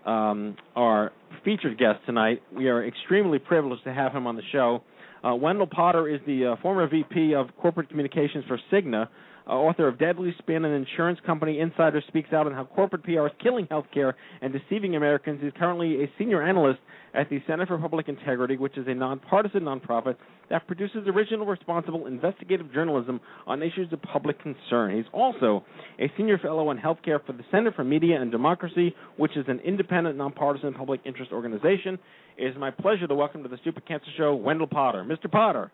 um, 0.06 0.56
our 0.76 1.10
featured 1.44 1.76
guest 1.76 1.98
tonight. 2.06 2.40
We 2.56 2.68
are 2.68 2.86
extremely 2.86 3.40
privileged 3.40 3.82
to 3.84 3.92
have 3.92 4.12
him 4.12 4.28
on 4.28 4.36
the 4.36 4.42
show. 4.52 4.82
Uh, 5.24 5.34
Wendell 5.34 5.66
Potter 5.66 6.08
is 6.08 6.20
the 6.26 6.46
uh, 6.46 6.56
former 6.60 6.86
VP 6.86 7.34
of 7.34 7.46
Corporate 7.60 7.88
Communications 7.88 8.44
for 8.46 8.58
Cigna, 8.70 9.08
uh, 9.46 9.50
author 9.50 9.86
of 9.88 9.98
Deadly 9.98 10.34
Spin, 10.38 10.64
an 10.64 10.72
insurance 10.72 11.18
company 11.26 11.60
insider 11.60 12.02
speaks 12.08 12.32
out 12.32 12.46
on 12.46 12.52
how 12.52 12.64
corporate 12.64 13.04
PR 13.04 13.26
is 13.26 13.32
killing 13.42 13.66
healthcare 13.66 14.14
and 14.40 14.52
deceiving 14.52 14.96
Americans. 14.96 15.40
He's 15.42 15.52
currently 15.58 16.02
a 16.02 16.10
senior 16.18 16.42
analyst 16.42 16.80
at 17.12 17.28
the 17.28 17.40
Center 17.46 17.66
for 17.66 17.78
Public 17.78 18.08
Integrity, 18.08 18.56
which 18.56 18.78
is 18.78 18.86
a 18.88 18.94
nonpartisan 18.94 19.62
nonprofit 19.62 20.16
that 20.50 20.66
produces 20.66 21.06
original, 21.06 21.46
responsible, 21.46 22.06
investigative 22.06 22.72
journalism 22.72 23.20
on 23.46 23.62
issues 23.62 23.92
of 23.92 24.00
public 24.02 24.40
concern. 24.42 24.96
He's 24.96 25.04
also 25.12 25.62
a 26.00 26.10
senior 26.16 26.38
fellow 26.38 26.70
in 26.70 26.78
healthcare 26.78 27.24
for 27.24 27.32
the 27.32 27.44
Center 27.50 27.70
for 27.72 27.84
Media 27.84 28.20
and 28.20 28.32
Democracy, 28.32 28.94
which 29.16 29.36
is 29.36 29.44
an 29.48 29.60
independent, 29.60 30.16
nonpartisan 30.16 30.74
public 30.74 31.00
interest 31.04 31.32
organization. 31.32 31.98
It 32.36 32.46
is 32.46 32.56
my 32.58 32.70
pleasure 32.70 33.06
to 33.06 33.14
welcome 33.14 33.42
to 33.42 33.48
the 33.48 33.58
Stupid 33.58 33.86
Cancer 33.86 34.10
Show 34.16 34.34
Wendell 34.34 34.66
Potter. 34.66 35.04
Mr. 35.04 35.30
Potter. 35.30 35.70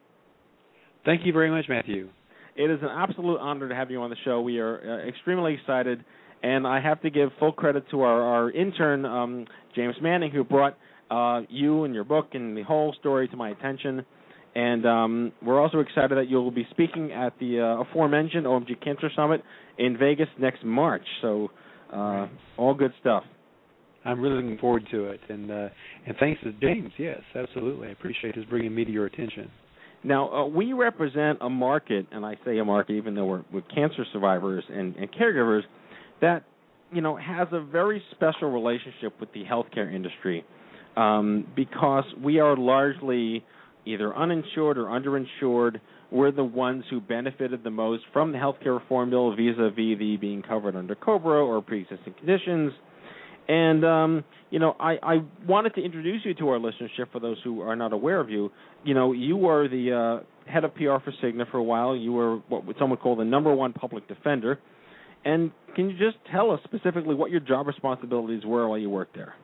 Thank 1.05 1.25
you 1.25 1.33
very 1.33 1.51
much, 1.51 1.65
Matthew. 1.69 2.11
It 2.61 2.71
is 2.71 2.81
an 2.83 2.91
absolute 2.91 3.39
honor 3.39 3.71
to 3.71 3.75
have 3.75 3.91
you 3.91 4.03
on 4.03 4.11
the 4.11 4.17
show. 4.23 4.43
We 4.43 4.59
are 4.59 5.01
uh, 5.03 5.09
extremely 5.09 5.55
excited, 5.55 6.05
and 6.43 6.67
I 6.67 6.79
have 6.79 7.01
to 7.01 7.09
give 7.09 7.31
full 7.39 7.53
credit 7.53 7.85
to 7.91 8.03
our, 8.03 8.21
our 8.21 8.51
intern, 8.51 9.07
um, 9.07 9.47
James 9.75 9.95
Manning, 10.03 10.31
who 10.31 10.45
brought 10.45 10.77
uh, 11.11 11.41
you 11.49 11.85
and 11.85 11.95
your 11.95 12.05
book 12.05 12.29
and 12.35 12.55
the 12.55 12.63
whole 12.63 12.95
story 13.01 13.29
to 13.29 13.37
my 13.37 13.49
attention. 13.49 14.05
And 14.55 14.85
um, 14.85 15.33
we're 15.43 15.59
also 15.59 15.79
excited 15.79 16.19
that 16.19 16.29
you'll 16.29 16.51
be 16.51 16.67
speaking 16.71 17.13
at 17.13 17.33
the 17.41 17.61
uh, 17.61 17.83
aforementioned 17.83 18.45
OMG 18.45 18.85
Cancer 18.85 19.09
Summit 19.17 19.43
in 19.79 19.97
Vegas 19.97 20.29
next 20.39 20.63
March. 20.63 21.07
So, 21.23 21.49
uh, 21.91 22.27
all 22.59 22.75
good 22.75 22.93
stuff. 23.01 23.25
I'm 24.05 24.21
really 24.21 24.43
looking 24.43 24.59
forward 24.59 24.87
to 24.91 25.07
it, 25.07 25.21
and 25.31 25.51
uh, 25.51 25.69
and 26.07 26.15
thanks 26.21 26.43
to 26.43 26.53
James. 26.61 26.91
Yes, 26.99 27.21
absolutely. 27.35 27.89
I 27.89 27.93
appreciate 27.93 28.35
his 28.35 28.45
bringing 28.47 28.75
me 28.75 28.85
to 28.85 28.91
your 28.91 29.07
attention. 29.07 29.51
Now, 30.03 30.31
uh, 30.31 30.47
we 30.47 30.73
represent 30.73 31.39
a 31.41 31.51
market, 31.51 32.07
and 32.11 32.25
I 32.25 32.37
say 32.45 32.59
a 32.59 32.65
market 32.65 32.95
even 32.95 33.15
though 33.15 33.27
we're, 33.27 33.45
we're 33.53 33.61
cancer 33.63 34.05
survivors 34.13 34.65
and, 34.69 34.97
and 34.97 35.13
caregivers, 35.13 35.63
that 36.21 36.45
you 36.93 37.01
know 37.01 37.17
has 37.17 37.49
a 37.53 37.61
very 37.61 38.03
special 38.13 38.51
relationship 38.51 39.19
with 39.21 39.33
the 39.33 39.45
healthcare 39.45 39.93
industry 39.93 40.45
um, 40.97 41.47
because 41.55 42.05
we 42.23 42.41
are 42.41 42.57
largely 42.57 43.45
either 43.85 44.15
uninsured 44.17 44.79
or 44.79 44.87
underinsured. 44.87 45.81
We're 46.11 46.33
the 46.33 46.45
ones 46.45 46.85
who 46.91 47.01
benefited 47.01 47.63
the 47.63 47.71
most 47.71 48.03
from 48.13 48.33
the 48.33 48.39
healthcare 48.39 48.79
reform 48.79 49.11
bill 49.11 49.31
vis-a-vis 49.37 49.99
the 49.99 50.17
being 50.21 50.43
covered 50.43 50.77
under 50.77 50.95
COBRA 50.95 51.45
or 51.45 51.63
pre-existing 51.63 52.15
conditions. 52.15 52.73
And 53.51 53.85
um, 53.85 54.25
you 54.51 54.61
know, 54.61 54.77
I, 54.79 54.97
I 55.03 55.17
wanted 55.45 55.75
to 55.75 55.83
introduce 55.83 56.25
you 56.25 56.35
to 56.35 56.51
our 56.51 56.61
listenership 56.61 57.11
for 57.11 57.19
those 57.19 57.37
who 57.43 57.63
are 57.63 57.75
not 57.75 57.93
aware 57.93 58.21
of 58.21 58.31
you. 58.31 58.53
You 58.85 58.95
know, 58.95 59.11
you 59.11 59.37
were 59.37 59.67
the 59.67 60.23
uh, 60.23 60.49
head 60.49 60.63
of 60.63 60.73
PR 60.77 61.03
for 61.05 61.13
Cigna 61.21 61.51
for 61.51 61.59
a 61.59 61.63
while. 61.63 61.97
You 61.97 62.13
were 62.13 62.37
what 62.49 62.63
some 62.79 62.91
would 62.91 63.01
call 63.01 63.17
the 63.17 63.25
number 63.25 63.53
one 63.53 63.73
public 63.73 64.07
defender. 64.07 64.61
And 65.25 65.51
can 65.75 65.91
you 65.91 65.99
just 65.99 66.17
tell 66.31 66.53
us 66.53 66.61
specifically 66.63 67.17
what 67.17 67.33
your 67.33 67.41
job 67.41 67.67
responsibilities 67.67 68.45
were 68.47 68.69
while 68.69 68.79
you 68.79 68.89
worked 68.89 69.17
there? 69.17 69.35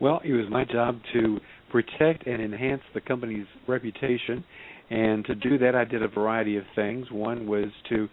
Well, 0.00 0.20
it 0.24 0.32
was 0.32 0.46
my 0.48 0.64
job 0.64 1.00
to 1.12 1.40
protect 1.72 2.28
and 2.28 2.40
enhance 2.40 2.82
the 2.94 3.00
company's 3.00 3.46
reputation, 3.66 4.44
and 4.90 5.24
to 5.24 5.34
do 5.34 5.58
that, 5.58 5.74
I 5.74 5.84
did 5.84 6.04
a 6.04 6.08
variety 6.08 6.56
of 6.56 6.64
things. 6.76 7.06
One 7.10 7.48
was 7.48 7.66
to 7.88 8.08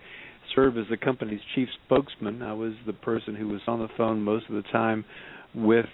serve 0.56 0.78
as 0.78 0.86
the 0.90 0.98
company's 0.98 1.42
chief 1.56 1.68
spokesman. 1.86 2.42
I 2.42 2.54
was 2.54 2.74
the 2.86 2.94
person 2.94 3.36
who 3.36 3.48
was 3.48 3.62
on 3.68 3.80
the 3.80 3.90
phone 3.98 4.22
most 4.22 4.46
of 4.50 4.56
the 4.56 4.70
time 4.70 5.06
with 5.54 5.86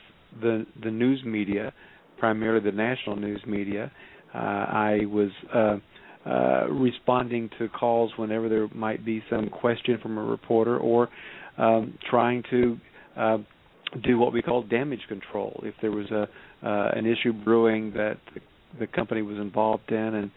the 0.41 0.65
the 0.84 0.91
news 0.91 1.24
media, 1.26 1.74
primarily 2.18 2.63
the 2.63 2.76
national 2.76 3.15
news 3.15 3.41
media. 3.46 3.91
Uh, 4.34 4.38
I 4.38 5.00
was 5.06 5.30
uh, 5.54 5.78
uh, 6.30 6.68
responding 6.70 7.50
to 7.58 7.70
calls 7.70 8.12
whenever 8.18 8.50
there 8.50 8.68
might 8.74 9.06
be 9.06 9.24
some 9.30 9.50
question 9.50 9.98
from 10.02 10.18
a 10.18 10.24
reporter, 10.24 10.78
or 10.78 11.10
um, 11.58 11.98
trying 12.10 12.44
to 12.50 12.78
uh, 13.15 13.38
do 14.04 14.18
what 14.18 14.34
we 14.34 14.41
call 14.41 14.63
damage 14.63 15.02
control. 15.08 15.62
If 15.63 15.76
there 15.82 15.91
was 15.91 16.10
a 16.12 16.28
uh, 16.65 16.91
an 16.96 17.06
issue 17.06 17.32
brewing 17.32 17.91
that 17.94 18.18
the, 18.34 18.41
the 18.80 18.88
company 18.88 19.22
was 19.22 19.38
involved 19.38 19.91
in, 19.91 20.15
and 20.15 20.32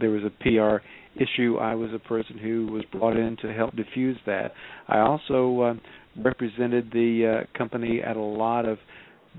there 0.00 0.10
was 0.10 0.22
a 0.22 0.30
PR 0.42 0.84
issue, 1.16 1.58
I 1.58 1.74
was 1.74 1.90
a 1.94 1.98
person 1.98 2.38
who 2.38 2.66
was 2.66 2.84
brought 2.90 3.16
in 3.16 3.36
to 3.42 3.52
help 3.52 3.76
diffuse 3.76 4.16
that. 4.26 4.52
I 4.88 4.98
also 4.98 5.60
uh, 5.60 5.74
represented 6.22 6.90
the 6.92 7.44
uh, 7.44 7.58
company 7.58 8.00
at 8.02 8.16
a 8.16 8.20
lot 8.20 8.66
of 8.66 8.78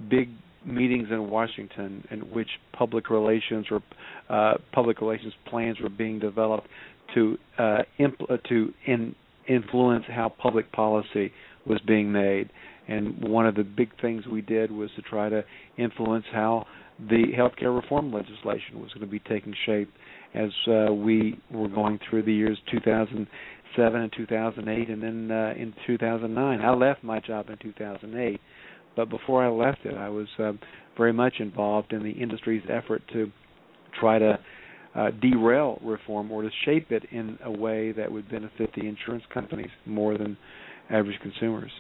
big 0.10 0.30
meetings 0.66 1.08
in 1.12 1.30
Washington 1.30 2.06
in 2.10 2.20
which 2.32 2.48
public 2.72 3.10
relations 3.10 3.68
or 3.70 3.82
uh, 4.30 4.56
public 4.72 5.02
relations 5.02 5.34
plans 5.48 5.78
were 5.82 5.90
being 5.90 6.20
developed 6.20 6.68
to 7.14 7.38
uh, 7.58 7.80
impl- 8.00 8.32
uh, 8.32 8.38
to 8.50 8.74
in- 8.86 9.16
influence 9.48 10.06
how 10.08 10.30
public 10.30 10.72
policy 10.72 11.32
was 11.66 11.80
being 11.86 12.12
made. 12.12 12.50
And 12.88 13.22
one 13.24 13.46
of 13.46 13.56
the 13.56 13.64
big 13.64 13.90
things 14.02 14.26
we 14.26 14.42
did 14.42 14.72
was 14.72 14.90
to 14.96 15.02
try 15.02 15.30
to 15.30 15.44
influence 15.78 16.26
how 16.32 16.66
the 17.00 17.26
healthcare 17.38 17.76
reform 17.76 18.14
legislation 18.14 18.82
was 18.82 18.92
going 18.94 19.06
to 19.06 19.12
be 19.12 19.20
taking 19.20 19.54
shape 19.66 19.90
as 20.34 20.50
uh, 20.67 20.93
we 20.93 21.39
were 21.52 21.67
going 21.67 22.00
through 22.10 22.24
the 22.24 22.34
years 22.34 22.58
2007 22.72 24.02
and 24.02 24.13
2008, 24.15 24.89
and 24.89 25.04
then 25.04 25.32
uh, 25.32 25.54
in 25.56 25.74
2009. 25.86 26.62
I 26.62 26.74
left 26.74 27.04
my 27.04 27.19
job 27.19 27.50
in 27.50 27.58
2008, 27.58 28.39
but 28.96 29.10
before 29.10 29.43
I 29.43 29.50
left 29.50 29.86
it, 29.86 29.96
I 29.96 30.10
was 30.10 30.28
uh, 30.39 30.54
very 30.98 31.13
much 31.13 31.36
involved 31.39 31.93
in 31.93 32.04
the 32.04 32.12
industry's 32.12 32.63
effort 32.69 33.04
to 33.13 33.32
try 34.00 34.19
to 34.19 34.39
uh, 34.96 35.12
derail 35.22 35.80
reform 35.84 36.32
or 36.32 36.43
to 36.43 36.50
shape 36.65 36.91
it 36.91 37.04
in 37.12 37.38
a 37.43 37.52
way 37.52 37.91
that 37.91 38.12
would 38.12 38.30
benefit 38.30 38.69
the 38.76 38.88
insurance 38.88 39.24
companies 39.34 39.69
more 39.86 40.17
than 40.17 40.38
average 40.89 41.19
consumers. 41.22 41.72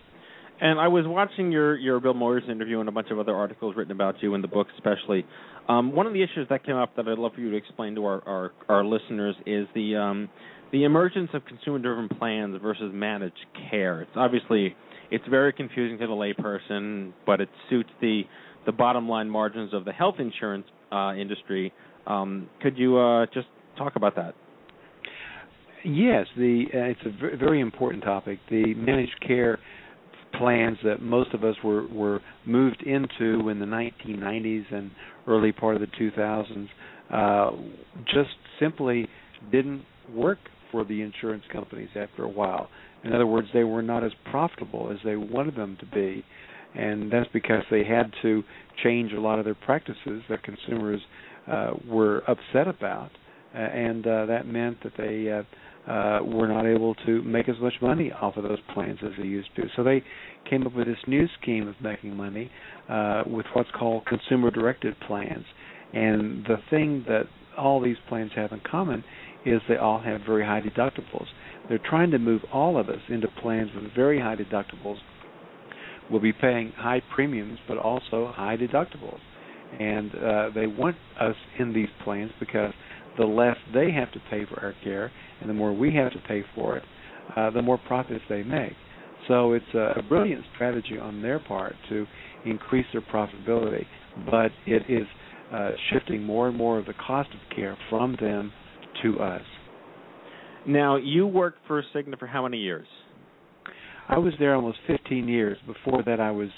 And 0.61 0.79
I 0.79 0.87
was 0.87 1.05
watching 1.05 1.51
your 1.51 1.77
your 1.77 1.99
Bill 1.99 2.13
Moyers 2.13 2.49
interview 2.49 2.79
and 2.79 2.87
a 2.87 2.91
bunch 2.91 3.09
of 3.11 3.19
other 3.19 3.35
articles 3.35 3.75
written 3.75 3.91
about 3.91 4.21
you 4.21 4.33
in 4.35 4.41
the 4.41 4.47
book, 4.47 4.67
especially. 4.75 5.25
Um, 5.69 5.93
one 5.93 6.07
of 6.07 6.13
the 6.13 6.21
issues 6.21 6.47
that 6.49 6.65
came 6.65 6.75
up 6.75 6.95
that 6.97 7.07
I'd 7.07 7.17
love 7.17 7.33
for 7.33 7.41
you 7.41 7.51
to 7.51 7.57
explain 7.57 7.95
to 7.95 8.05
our 8.05 8.27
our, 8.27 8.51
our 8.69 8.85
listeners 8.85 9.35
is 9.45 9.67
the 9.73 9.95
um, 9.95 10.29
the 10.71 10.83
emergence 10.83 11.29
of 11.33 11.45
consumer-driven 11.45 12.09
plans 12.17 12.59
versus 12.61 12.91
managed 12.93 13.45
care. 13.69 14.01
It's 14.01 14.11
obviously 14.15 14.75
it's 15.11 15.25
very 15.29 15.53
confusing 15.53 15.97
to 15.99 16.07
the 16.07 16.13
layperson, 16.13 17.13
but 17.25 17.39
it 17.39 17.49
suits 17.69 17.89
the 18.01 18.23
the 18.65 18.71
bottom 18.71 19.07
line 19.07 19.29
margins 19.29 19.73
of 19.73 19.85
the 19.85 19.91
health 19.91 20.15
insurance 20.19 20.65
uh, 20.91 21.13
industry. 21.15 21.73
Um, 22.07 22.49
could 22.61 22.77
you 22.77 22.97
uh, 22.97 23.25
just 23.33 23.47
talk 23.77 23.95
about 23.95 24.15
that? 24.15 24.35
Yes, 25.85 26.27
the 26.37 26.65
uh, 26.73 26.77
it's 26.77 27.01
a 27.05 27.37
very 27.37 27.61
important 27.61 28.03
topic. 28.03 28.39
The 28.49 28.73
managed 28.73 29.19
care 29.25 29.59
plans 30.37 30.77
that 30.83 31.01
most 31.01 31.33
of 31.33 31.43
us 31.43 31.55
were 31.63 31.87
were 31.87 32.21
moved 32.45 32.81
into 32.83 33.49
in 33.49 33.59
the 33.59 33.65
1990s 33.65 34.73
and 34.73 34.91
early 35.27 35.51
part 35.51 35.75
of 35.75 35.81
the 35.81 35.87
2000s 35.87 36.67
uh, 37.13 37.51
just 38.05 38.31
simply 38.59 39.07
didn't 39.51 39.83
work 40.13 40.39
for 40.71 40.83
the 40.83 41.01
insurance 41.01 41.43
companies 41.51 41.89
after 41.95 42.23
a 42.23 42.29
while. 42.29 42.69
In 43.03 43.13
other 43.13 43.27
words, 43.27 43.47
they 43.53 43.63
were 43.63 43.81
not 43.81 44.03
as 44.03 44.11
profitable 44.31 44.89
as 44.91 44.97
they 45.05 45.15
wanted 45.15 45.55
them 45.55 45.77
to 45.79 45.85
be, 45.85 46.25
and 46.73 47.11
that's 47.11 47.29
because 47.31 47.63
they 47.69 47.83
had 47.83 48.11
to 48.21 48.43
change 48.83 49.11
a 49.13 49.19
lot 49.19 49.37
of 49.37 49.45
their 49.45 49.55
practices 49.55 50.23
that 50.29 50.41
consumers 50.43 51.01
uh, 51.47 51.71
were 51.87 52.23
upset 52.27 52.67
about, 52.67 53.11
uh, 53.53 53.57
and 53.57 54.07
uh, 54.07 54.25
that 54.25 54.47
meant 54.47 54.81
that 54.83 54.93
they 54.97 55.31
uh, 55.31 55.43
uh, 55.87 56.19
were 56.23 56.47
not 56.47 56.65
able 56.65 56.95
to 57.05 57.21
make 57.23 57.49
as 57.49 57.55
much 57.61 57.73
money 57.81 58.11
off 58.11 58.37
of 58.37 58.43
those 58.43 58.59
plans 58.73 58.99
as 59.03 59.11
they 59.17 59.27
used 59.27 59.49
to. 59.55 59.63
So 59.75 59.83
they 59.83 60.03
came 60.49 60.65
up 60.65 60.73
with 60.73 60.87
this 60.87 60.97
new 61.07 61.27
scheme 61.41 61.67
of 61.67 61.75
making 61.81 62.15
money 62.15 62.49
uh, 62.89 63.23
with 63.25 63.45
what's 63.53 63.69
called 63.77 64.05
consumer-directed 64.05 64.95
plans. 65.07 65.45
And 65.93 66.45
the 66.45 66.57
thing 66.69 67.03
that 67.07 67.23
all 67.57 67.81
these 67.81 67.97
plans 68.07 68.31
have 68.35 68.51
in 68.51 68.61
common 68.69 69.03
is 69.45 69.61
they 69.67 69.75
all 69.75 69.99
have 69.99 70.21
very 70.25 70.45
high 70.45 70.61
deductibles. 70.61 71.27
They're 71.67 71.79
trying 71.89 72.11
to 72.11 72.19
move 72.19 72.41
all 72.51 72.77
of 72.77 72.89
us 72.89 72.99
into 73.09 73.27
plans 73.41 73.69
with 73.75 73.93
very 73.93 74.19
high 74.19 74.35
deductibles. 74.35 74.97
We'll 76.09 76.21
be 76.21 76.33
paying 76.33 76.71
high 76.75 77.01
premiums, 77.13 77.59
but 77.67 77.77
also 77.77 78.31
high 78.33 78.57
deductibles. 78.57 79.19
And 79.79 80.11
uh, 80.15 80.49
they 80.53 80.67
want 80.67 80.95
us 81.19 81.35
in 81.59 81.73
these 81.73 81.87
plans 82.03 82.31
because 82.39 82.73
the 83.17 83.25
less 83.25 83.57
they 83.73 83.91
have 83.91 84.11
to 84.11 84.19
pay 84.29 84.45
for 84.45 84.59
our 84.61 84.73
care 84.83 85.11
and 85.41 85.49
the 85.49 85.53
more 85.53 85.73
we 85.73 85.93
have 85.95 86.11
to 86.13 86.19
pay 86.27 86.43
for 86.55 86.77
it, 86.77 86.83
uh, 87.35 87.49
the 87.51 87.61
more 87.61 87.77
profits 87.77 88.23
they 88.29 88.43
make. 88.43 88.73
So 89.27 89.53
it's 89.53 89.65
a, 89.73 89.99
a 89.99 90.03
brilliant 90.03 90.43
strategy 90.55 90.97
on 90.97 91.21
their 91.21 91.39
part 91.39 91.75
to 91.89 92.05
increase 92.45 92.85
their 92.91 93.01
profitability. 93.01 93.85
but 94.29 94.51
it 94.65 94.83
is 94.89 95.07
uh, 95.53 95.71
shifting 95.91 96.23
more 96.23 96.47
and 96.47 96.57
more 96.57 96.79
of 96.79 96.85
the 96.85 96.93
cost 96.93 97.29
of 97.29 97.55
care 97.55 97.77
from 97.89 98.17
them 98.19 98.51
to 99.03 99.19
us. 99.19 99.41
Now, 100.67 100.95
you 100.95 101.27
worked 101.27 101.59
for 101.67 101.83
Cigna 101.93 102.17
for 102.17 102.27
how 102.27 102.43
many 102.43 102.57
years? 102.57 102.87
I 104.09 104.17
was 104.17 104.33
there 104.39 104.55
almost 104.55 104.77
15 104.87 105.27
years. 105.27 105.57
Before 105.65 106.03
that, 106.03 106.19
I 106.19 106.31
was 106.31 106.49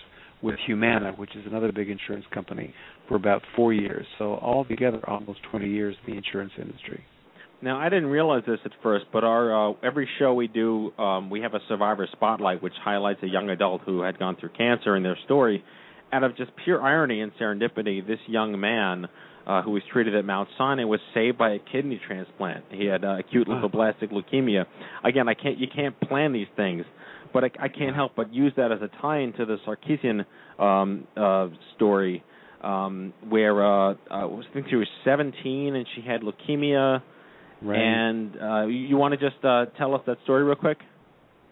with 0.42 0.56
Humana, 0.68 1.14
which 1.18 1.36
is 1.36 1.44
another 1.46 1.72
big 1.72 1.90
insurance 1.90 2.26
company, 2.34 2.74
for 3.08 3.16
about 3.16 3.42
four 3.56 3.74
years. 3.74 4.06
So 4.18 4.34
altogether, 4.36 5.00
almost 5.08 5.40
20 5.52 5.70
years 5.70 5.96
in 6.06 6.14
the 6.14 6.18
insurance 6.18 6.54
industry. 6.60 7.04
Now, 7.62 7.80
I 7.80 7.90
didn't 7.90 8.08
realize 8.08 8.44
this 8.46 8.60
at 8.66 8.72
first, 8.84 9.06
but 9.14 9.24
our 9.24 9.72
uh, 9.72 9.74
every 9.82 10.08
show 10.20 10.34
we 10.34 10.48
do, 10.48 10.92
um, 11.00 11.30
we 11.30 11.42
have 11.42 11.54
a 11.54 11.60
survivor 11.68 12.08
spotlight, 12.12 12.62
which 12.62 12.74
highlights 12.84 13.24
a 13.24 13.28
young 13.28 13.50
adult 13.50 13.82
who 13.86 14.02
had 14.02 14.20
gone 14.20 14.36
through 14.40 14.50
cancer 14.50 14.96
and 14.96 15.06
their 15.06 15.18
story. 15.26 15.64
Out 16.12 16.24
of 16.24 16.38
just 16.38 16.52
pure 16.64 16.82
irony 16.82 17.22
and 17.22 17.32
serendipity, 17.40 18.06
this 18.06 18.20
young 18.28 18.60
man 18.60 19.08
uh, 19.48 19.62
who 19.62 19.72
was 19.72 19.84
treated 19.92 20.16
at 20.16 20.26
Mount 20.26 20.50
Sinai 20.58 20.84
was 20.84 21.00
saved 21.14 21.38
by 21.38 21.52
a 21.52 21.60
kidney 21.72 22.00
transplant. 22.06 22.66
He 22.70 22.86
had 22.86 23.04
uh, 23.04 23.18
acute 23.20 23.48
lymphoblastic 23.48 24.12
leukemia. 24.12 24.66
Again, 25.04 25.28
I 25.28 25.34
can't 25.34 25.58
you 25.58 25.68
can't 25.74 26.00
plan 26.02 26.34
these 26.34 26.48
things, 26.56 26.86
but 27.34 27.44
I, 27.44 27.52
I 27.60 27.68
can't 27.68 27.96
help 27.96 28.14
but 28.16 28.34
use 28.34 28.54
that 28.58 28.72
as 28.72 28.80
a 28.82 28.90
tie-in 29.02 29.34
to 29.34 29.46
the 29.46 29.58
Sarkisyan 29.66 30.26
um, 30.62 31.08
uh, 31.16 31.48
story, 31.76 32.24
um, 32.66 33.14
where 33.30 33.64
uh, 33.64 33.92
uh, 33.92 33.96
I 34.12 34.42
think 34.54 34.68
she 34.70 34.76
was 34.76 34.88
17 35.06 35.76
and 35.76 35.86
she 35.96 36.02
had 36.02 36.22
leukemia. 36.22 37.02
Right. 37.62 37.80
And 37.80 38.36
uh, 38.42 38.66
you, 38.68 38.98
want 38.98 39.14
to 39.14 39.18
just 39.18 39.44
uh, 39.46 39.66
tell 39.78 39.96
us 39.96 40.02
that 40.08 40.18
story 40.24 40.44
real 40.44 40.56
quick? 40.56 40.80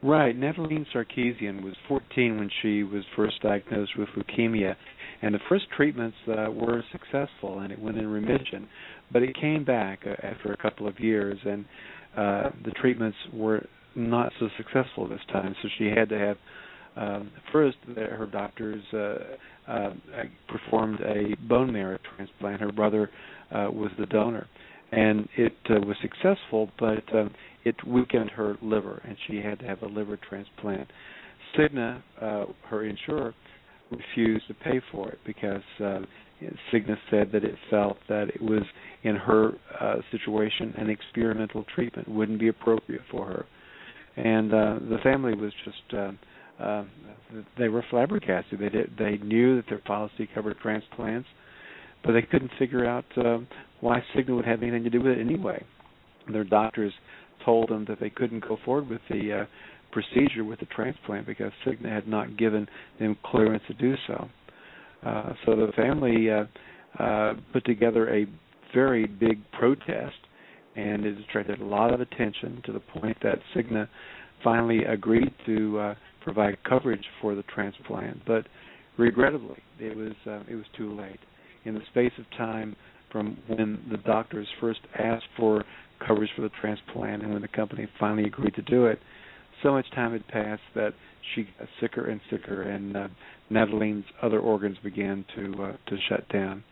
Right. 0.01 0.37
Nataline 0.37 0.85
Sarkisyan 0.93 1.63
was 1.63 1.75
14 1.87 2.37
when 2.37 2.49
she 2.61 2.83
was 2.83 3.03
first 3.15 3.41
diagnosed 3.41 3.91
with 3.97 4.09
leukemia, 4.17 4.75
and 5.21 5.33
the 5.33 5.39
first 5.47 5.65
treatments 5.77 6.17
uh, 6.27 6.51
were 6.51 6.83
successful, 6.91 7.59
and 7.59 7.71
it 7.71 7.79
went 7.79 7.97
in 7.97 8.07
remission. 8.07 8.67
But 9.13 9.23
it 9.23 9.33
came 9.39 9.63
back 9.63 9.99
uh, 10.05 10.15
after 10.25 10.51
a 10.51 10.57
couple 10.57 10.87
of 10.87 10.99
years, 10.99 11.37
and 11.45 11.65
uh, 12.17 12.49
the 12.65 12.71
treatments 12.71 13.17
were 13.31 13.65
not 13.95 14.33
so 14.39 14.49
successful 14.57 15.07
this 15.07 15.21
time. 15.31 15.55
So 15.61 15.69
she 15.77 15.85
had 15.85 16.09
to 16.09 16.17
have 16.17 16.37
um, 16.95 17.31
first 17.51 17.77
her 17.95 18.27
doctors 18.31 18.83
uh, 18.93 19.71
uh, 19.71 19.89
performed 20.47 20.99
a 21.01 21.35
bone 21.47 21.71
marrow 21.71 21.97
transplant. 22.15 22.61
Her 22.61 22.71
brother 22.71 23.09
uh, 23.51 23.67
was 23.71 23.91
the 23.97 24.05
donor, 24.05 24.47
and 24.91 25.27
it 25.37 25.55
uh, 25.69 25.75
was 25.85 25.95
successful, 26.01 26.69
but 26.79 27.03
um, 27.13 27.33
it 27.63 27.75
weakened 27.87 28.29
her 28.31 28.57
liver, 28.61 29.01
and 29.07 29.15
she 29.27 29.37
had 29.37 29.59
to 29.59 29.65
have 29.65 29.81
a 29.81 29.87
liver 29.87 30.17
transplant. 30.17 30.89
Cigna, 31.57 32.01
uh, 32.21 32.45
her 32.67 32.85
insurer, 32.85 33.33
refused 33.91 34.47
to 34.47 34.53
pay 34.55 34.81
for 34.91 35.09
it 35.09 35.19
because 35.25 35.61
uh, 35.79 35.99
Cigna 36.71 36.97
said 37.09 37.31
that 37.31 37.43
it 37.43 37.55
felt 37.69 37.97
that 38.09 38.29
it 38.29 38.41
was 38.41 38.63
in 39.03 39.15
her 39.15 39.51
uh, 39.79 39.95
situation 40.11 40.73
an 40.77 40.89
experimental 40.89 41.65
treatment 41.75 42.07
wouldn't 42.07 42.39
be 42.39 42.47
appropriate 42.47 43.01
for 43.09 43.25
her, 43.25 43.45
and 44.17 44.53
uh, 44.53 44.79
the 44.89 44.97
family 45.03 45.33
was 45.33 45.51
just. 45.65 45.93
Uh, 45.97 46.11
uh, 46.59 46.83
they 47.57 47.67
were 47.67 47.83
flabbergasted. 47.89 48.59
They 48.59 48.69
did, 48.69 48.91
they 48.97 49.17
knew 49.17 49.55
that 49.57 49.65
their 49.67 49.79
policy 49.79 50.29
covered 50.33 50.57
transplants, 50.59 51.27
but 52.03 52.13
they 52.13 52.21
couldn't 52.21 52.51
figure 52.59 52.85
out 52.85 53.05
uh, 53.17 53.39
why 53.81 54.03
Cigna 54.15 54.35
would 54.35 54.45
have 54.45 54.61
anything 54.61 54.83
to 54.83 54.89
do 54.89 55.01
with 55.01 55.13
it 55.13 55.19
anyway. 55.19 55.63
Their 56.31 56.43
doctors 56.43 56.93
told 57.43 57.69
them 57.69 57.85
that 57.89 57.99
they 57.99 58.09
couldn't 58.09 58.47
go 58.47 58.57
forward 58.63 58.89
with 58.89 59.01
the 59.09 59.41
uh, 59.41 59.45
procedure 59.91 60.43
with 60.43 60.59
the 60.59 60.65
transplant 60.67 61.27
because 61.27 61.51
Cigna 61.65 61.91
had 61.91 62.07
not 62.07 62.37
given 62.37 62.67
them 62.99 63.17
clearance 63.23 63.63
to 63.67 63.73
do 63.73 63.95
so. 64.07 64.29
Uh, 65.05 65.33
so 65.45 65.55
the 65.55 65.71
family 65.75 66.29
uh, 66.29 66.45
uh, 67.01 67.33
put 67.51 67.65
together 67.65 68.13
a 68.13 68.25
very 68.73 69.05
big 69.05 69.39
protest, 69.51 70.15
and 70.75 71.05
it 71.05 71.17
attracted 71.19 71.59
a 71.61 71.65
lot 71.65 71.93
of 71.93 72.01
attention 72.01 72.61
to 72.65 72.71
the 72.71 72.79
point 72.79 73.17
that 73.21 73.39
Cigna 73.55 73.87
finally 74.43 74.83
agreed 74.85 75.31
to 75.45 75.79
uh, 75.79 75.95
provide 76.23 76.57
coverage 76.63 77.05
for 77.21 77.35
the 77.35 77.43
transplant. 77.43 78.25
But 78.25 78.47
regrettably, 78.97 79.61
it 79.79 79.95
was 79.95 80.13
uh, 80.25 80.41
it 80.49 80.55
was 80.55 80.65
too 80.77 80.95
late. 80.95 81.19
In 81.65 81.75
the 81.75 81.81
space 81.91 82.11
of 82.17 82.25
time 82.37 82.75
from 83.11 83.37
when 83.47 83.79
the 83.91 83.97
doctors 83.97 84.47
first 84.59 84.79
asked 84.97 85.25
for 85.37 85.63
coverage 86.05 86.31
for 86.35 86.41
the 86.41 86.51
transplant 86.59 87.23
and 87.23 87.31
when 87.31 87.41
the 87.41 87.47
company 87.47 87.87
finally 87.99 88.25
agreed 88.25 88.55
to 88.55 88.61
do 88.63 88.87
it, 88.87 88.99
so 89.61 89.71
much 89.71 89.89
time 89.91 90.11
had 90.11 90.27
passed 90.27 90.61
that 90.75 90.93
she 91.33 91.43
got 91.43 91.67
sicker 91.79 92.09
and 92.09 92.19
sicker, 92.29 92.63
and 92.63 92.97
uh, 92.97 93.07
Nataline's 93.49 94.05
other 94.21 94.39
organs 94.39 94.77
began 94.83 95.23
to 95.35 95.63
uh, 95.63 95.71
to 95.87 95.97
shut 96.09 96.27
down. 96.29 96.63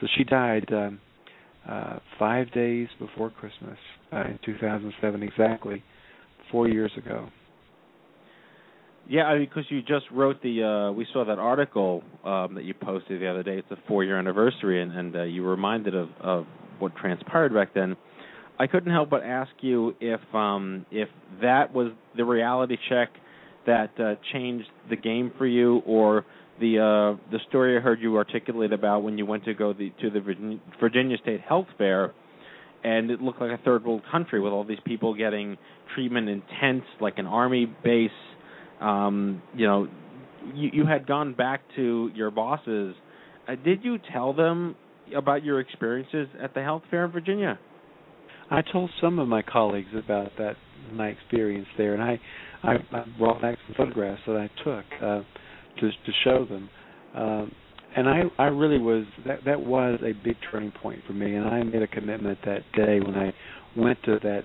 So 0.00 0.06
she 0.16 0.24
died 0.24 0.68
um, 0.72 1.00
uh, 1.68 1.98
five 2.18 2.52
days 2.52 2.88
before 2.98 3.30
Christmas 3.30 3.78
uh, 4.12 4.24
in 4.24 4.38
2007, 4.44 5.22
exactly 5.22 5.82
four 6.50 6.68
years 6.68 6.92
ago. 6.96 7.28
Yeah, 9.12 9.36
because 9.38 9.64
you 9.68 9.82
just 9.82 10.06
wrote 10.10 10.42
the. 10.42 10.62
Uh, 10.62 10.92
we 10.92 11.06
saw 11.12 11.22
that 11.26 11.38
article 11.38 12.02
um, 12.24 12.54
that 12.54 12.64
you 12.64 12.72
posted 12.72 13.20
the 13.20 13.28
other 13.28 13.42
day. 13.42 13.58
It's 13.58 13.70
a 13.70 13.76
four-year 13.86 14.18
anniversary, 14.18 14.80
and, 14.80 14.90
and 14.90 15.14
uh, 15.14 15.22
you 15.24 15.42
were 15.42 15.50
reminded 15.50 15.94
of, 15.94 16.08
of 16.18 16.46
what 16.78 16.96
transpired 16.96 17.52
back 17.52 17.74
then. 17.74 17.94
I 18.58 18.66
couldn't 18.66 18.90
help 18.90 19.10
but 19.10 19.22
ask 19.22 19.50
you 19.60 19.94
if 20.00 20.20
um, 20.34 20.86
if 20.90 21.10
that 21.42 21.74
was 21.74 21.92
the 22.16 22.24
reality 22.24 22.78
check 22.88 23.10
that 23.66 23.90
uh, 24.00 24.14
changed 24.32 24.68
the 24.88 24.96
game 24.96 25.30
for 25.36 25.46
you, 25.46 25.82
or 25.84 26.24
the 26.58 26.78
uh, 26.78 27.30
the 27.30 27.38
story 27.50 27.76
I 27.76 27.80
heard 27.80 28.00
you 28.00 28.16
articulate 28.16 28.72
about 28.72 29.02
when 29.02 29.18
you 29.18 29.26
went 29.26 29.44
to 29.44 29.52
go 29.52 29.74
the, 29.74 29.92
to 30.00 30.08
the 30.08 30.20
Virginia, 30.22 30.58
Virginia 30.80 31.18
State 31.18 31.42
Health 31.42 31.66
Fair, 31.76 32.14
and 32.82 33.10
it 33.10 33.20
looked 33.20 33.42
like 33.42 33.50
a 33.50 33.62
third 33.62 33.84
world 33.84 34.04
country 34.10 34.40
with 34.40 34.54
all 34.54 34.64
these 34.64 34.80
people 34.86 35.14
getting 35.14 35.58
treatment 35.94 36.30
in 36.30 36.42
tents, 36.62 36.86
like 36.98 37.18
an 37.18 37.26
army 37.26 37.66
base. 37.84 38.10
Um, 38.82 39.42
you 39.54 39.66
know, 39.66 39.88
you, 40.54 40.70
you 40.72 40.86
had 40.86 41.06
gone 41.06 41.34
back 41.34 41.62
to 41.76 42.10
your 42.14 42.30
bosses. 42.30 42.94
Uh, 43.48 43.54
did 43.64 43.84
you 43.84 43.98
tell 44.12 44.32
them 44.32 44.76
about 45.16 45.44
your 45.44 45.60
experiences 45.60 46.28
at 46.42 46.54
the 46.54 46.62
health 46.62 46.82
fair 46.90 47.04
in 47.04 47.12
Virginia? 47.12 47.58
I 48.50 48.60
told 48.60 48.90
some 49.00 49.18
of 49.18 49.28
my 49.28 49.42
colleagues 49.42 49.88
about 49.96 50.32
that 50.38 50.56
my 50.92 51.08
experience 51.08 51.66
there, 51.78 51.94
and 51.94 52.02
I 52.02 52.20
I, 52.62 52.74
I 52.92 53.04
brought 53.18 53.40
back 53.40 53.58
some 53.66 53.74
photographs 53.76 54.20
that 54.26 54.36
I 54.36 54.50
took 54.62 54.84
uh, 55.00 55.22
to 55.80 55.90
to 55.90 56.12
show 56.24 56.44
them. 56.44 56.68
Um, 57.14 57.52
and 57.96 58.08
I 58.08 58.22
I 58.38 58.46
really 58.46 58.78
was 58.78 59.04
that 59.26 59.44
that 59.44 59.60
was 59.60 60.00
a 60.02 60.12
big 60.24 60.36
turning 60.50 60.72
point 60.72 61.00
for 61.06 61.12
me, 61.12 61.34
and 61.34 61.46
I 61.46 61.62
made 61.62 61.82
a 61.82 61.86
commitment 61.86 62.38
that 62.44 62.60
day 62.74 63.00
when 63.00 63.14
I 63.14 63.32
went 63.76 64.02
to 64.04 64.18
that. 64.22 64.42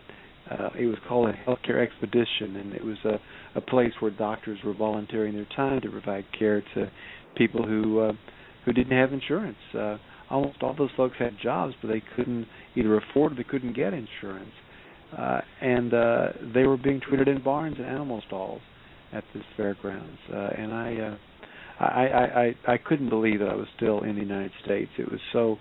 Uh, 0.50 0.70
it 0.80 0.86
was 0.86 0.96
called 1.10 1.28
a 1.28 1.34
healthcare 1.34 1.86
expedition, 1.86 2.56
and 2.56 2.74
it 2.74 2.82
was 2.82 2.96
a 3.04 3.20
a 3.58 3.62
place 3.62 3.92
where 4.00 4.12
doctors 4.12 4.60
were 4.64 4.74
volunteering 4.74 5.34
their 5.34 5.48
time 5.56 5.82
to 5.82 5.90
provide 5.90 6.24
care 6.38 6.62
to 6.76 6.90
people 7.36 7.66
who 7.66 8.00
uh, 8.00 8.14
who 8.64 8.72
didn't 8.72 8.98
have 8.98 9.12
insurance. 9.12 9.58
Uh, 9.74 9.98
almost 10.30 10.62
all 10.62 10.76
those 10.78 10.92
folks 10.96 11.16
had 11.18 11.34
jobs, 11.42 11.74
but 11.82 11.88
they 11.90 12.04
couldn't 12.16 12.48
either 12.76 12.98
afford 12.98 13.32
or 13.32 13.36
they 13.36 13.44
couldn't 13.44 13.76
get 13.76 13.94
insurance, 13.94 14.52
uh, 15.18 15.42
and 15.62 15.94
uh, 15.94 16.28
they 16.54 16.64
were 16.64 16.78
being 16.78 17.02
treated 17.02 17.28
in 17.28 17.42
barns 17.44 17.76
and 17.78 17.88
animal 17.88 18.22
stalls 18.28 18.62
at 19.14 19.24
this 19.34 19.44
fairgrounds. 19.56 20.20
Uh, 20.32 20.50
and 20.58 20.74
I, 20.74 20.96
uh, 20.96 21.18
I, 21.80 21.86
I, 21.86 22.42
I, 22.42 22.74
I 22.74 22.78
couldn't 22.78 23.10
believe 23.10 23.40
that 23.40 23.48
I 23.48 23.56
was 23.56 23.68
still 23.78 24.04
in 24.04 24.16
the 24.16 24.22
United 24.22 24.52
States. 24.64 24.92
It 25.00 25.10
was 25.10 25.22
so 25.32 25.58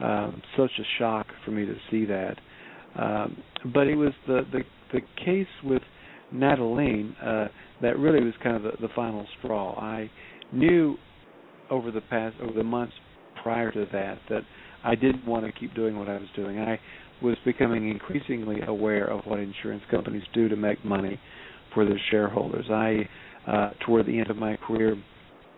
um, 0.00 0.42
such 0.56 0.70
a 0.78 0.84
shock 0.98 1.26
for 1.44 1.50
me 1.50 1.66
to 1.66 1.74
see 1.90 2.06
that. 2.06 2.36
Um, 2.96 3.42
but 3.74 3.86
it 3.86 3.94
was 3.94 4.12
the 4.26 4.42
the, 4.50 4.62
the 4.92 5.00
case 5.22 5.46
with 5.62 5.82
Nataline 6.34 7.14
uh, 7.22 7.48
that 7.82 7.98
really 7.98 8.24
was 8.24 8.34
kind 8.42 8.56
of 8.56 8.62
the, 8.62 8.72
the 8.80 8.92
final 8.94 9.26
straw. 9.38 9.78
I 9.78 10.10
knew 10.52 10.96
over 11.70 11.90
the 11.90 12.00
past 12.02 12.36
over 12.42 12.52
the 12.52 12.64
months 12.64 12.94
prior 13.42 13.70
to 13.70 13.86
that 13.92 14.18
that 14.28 14.42
I 14.84 14.94
didn't 14.94 15.26
want 15.26 15.44
to 15.46 15.52
keep 15.52 15.74
doing 15.74 15.98
what 15.98 16.08
I 16.08 16.14
was 16.14 16.28
doing. 16.36 16.58
I 16.58 16.78
was 17.22 17.36
becoming 17.44 17.90
increasingly 17.90 18.60
aware 18.66 19.06
of 19.06 19.24
what 19.24 19.40
insurance 19.40 19.82
companies 19.90 20.22
do 20.34 20.48
to 20.48 20.56
make 20.56 20.84
money 20.84 21.18
for 21.74 21.84
their 21.84 22.00
shareholders. 22.10 22.66
I, 22.70 23.08
uh, 23.50 23.70
toward 23.84 24.06
the 24.06 24.18
end 24.18 24.30
of 24.30 24.36
my 24.36 24.56
career, 24.56 24.96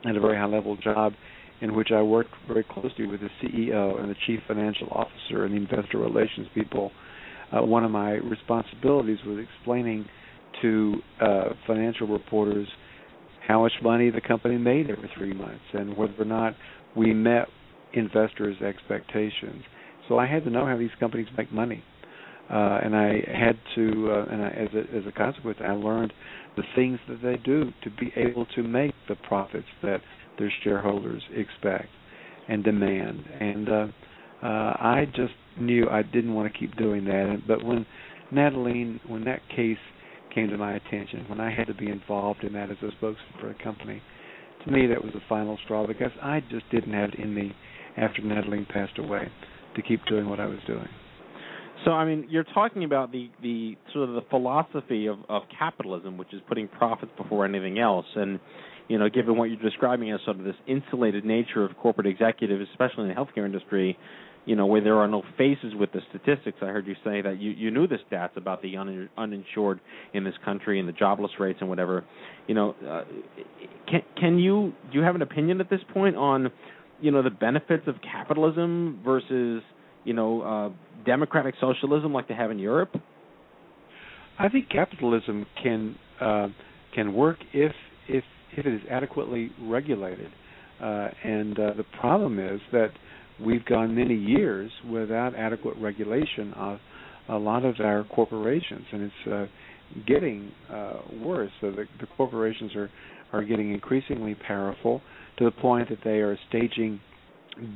had 0.04 0.16
a 0.16 0.20
very 0.20 0.36
high 0.36 0.46
level 0.46 0.76
job 0.76 1.12
in 1.60 1.74
which 1.74 1.90
I 1.92 2.00
worked 2.00 2.30
very 2.48 2.64
closely 2.64 3.06
with 3.06 3.20
the 3.20 3.28
CEO 3.42 4.00
and 4.00 4.10
the 4.10 4.14
chief 4.26 4.40
financial 4.48 4.88
officer 4.90 5.44
and 5.44 5.52
the 5.52 5.58
investor 5.58 5.98
relations 5.98 6.46
people. 6.54 6.90
Uh, 7.52 7.62
one 7.62 7.84
of 7.84 7.90
my 7.90 8.12
responsibilities 8.12 9.18
was 9.26 9.44
explaining 9.58 10.06
to 10.62 10.96
uh, 11.20 11.44
financial 11.66 12.06
reporters 12.06 12.68
how 13.46 13.62
much 13.62 13.72
money 13.82 14.10
the 14.10 14.20
company 14.20 14.56
made 14.56 14.90
every 14.90 15.10
three 15.16 15.32
months 15.32 15.64
and 15.72 15.96
whether 15.96 16.14
or 16.18 16.24
not 16.24 16.54
we 16.96 17.12
met 17.12 17.48
investors' 17.94 18.60
expectations. 18.62 19.64
So 20.08 20.18
I 20.18 20.26
had 20.26 20.44
to 20.44 20.50
know 20.50 20.66
how 20.66 20.76
these 20.76 20.90
companies 21.00 21.28
make 21.36 21.52
money, 21.52 21.82
uh, 22.50 22.80
and 22.82 22.96
I 22.96 23.22
had 23.26 23.58
to, 23.76 24.10
uh, 24.10 24.32
and 24.32 24.42
I, 24.42 24.48
as 24.48 24.68
a, 24.74 24.96
as 24.96 25.06
a 25.06 25.12
consequence, 25.12 25.58
I 25.60 25.72
learned 25.72 26.12
the 26.56 26.62
things 26.74 26.98
that 27.08 27.22
they 27.22 27.36
do 27.36 27.72
to 27.82 27.90
be 27.90 28.12
able 28.16 28.46
to 28.56 28.62
make 28.62 28.92
the 29.08 29.16
profits 29.16 29.66
that 29.82 30.00
their 30.38 30.52
shareholders 30.62 31.22
expect. 31.34 31.88
and 32.48 32.64
demand. 32.64 33.24
And 33.40 33.68
uh, 33.68 33.86
uh, 34.42 34.46
I 34.46 35.06
just 35.14 35.32
knew 35.58 35.88
I 35.88 36.02
didn't 36.02 36.34
want 36.34 36.52
to 36.52 36.58
keep 36.58 36.76
doing 36.76 37.04
that. 37.04 37.42
But 37.46 37.64
when 37.64 37.86
Natalie, 38.32 39.00
when 39.06 39.24
that 39.24 39.40
case 39.54 39.78
came 40.34 40.48
to 40.48 40.58
my 40.58 40.74
attention, 40.74 41.24
when 41.28 41.40
I 41.40 41.54
had 41.54 41.66
to 41.66 41.74
be 41.74 41.88
involved 41.88 42.44
in 42.44 42.52
that 42.54 42.70
as 42.70 42.76
a 42.82 42.90
spokesman 42.92 43.34
for 43.40 43.50
a 43.50 43.62
company, 43.62 44.02
to 44.64 44.70
me 44.70 44.86
that 44.86 45.02
was 45.02 45.12
the 45.12 45.20
final 45.28 45.58
straw 45.64 45.86
because 45.86 46.12
I 46.22 46.40
just 46.50 46.68
didn't 46.70 46.92
have 46.92 47.10
it 47.10 47.18
in 47.18 47.34
me 47.34 47.52
after 47.96 48.22
Natalie 48.22 48.66
passed 48.66 48.98
away 48.98 49.28
to 49.76 49.82
keep 49.82 50.04
doing 50.06 50.28
what 50.28 50.40
I 50.40 50.46
was 50.46 50.58
doing. 50.66 50.88
So 51.84 51.92
I 51.92 52.04
mean, 52.04 52.26
you're 52.28 52.44
talking 52.44 52.84
about 52.84 53.10
the 53.10 53.30
the 53.42 53.76
sort 53.92 54.08
of 54.08 54.14
the 54.14 54.22
philosophy 54.28 55.06
of 55.06 55.18
of 55.28 55.42
capitalism, 55.56 56.18
which 56.18 56.32
is 56.34 56.40
putting 56.46 56.68
profits 56.68 57.12
before 57.16 57.46
anything 57.46 57.78
else, 57.78 58.06
and 58.16 58.38
you 58.88 58.98
know, 58.98 59.08
given 59.08 59.36
what 59.36 59.44
you're 59.44 59.62
describing 59.62 60.10
as 60.10 60.20
sort 60.24 60.38
of 60.38 60.44
this 60.44 60.56
insulated 60.66 61.24
nature 61.24 61.64
of 61.64 61.76
corporate 61.78 62.06
executives, 62.06 62.68
especially 62.72 63.04
in 63.04 63.08
the 63.08 63.14
healthcare 63.14 63.46
industry, 63.46 63.96
you 64.46 64.56
know, 64.56 64.66
where 64.66 64.80
there 64.80 64.96
are 64.96 65.08
no 65.08 65.22
faces 65.36 65.74
with 65.78 65.92
the 65.92 66.00
statistics. 66.08 66.58
I 66.62 66.66
heard 66.66 66.86
you 66.86 66.94
say 67.04 67.20
that 67.20 67.38
you 67.40 67.50
you 67.50 67.70
knew 67.70 67.86
the 67.86 67.98
stats 68.10 68.36
about 68.36 68.62
the 68.62 68.76
un, 68.76 69.08
uninsured 69.16 69.80
in 70.14 70.24
this 70.24 70.34
country 70.44 70.80
and 70.80 70.88
the 70.88 70.92
jobless 70.92 71.32
rates 71.38 71.58
and 71.60 71.68
whatever. 71.68 72.04
You 72.46 72.54
know, 72.54 72.74
uh, 72.86 73.04
can 73.88 74.02
can 74.18 74.38
you 74.38 74.72
do 74.90 74.98
you 74.98 75.04
have 75.04 75.14
an 75.14 75.22
opinion 75.22 75.60
at 75.60 75.68
this 75.70 75.80
point 75.92 76.16
on, 76.16 76.50
you 77.00 77.10
know, 77.10 77.22
the 77.22 77.30
benefits 77.30 77.86
of 77.86 77.96
capitalism 78.02 79.00
versus 79.04 79.62
you 80.04 80.12
know, 80.12 80.42
uh, 80.42 81.04
democratic 81.04 81.54
socialism 81.60 82.12
like 82.12 82.28
they 82.28 82.34
have 82.34 82.50
in 82.50 82.58
Europe? 82.58 82.94
I 84.38 84.48
think 84.48 84.68
capitalism 84.70 85.46
can 85.62 85.96
uh, 86.20 86.48
can 86.94 87.12
work 87.14 87.38
if 87.52 87.72
if 88.08 88.24
if 88.52 88.66
it 88.66 88.74
is 88.74 88.80
adequately 88.90 89.50
regulated. 89.60 90.30
Uh, 90.80 91.08
and 91.22 91.58
uh, 91.58 91.74
the 91.76 91.84
problem 92.00 92.38
is 92.38 92.60
that 92.72 92.88
we've 93.44 93.64
gone 93.64 93.94
many 93.94 94.14
years 94.14 94.70
without 94.90 95.34
adequate 95.34 95.76
regulation 95.78 96.52
of 96.54 96.78
a 97.28 97.36
lot 97.36 97.64
of 97.64 97.76
our 97.80 98.04
corporations, 98.04 98.84
and 98.92 99.02
it's 99.02 99.32
uh, 99.32 99.46
getting 100.06 100.50
uh, 100.72 101.00
worse. 101.22 101.50
So 101.60 101.70
the, 101.70 101.84
the 102.00 102.06
corporations 102.16 102.74
are 102.74 102.90
are 103.32 103.44
getting 103.44 103.72
increasingly 103.72 104.34
powerful 104.34 105.00
to 105.38 105.44
the 105.44 105.50
point 105.52 105.88
that 105.88 105.98
they 106.02 106.18
are 106.18 106.36
staging 106.48 107.00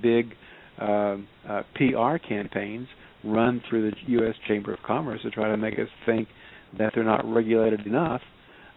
big 0.02 0.34
uh, 0.80 1.16
uh, 1.48 1.62
PR 1.76 2.16
campaigns 2.16 2.88
run 3.24 3.62
through 3.68 3.90
the 3.90 3.96
U.S. 4.08 4.34
Chamber 4.48 4.74
of 4.74 4.80
Commerce 4.84 5.22
to 5.22 5.30
try 5.30 5.48
to 5.48 5.56
make 5.56 5.74
us 5.74 5.88
think 6.04 6.28
that 6.78 6.92
they're 6.94 7.04
not 7.04 7.24
regulated 7.24 7.86
enough, 7.86 8.20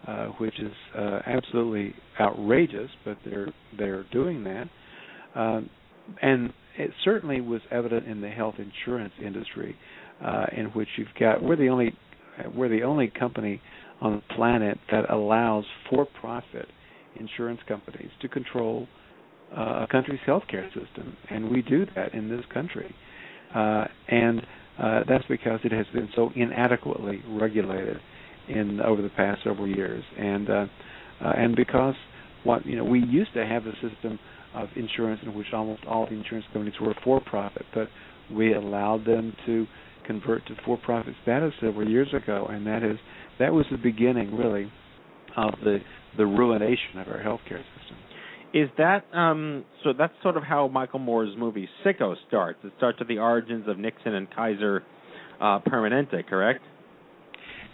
uh, 0.06 0.26
which 0.38 0.58
is 0.60 0.72
uh, 0.96 1.20
absolutely 1.26 1.94
outrageous. 2.20 2.90
But 3.04 3.18
they're 3.24 3.52
they're 3.76 4.04
doing 4.12 4.44
that, 4.44 4.68
um, 5.34 5.68
and 6.22 6.52
it 6.78 6.92
certainly 7.04 7.40
was 7.40 7.60
evident 7.70 8.06
in 8.06 8.20
the 8.20 8.28
health 8.28 8.54
insurance 8.58 9.12
industry, 9.24 9.76
uh, 10.24 10.46
in 10.56 10.66
which 10.66 10.88
you've 10.96 11.08
got 11.18 11.42
we're 11.42 11.56
the 11.56 11.68
only 11.68 11.94
we're 12.54 12.68
the 12.68 12.82
only 12.82 13.08
company 13.08 13.60
on 14.00 14.16
the 14.16 14.34
planet 14.34 14.78
that 14.90 15.10
allows 15.10 15.64
for-profit 15.90 16.68
insurance 17.18 17.60
companies 17.66 18.10
to 18.22 18.28
control 18.28 18.86
uh, 19.56 19.84
a 19.84 19.86
country's 19.90 20.20
healthcare 20.26 20.68
system, 20.68 21.16
and 21.30 21.50
we 21.50 21.62
do 21.62 21.84
that 21.96 22.14
in 22.14 22.28
this 22.28 22.44
country, 22.52 22.94
uh, 23.54 23.84
and 24.08 24.40
uh, 24.78 25.00
that's 25.08 25.24
because 25.28 25.58
it 25.64 25.72
has 25.72 25.86
been 25.92 26.08
so 26.14 26.30
inadequately 26.36 27.22
regulated 27.30 27.96
in 28.48 28.80
over 28.80 29.02
the 29.02 29.08
past 29.10 29.42
several 29.42 29.66
years, 29.66 30.04
and 30.16 30.48
uh, 30.48 30.66
uh, 31.24 31.32
and 31.36 31.56
because 31.56 31.94
what 32.44 32.64
you 32.64 32.76
know 32.76 32.84
we 32.84 33.00
used 33.00 33.32
to 33.34 33.44
have 33.44 33.66
a 33.66 33.72
system 33.80 34.18
of 34.58 34.68
insurance 34.76 35.20
in 35.24 35.34
which 35.34 35.46
almost 35.52 35.84
all 35.86 36.06
the 36.06 36.14
insurance 36.14 36.46
companies 36.52 36.74
were 36.80 36.94
for 37.04 37.20
profit, 37.20 37.64
but 37.74 37.88
we 38.32 38.54
allowed 38.54 39.04
them 39.04 39.34
to 39.46 39.66
convert 40.06 40.44
to 40.46 40.54
for 40.64 40.76
profit 40.78 41.14
status 41.22 41.52
several 41.60 41.88
years 41.88 42.08
ago, 42.14 42.46
and 42.50 42.66
that 42.66 42.82
is 42.82 42.96
that 43.38 43.52
was 43.52 43.66
the 43.70 43.78
beginning 43.78 44.34
really 44.36 44.70
of 45.36 45.54
the 45.62 45.78
the 46.16 46.26
ruination 46.26 46.98
of 46.98 47.06
our 47.08 47.22
healthcare 47.22 47.62
system. 47.78 47.96
Is 48.54 48.68
that 48.78 49.04
um 49.14 49.64
so 49.84 49.92
that's 49.96 50.14
sort 50.22 50.36
of 50.36 50.42
how 50.42 50.68
Michael 50.68 50.98
Moore's 50.98 51.36
movie 51.36 51.68
Sicko 51.84 52.14
starts. 52.26 52.58
It 52.64 52.72
starts 52.78 52.98
with 52.98 53.08
the 53.08 53.18
origins 53.18 53.68
of 53.68 53.78
Nixon 53.78 54.14
and 54.14 54.28
Kaiser 54.34 54.82
uh 55.40 55.60
Permanente, 55.60 56.26
correct? 56.26 56.62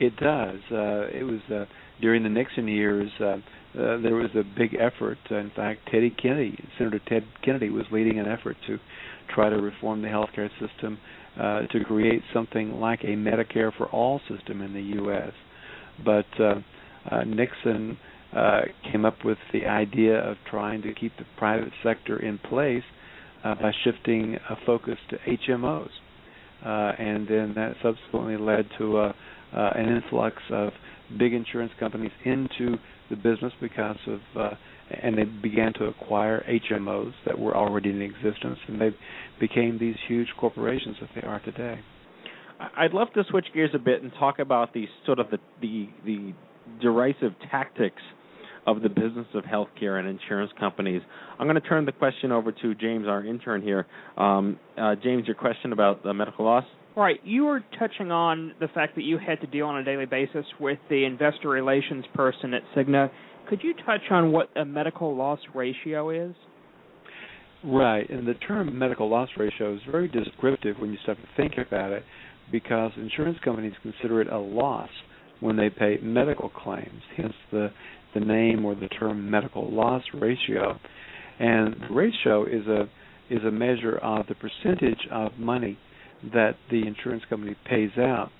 It 0.00 0.16
does. 0.16 0.60
Uh 0.70 1.06
it 1.12 1.24
was 1.24 1.40
uh 1.50 1.66
during 2.00 2.22
the 2.22 2.28
Nixon 2.28 2.68
years 2.68 3.10
uh, 3.20 3.24
uh 3.24 3.36
there 3.74 4.14
was 4.14 4.30
a 4.34 4.42
big 4.56 4.74
effort. 4.74 5.18
Uh, 5.30 5.36
in 5.36 5.50
fact, 5.50 5.80
Teddy 5.90 6.10
Kennedy, 6.10 6.58
Senator 6.78 7.00
Ted 7.08 7.24
Kennedy 7.44 7.70
was 7.70 7.84
leading 7.92 8.18
an 8.18 8.26
effort 8.26 8.56
to 8.66 8.78
try 9.34 9.48
to 9.48 9.56
reform 9.56 10.02
the 10.02 10.08
healthcare 10.08 10.50
system 10.60 10.98
uh 11.38 11.62
to 11.66 11.84
create 11.84 12.22
something 12.32 12.80
like 12.80 13.00
a 13.02 13.14
Medicare 13.16 13.72
for 13.76 13.86
all 13.86 14.20
system 14.28 14.60
in 14.62 14.72
the 14.72 15.02
US. 15.02 15.32
But 16.04 16.26
uh, 16.40 16.54
uh 17.10 17.24
Nixon 17.24 17.98
uh, 18.34 18.62
came 18.90 19.04
up 19.04 19.24
with 19.24 19.38
the 19.52 19.66
idea 19.66 20.18
of 20.18 20.36
trying 20.50 20.82
to 20.82 20.92
keep 20.92 21.16
the 21.16 21.24
private 21.38 21.72
sector 21.82 22.18
in 22.20 22.38
place 22.38 22.82
uh, 23.44 23.54
by 23.54 23.70
shifting 23.84 24.36
a 24.50 24.56
focus 24.66 24.98
to 25.10 25.16
HMOs, 25.18 25.90
uh, 26.64 26.68
and 26.98 27.28
then 27.28 27.52
that 27.54 27.74
subsequently 27.82 28.36
led 28.36 28.66
to 28.78 28.98
a, 28.98 29.14
uh, 29.54 29.70
an 29.74 29.88
influx 29.88 30.36
of 30.50 30.72
big 31.18 31.32
insurance 31.32 31.72
companies 31.78 32.12
into 32.24 32.76
the 33.10 33.16
business 33.16 33.52
because 33.60 33.96
of 34.06 34.20
uh, 34.36 34.50
and 34.90 35.16
they 35.16 35.24
began 35.24 35.72
to 35.74 35.86
acquire 35.86 36.44
HMOs 36.70 37.12
that 37.26 37.38
were 37.38 37.56
already 37.56 37.90
in 37.90 38.02
existence, 38.02 38.58
and 38.68 38.80
they 38.80 38.90
became 39.40 39.78
these 39.78 39.96
huge 40.06 40.28
corporations 40.38 40.96
that 41.00 41.08
they 41.14 41.26
are 41.26 41.40
today. 41.40 41.80
I'd 42.76 42.92
love 42.92 43.08
to 43.14 43.24
switch 43.30 43.46
gears 43.52 43.70
a 43.74 43.78
bit 43.78 44.02
and 44.02 44.12
talk 44.18 44.38
about 44.38 44.72
the 44.74 44.86
sort 45.06 45.18
of 45.18 45.30
the 45.30 45.38
the, 45.60 45.88
the 46.04 46.34
derisive 46.80 47.32
tactics 47.50 48.02
of 48.66 48.82
the 48.82 48.88
business 48.88 49.26
of 49.34 49.44
healthcare 49.44 49.98
and 49.98 50.08
insurance 50.08 50.50
companies. 50.58 51.02
I'm 51.38 51.46
going 51.46 51.60
to 51.60 51.68
turn 51.68 51.84
the 51.84 51.92
question 51.92 52.32
over 52.32 52.50
to 52.52 52.74
James, 52.74 53.06
our 53.06 53.24
intern 53.24 53.60
here. 53.60 53.86
Um, 54.16 54.58
uh, 54.78 54.94
James, 55.02 55.26
your 55.26 55.36
question 55.36 55.72
about 55.72 56.02
the 56.02 56.14
medical 56.14 56.46
loss? 56.46 56.64
Right. 56.96 57.18
You 57.24 57.44
were 57.46 57.60
touching 57.78 58.12
on 58.12 58.52
the 58.60 58.68
fact 58.68 58.94
that 58.94 59.02
you 59.02 59.18
had 59.18 59.40
to 59.40 59.46
deal 59.48 59.66
on 59.66 59.78
a 59.78 59.84
daily 59.84 60.06
basis 60.06 60.46
with 60.60 60.78
the 60.88 61.04
investor 61.04 61.48
relations 61.48 62.04
person 62.14 62.54
at 62.54 62.62
Cigna. 62.76 63.10
Could 63.48 63.62
you 63.62 63.74
touch 63.84 64.02
on 64.10 64.30
what 64.30 64.48
a 64.56 64.64
medical 64.64 65.16
loss 65.16 65.40
ratio 65.54 66.10
is? 66.10 66.34
Right. 67.64 68.08
And 68.08 68.28
the 68.28 68.34
term 68.34 68.78
medical 68.78 69.08
loss 69.08 69.28
ratio 69.36 69.74
is 69.74 69.80
very 69.90 70.06
descriptive 70.06 70.76
when 70.78 70.92
you 70.92 70.98
start 71.02 71.18
to 71.18 71.28
think 71.36 71.54
about 71.66 71.90
it 71.90 72.04
because 72.52 72.92
insurance 72.96 73.38
companies 73.44 73.72
consider 73.82 74.20
it 74.20 74.30
a 74.30 74.38
loss 74.38 74.90
when 75.40 75.56
they 75.56 75.70
pay 75.70 75.98
medical 76.00 76.48
claims, 76.48 77.02
hence 77.16 77.34
the 77.50 77.70
the 78.14 78.20
name 78.20 78.64
or 78.64 78.76
the 78.76 78.86
term 78.88 79.28
medical 79.28 79.68
loss 79.70 80.02
ratio. 80.14 80.78
And 81.40 81.74
the 81.74 81.94
ratio 81.94 82.44
is 82.44 82.66
a 82.66 82.88
is 83.28 83.42
a 83.44 83.50
measure 83.50 83.96
of 83.98 84.26
the 84.28 84.34
percentage 84.34 85.08
of 85.10 85.36
money 85.38 85.76
that 86.32 86.56
the 86.70 86.86
insurance 86.86 87.22
company 87.28 87.54
pays 87.68 87.90
out 87.98 88.30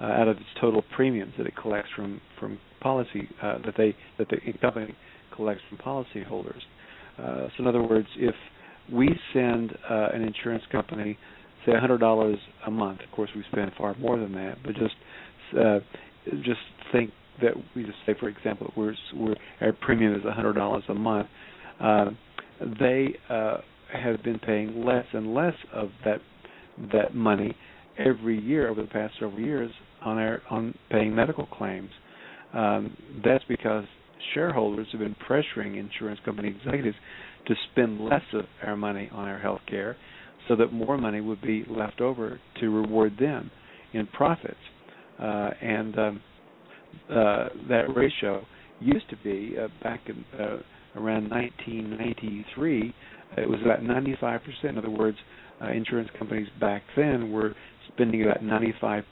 uh, 0.00 0.04
out 0.04 0.28
of 0.28 0.36
its 0.36 0.46
total 0.60 0.82
premiums 0.94 1.32
that 1.38 1.46
it 1.46 1.54
collects 1.56 1.88
from 1.94 2.20
from 2.38 2.58
policy 2.80 3.28
uh, 3.42 3.58
that 3.64 3.74
they 3.76 3.94
that 4.18 4.28
the 4.28 4.36
company 4.60 4.94
collects 5.34 5.62
from 5.68 5.78
policyholders. 5.78 6.60
Uh, 7.18 7.48
so 7.48 7.60
in 7.60 7.66
other 7.66 7.82
words, 7.82 8.08
if 8.16 8.34
we 8.92 9.08
send 9.32 9.72
uh, 9.88 10.08
an 10.12 10.22
insurance 10.22 10.64
company 10.70 11.16
say 11.64 11.72
$100 11.72 12.36
a 12.66 12.70
month, 12.70 13.00
of 13.00 13.10
course 13.12 13.30
we 13.34 13.42
spend 13.50 13.72
far 13.78 13.94
more 13.98 14.18
than 14.18 14.32
that, 14.32 14.56
but 14.62 14.74
just 14.74 14.94
uh, 15.58 15.78
just 16.42 16.60
think 16.92 17.10
that 17.40 17.52
we 17.74 17.84
just 17.84 17.96
say, 18.06 18.14
for 18.18 18.28
example, 18.28 18.72
we're, 18.76 18.94
we're 19.14 19.34
our 19.60 19.72
premium 19.72 20.14
is 20.14 20.24
a 20.24 20.32
hundred 20.32 20.54
dollars 20.54 20.84
a 20.88 20.94
month. 20.94 21.28
Uh, 21.80 22.10
they 22.80 23.08
uh, 23.28 23.58
have 23.92 24.22
been 24.22 24.38
paying 24.38 24.84
less 24.84 25.04
and 25.12 25.34
less 25.34 25.54
of 25.72 25.90
that 26.04 26.20
that 26.92 27.14
money 27.14 27.56
every 27.98 28.40
year 28.40 28.68
over 28.68 28.82
the 28.82 28.88
past 28.88 29.14
several 29.18 29.40
years 29.40 29.70
on 30.02 30.18
our 30.18 30.42
on 30.50 30.74
paying 30.90 31.14
medical 31.14 31.46
claims. 31.46 31.90
Um, 32.52 32.96
that's 33.24 33.44
because 33.48 33.84
shareholders 34.32 34.86
have 34.92 35.00
been 35.00 35.16
pressuring 35.28 35.78
insurance 35.78 36.20
company 36.24 36.48
executives 36.48 36.96
to 37.46 37.54
spend 37.72 38.00
less 38.00 38.22
of 38.32 38.44
our 38.64 38.76
money 38.76 39.10
on 39.12 39.28
our 39.28 39.38
health 39.38 39.60
care 39.68 39.96
so 40.48 40.56
that 40.56 40.72
more 40.72 40.98
money 40.98 41.20
would 41.20 41.40
be 41.42 41.64
left 41.68 42.00
over 42.00 42.40
to 42.60 42.68
reward 42.70 43.16
them 43.18 43.50
in 43.92 44.06
profits. 44.08 44.56
Uh, 45.20 45.50
and 45.60 45.98
um, 45.98 46.22
uh, 47.10 47.48
that 47.68 47.84
ratio 47.94 48.44
used 48.80 49.08
to 49.10 49.16
be 49.22 49.56
uh, 49.58 49.68
back 49.82 50.00
in 50.06 50.24
uh, 50.38 50.58
around 50.96 51.30
1993. 51.30 52.94
It 53.36 53.48
was 53.48 53.60
about 53.64 53.80
95%. 53.80 54.40
In 54.64 54.78
other 54.78 54.90
words, 54.90 55.16
uh, 55.62 55.70
insurance 55.70 56.10
companies 56.18 56.48
back 56.60 56.82
then 56.96 57.32
were 57.32 57.54
spending 57.88 58.22
about 58.22 58.42
95% 58.42 59.04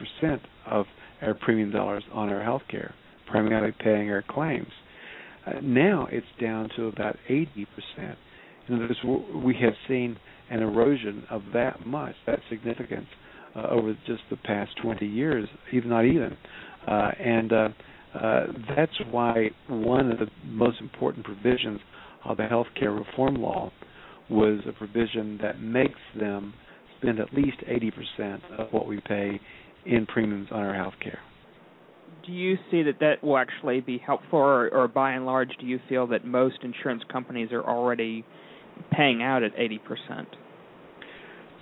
of 0.66 0.86
our 1.20 1.34
premium 1.34 1.70
dollars 1.70 2.02
on 2.12 2.28
our 2.28 2.42
health 2.42 2.62
care, 2.70 2.94
primarily 3.26 3.72
paying 3.78 4.10
our 4.10 4.22
claims. 4.28 4.70
Uh, 5.46 5.60
now 5.62 6.06
it's 6.10 6.26
down 6.40 6.68
to 6.76 6.86
about 6.86 7.16
80%. 7.28 7.46
In 8.68 8.74
other 8.74 8.88
words, 9.04 9.34
we 9.44 9.54
have 9.60 9.74
seen 9.88 10.16
an 10.50 10.60
erosion 10.60 11.24
of 11.30 11.42
that 11.54 11.86
much, 11.86 12.14
that 12.26 12.40
significance, 12.48 13.06
uh, 13.56 13.66
over 13.70 13.96
just 14.06 14.22
the 14.30 14.36
past 14.36 14.70
20 14.82 15.06
years, 15.06 15.48
even 15.72 15.90
not 15.90 16.04
even. 16.04 16.36
Uh, 16.86 17.10
and 17.18 17.52
uh, 17.52 17.68
uh, 18.14 18.46
that's 18.76 18.92
why 19.10 19.50
one 19.68 20.10
of 20.10 20.18
the 20.18 20.26
most 20.44 20.80
important 20.80 21.24
provisions 21.24 21.80
of 22.24 22.36
the 22.36 22.46
health 22.46 22.66
care 22.78 22.92
reform 22.92 23.34
law 23.36 23.70
was 24.32 24.60
a 24.66 24.72
provision 24.72 25.38
that 25.42 25.60
makes 25.60 26.00
them 26.18 26.54
spend 26.98 27.18
at 27.18 27.32
least 27.34 27.58
80% 27.68 28.40
of 28.58 28.72
what 28.72 28.86
we 28.86 29.00
pay 29.00 29.40
in 29.84 30.06
premiums 30.06 30.48
on 30.50 30.60
our 30.60 30.74
health 30.74 30.94
care. 31.02 31.18
Do 32.24 32.32
you 32.32 32.56
see 32.70 32.82
that 32.84 33.00
that 33.00 33.22
will 33.22 33.36
actually 33.36 33.80
be 33.80 33.98
helpful, 33.98 34.38
or, 34.38 34.68
or 34.70 34.86
by 34.86 35.12
and 35.12 35.26
large, 35.26 35.50
do 35.60 35.66
you 35.66 35.80
feel 35.88 36.06
that 36.08 36.24
most 36.24 36.58
insurance 36.62 37.02
companies 37.10 37.50
are 37.50 37.64
already 37.64 38.24
paying 38.92 39.22
out 39.22 39.42
at 39.42 39.54
80%? 39.56 40.26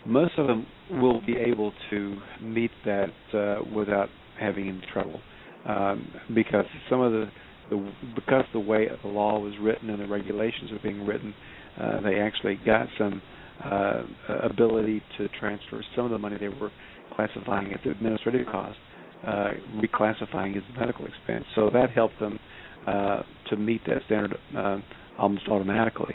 Most 0.06 0.32
of 0.38 0.46
them 0.46 0.66
will 0.90 1.20
be 1.24 1.36
able 1.36 1.72
to 1.90 2.16
meet 2.42 2.70
that 2.84 3.10
uh, 3.32 3.58
without 3.74 4.08
having 4.38 4.68
any 4.68 4.82
trouble, 4.92 5.20
um, 5.66 6.10
because 6.34 6.64
some 6.88 7.00
of 7.00 7.12
the, 7.12 7.30
the 7.68 7.92
because 8.14 8.44
the 8.52 8.60
way 8.60 8.88
the 9.02 9.08
law 9.08 9.38
was 9.38 9.52
written 9.60 9.90
and 9.90 10.00
the 10.00 10.06
regulations 10.06 10.72
are 10.72 10.78
being 10.82 11.06
written, 11.06 11.34
uh, 11.78 12.00
they 12.00 12.20
actually 12.20 12.58
got 12.64 12.86
some 12.98 13.20
uh, 13.64 14.02
ability 14.42 15.02
to 15.18 15.28
transfer 15.38 15.82
some 15.94 16.06
of 16.06 16.10
the 16.10 16.18
money 16.18 16.36
they 16.38 16.48
were 16.48 16.70
classifying 17.14 17.72
as 17.72 17.80
administrative 17.84 18.46
cost, 18.46 18.78
uh, 19.26 19.50
reclassifying 19.76 20.56
as 20.56 20.62
medical 20.78 21.04
expense. 21.06 21.44
So 21.54 21.70
that 21.72 21.90
helped 21.90 22.18
them 22.20 22.38
uh, 22.86 23.22
to 23.50 23.56
meet 23.56 23.82
that 23.86 23.98
standard 24.06 24.36
uh, 24.56 24.78
almost 25.18 25.48
automatically. 25.48 26.14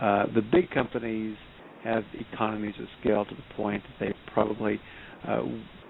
Uh, 0.00 0.26
the 0.34 0.42
big 0.42 0.70
companies 0.70 1.36
have 1.84 2.04
economies 2.32 2.74
of 2.80 2.86
scale 3.00 3.24
to 3.24 3.34
the 3.34 3.54
point 3.54 3.82
that 3.82 4.06
they 4.06 4.14
probably 4.32 4.80
uh, 5.26 5.42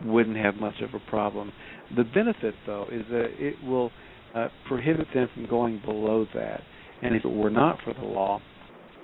wouldn't 0.05 0.37
have 0.37 0.57
much 0.57 0.75
of 0.83 0.95
a 0.95 1.11
problem. 1.11 1.53
The 1.97 2.05
benefit, 2.05 2.55
though, 2.67 2.87
is 2.91 3.05
that 3.11 3.29
it 3.39 3.63
will 3.65 3.91
uh, 4.35 4.49
prohibit 4.67 5.07
them 5.15 5.29
from 5.35 5.47
going 5.47 5.81
below 5.85 6.27
that. 6.35 6.61
And 7.03 7.15
if 7.15 7.25
it 7.25 7.29
were 7.31 7.51
not 7.51 7.79
for 7.85 7.95
the 7.95 8.05
law, 8.05 8.41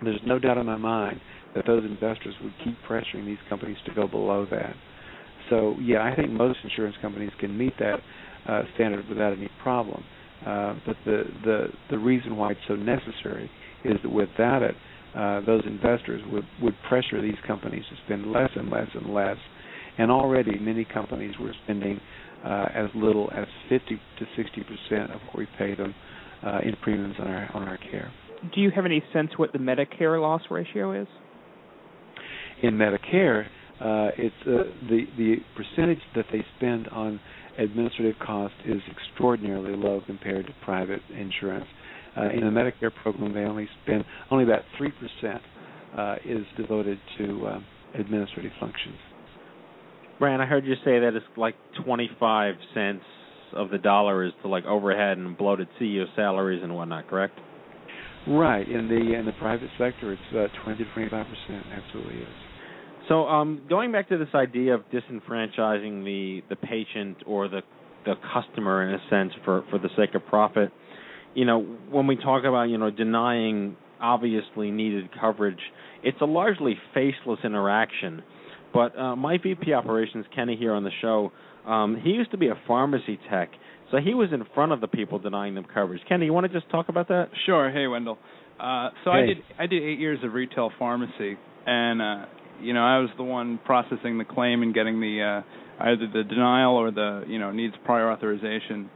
there's 0.04 0.20
no 0.26 0.38
doubt 0.38 0.58
in 0.58 0.66
my 0.66 0.76
mind 0.76 1.20
that 1.54 1.66
those 1.66 1.84
investors 1.84 2.34
would 2.42 2.52
keep 2.64 2.76
pressuring 2.88 3.26
these 3.26 3.38
companies 3.48 3.76
to 3.86 3.94
go 3.94 4.06
below 4.06 4.46
that. 4.50 4.74
So, 5.50 5.76
yeah, 5.80 6.02
I 6.02 6.14
think 6.14 6.30
most 6.30 6.58
insurance 6.64 6.96
companies 7.02 7.30
can 7.38 7.56
meet 7.56 7.74
that 7.78 8.00
uh, 8.48 8.62
standard 8.74 9.08
without 9.08 9.32
any 9.32 9.50
problem. 9.62 10.02
Uh, 10.46 10.74
but 10.84 10.96
the, 11.04 11.24
the 11.44 11.66
the 11.90 11.98
reason 11.98 12.36
why 12.36 12.50
it's 12.50 12.60
so 12.66 12.74
necessary 12.74 13.48
is 13.84 13.96
that 14.02 14.10
without 14.10 14.62
it, 14.62 14.74
uh, 15.16 15.40
those 15.42 15.62
investors 15.66 16.20
would, 16.32 16.44
would 16.60 16.74
pressure 16.88 17.22
these 17.22 17.38
companies 17.46 17.84
to 17.90 17.96
spend 18.06 18.32
less 18.32 18.50
and 18.56 18.68
less 18.70 18.88
and 18.94 19.14
less. 19.14 19.36
And 19.98 20.10
already 20.10 20.58
many 20.58 20.84
companies 20.84 21.34
were 21.38 21.54
spending 21.64 22.00
uh, 22.44 22.66
as 22.74 22.88
little 22.94 23.30
as 23.36 23.46
50 23.68 24.00
to 24.18 24.26
60 24.36 24.62
percent 24.62 25.10
of 25.12 25.20
what 25.26 25.38
we 25.38 25.46
pay 25.58 25.74
them 25.76 25.94
uh, 26.44 26.58
in 26.64 26.74
premiums 26.82 27.14
on 27.20 27.28
our 27.28 27.50
on 27.54 27.68
our 27.68 27.76
care. 27.76 28.10
Do 28.54 28.60
you 28.60 28.70
have 28.74 28.84
any 28.84 29.02
sense 29.12 29.30
what 29.36 29.52
the 29.52 29.58
Medicare 29.58 30.20
loss 30.20 30.42
ratio 30.50 31.00
is? 31.00 31.08
In 32.62 32.74
Medicare, 32.74 33.46
uh, 33.80 34.10
it's 34.16 34.34
uh, 34.46 34.64
the 34.88 35.06
the 35.16 35.36
percentage 35.56 36.00
that 36.16 36.26
they 36.32 36.44
spend 36.56 36.88
on 36.88 37.20
administrative 37.58 38.18
cost 38.24 38.54
is 38.64 38.80
extraordinarily 38.90 39.76
low 39.76 40.00
compared 40.06 40.46
to 40.46 40.52
private 40.64 41.00
insurance. 41.16 41.66
Uh, 42.16 42.30
in 42.30 42.40
the 42.40 42.50
Medicare 42.50 42.92
program, 43.02 43.32
they 43.32 43.40
only 43.40 43.68
spend 43.82 44.04
only 44.30 44.44
about 44.44 44.62
three 44.76 44.92
percent 44.92 45.42
uh, 45.96 46.16
is 46.24 46.44
devoted 46.56 46.98
to 47.18 47.46
um, 47.46 47.64
administrative 47.94 48.52
functions. 48.58 48.96
Brian, 50.18 50.40
I 50.40 50.46
heard 50.46 50.64
you 50.64 50.74
say 50.84 51.00
that 51.00 51.12
it's 51.14 51.26
like 51.36 51.56
25 51.84 52.54
cents 52.74 53.02
of 53.54 53.70
the 53.70 53.78
dollar 53.78 54.24
is 54.24 54.32
to 54.42 54.48
like 54.48 54.64
overhead 54.64 55.18
and 55.18 55.36
bloated 55.36 55.68
CEO 55.80 56.04
salaries 56.14 56.60
and 56.62 56.74
whatnot, 56.74 57.08
correct? 57.08 57.38
Right. 58.26 58.68
In 58.68 58.88
the 58.88 59.18
in 59.18 59.26
the 59.26 59.32
private 59.32 59.70
sector, 59.78 60.12
it's 60.12 60.22
uh, 60.30 60.62
20 60.64 60.84
to 60.84 60.92
25 60.92 61.26
percent. 61.26 61.66
Absolutely 61.72 62.22
is. 62.22 62.28
So, 63.08 63.26
um, 63.26 63.62
going 63.68 63.90
back 63.90 64.08
to 64.10 64.18
this 64.18 64.28
idea 64.34 64.74
of 64.74 64.82
disenfranchising 64.90 66.04
the 66.04 66.42
the 66.48 66.56
patient 66.56 67.18
or 67.26 67.48
the 67.48 67.62
the 68.04 68.14
customer 68.32 68.88
in 68.88 68.94
a 68.94 69.00
sense 69.10 69.32
for 69.44 69.64
for 69.70 69.78
the 69.78 69.88
sake 69.96 70.14
of 70.14 70.24
profit, 70.26 70.70
you 71.34 71.44
know, 71.44 71.60
when 71.90 72.06
we 72.06 72.16
talk 72.16 72.44
about, 72.44 72.64
you 72.64 72.78
know, 72.78 72.90
denying 72.90 73.76
obviously 74.00 74.70
needed 74.70 75.08
coverage, 75.20 75.60
it's 76.02 76.20
a 76.20 76.24
largely 76.24 76.76
faceless 76.94 77.38
interaction. 77.44 78.22
But 78.72 78.98
uh, 78.98 79.16
my 79.16 79.38
VP 79.38 79.72
operations, 79.72 80.24
Kenny, 80.34 80.56
here 80.56 80.72
on 80.72 80.82
the 80.82 80.90
show, 81.00 81.30
um, 81.66 82.00
he 82.02 82.10
used 82.10 82.30
to 82.32 82.38
be 82.38 82.48
a 82.48 82.58
pharmacy 82.66 83.18
tech, 83.30 83.50
so 83.92 83.98
he 83.98 84.14
was 84.14 84.30
in 84.32 84.44
front 84.54 84.72
of 84.72 84.80
the 84.80 84.88
people 84.88 85.20
denying 85.20 85.54
them 85.54 85.64
coverage. 85.72 86.02
Kenny, 86.08 86.26
you 86.26 86.32
want 86.32 86.50
to 86.50 86.52
just 86.52 86.68
talk 86.70 86.88
about 86.88 87.06
that? 87.08 87.28
Sure. 87.46 87.70
Hey, 87.70 87.86
Wendell. 87.86 88.18
Uh, 88.58 88.90
so 89.04 89.12
hey. 89.12 89.18
I 89.18 89.26
did 89.26 89.36
I 89.60 89.66
did 89.66 89.82
eight 89.84 90.00
years 90.00 90.18
of 90.24 90.32
retail 90.32 90.72
pharmacy, 90.78 91.36
and 91.66 92.02
uh, 92.02 92.24
you 92.60 92.74
know 92.74 92.82
I 92.82 92.98
was 92.98 93.10
the 93.16 93.22
one 93.22 93.60
processing 93.64 94.18
the 94.18 94.24
claim 94.24 94.62
and 94.62 94.74
getting 94.74 95.00
the 95.00 95.44
uh, 95.44 95.84
either 95.84 96.08
the 96.12 96.24
denial 96.24 96.74
or 96.74 96.90
the 96.90 97.24
you 97.28 97.38
know 97.38 97.52
needs 97.52 97.74
prior 97.84 98.10
authorization 98.10 98.90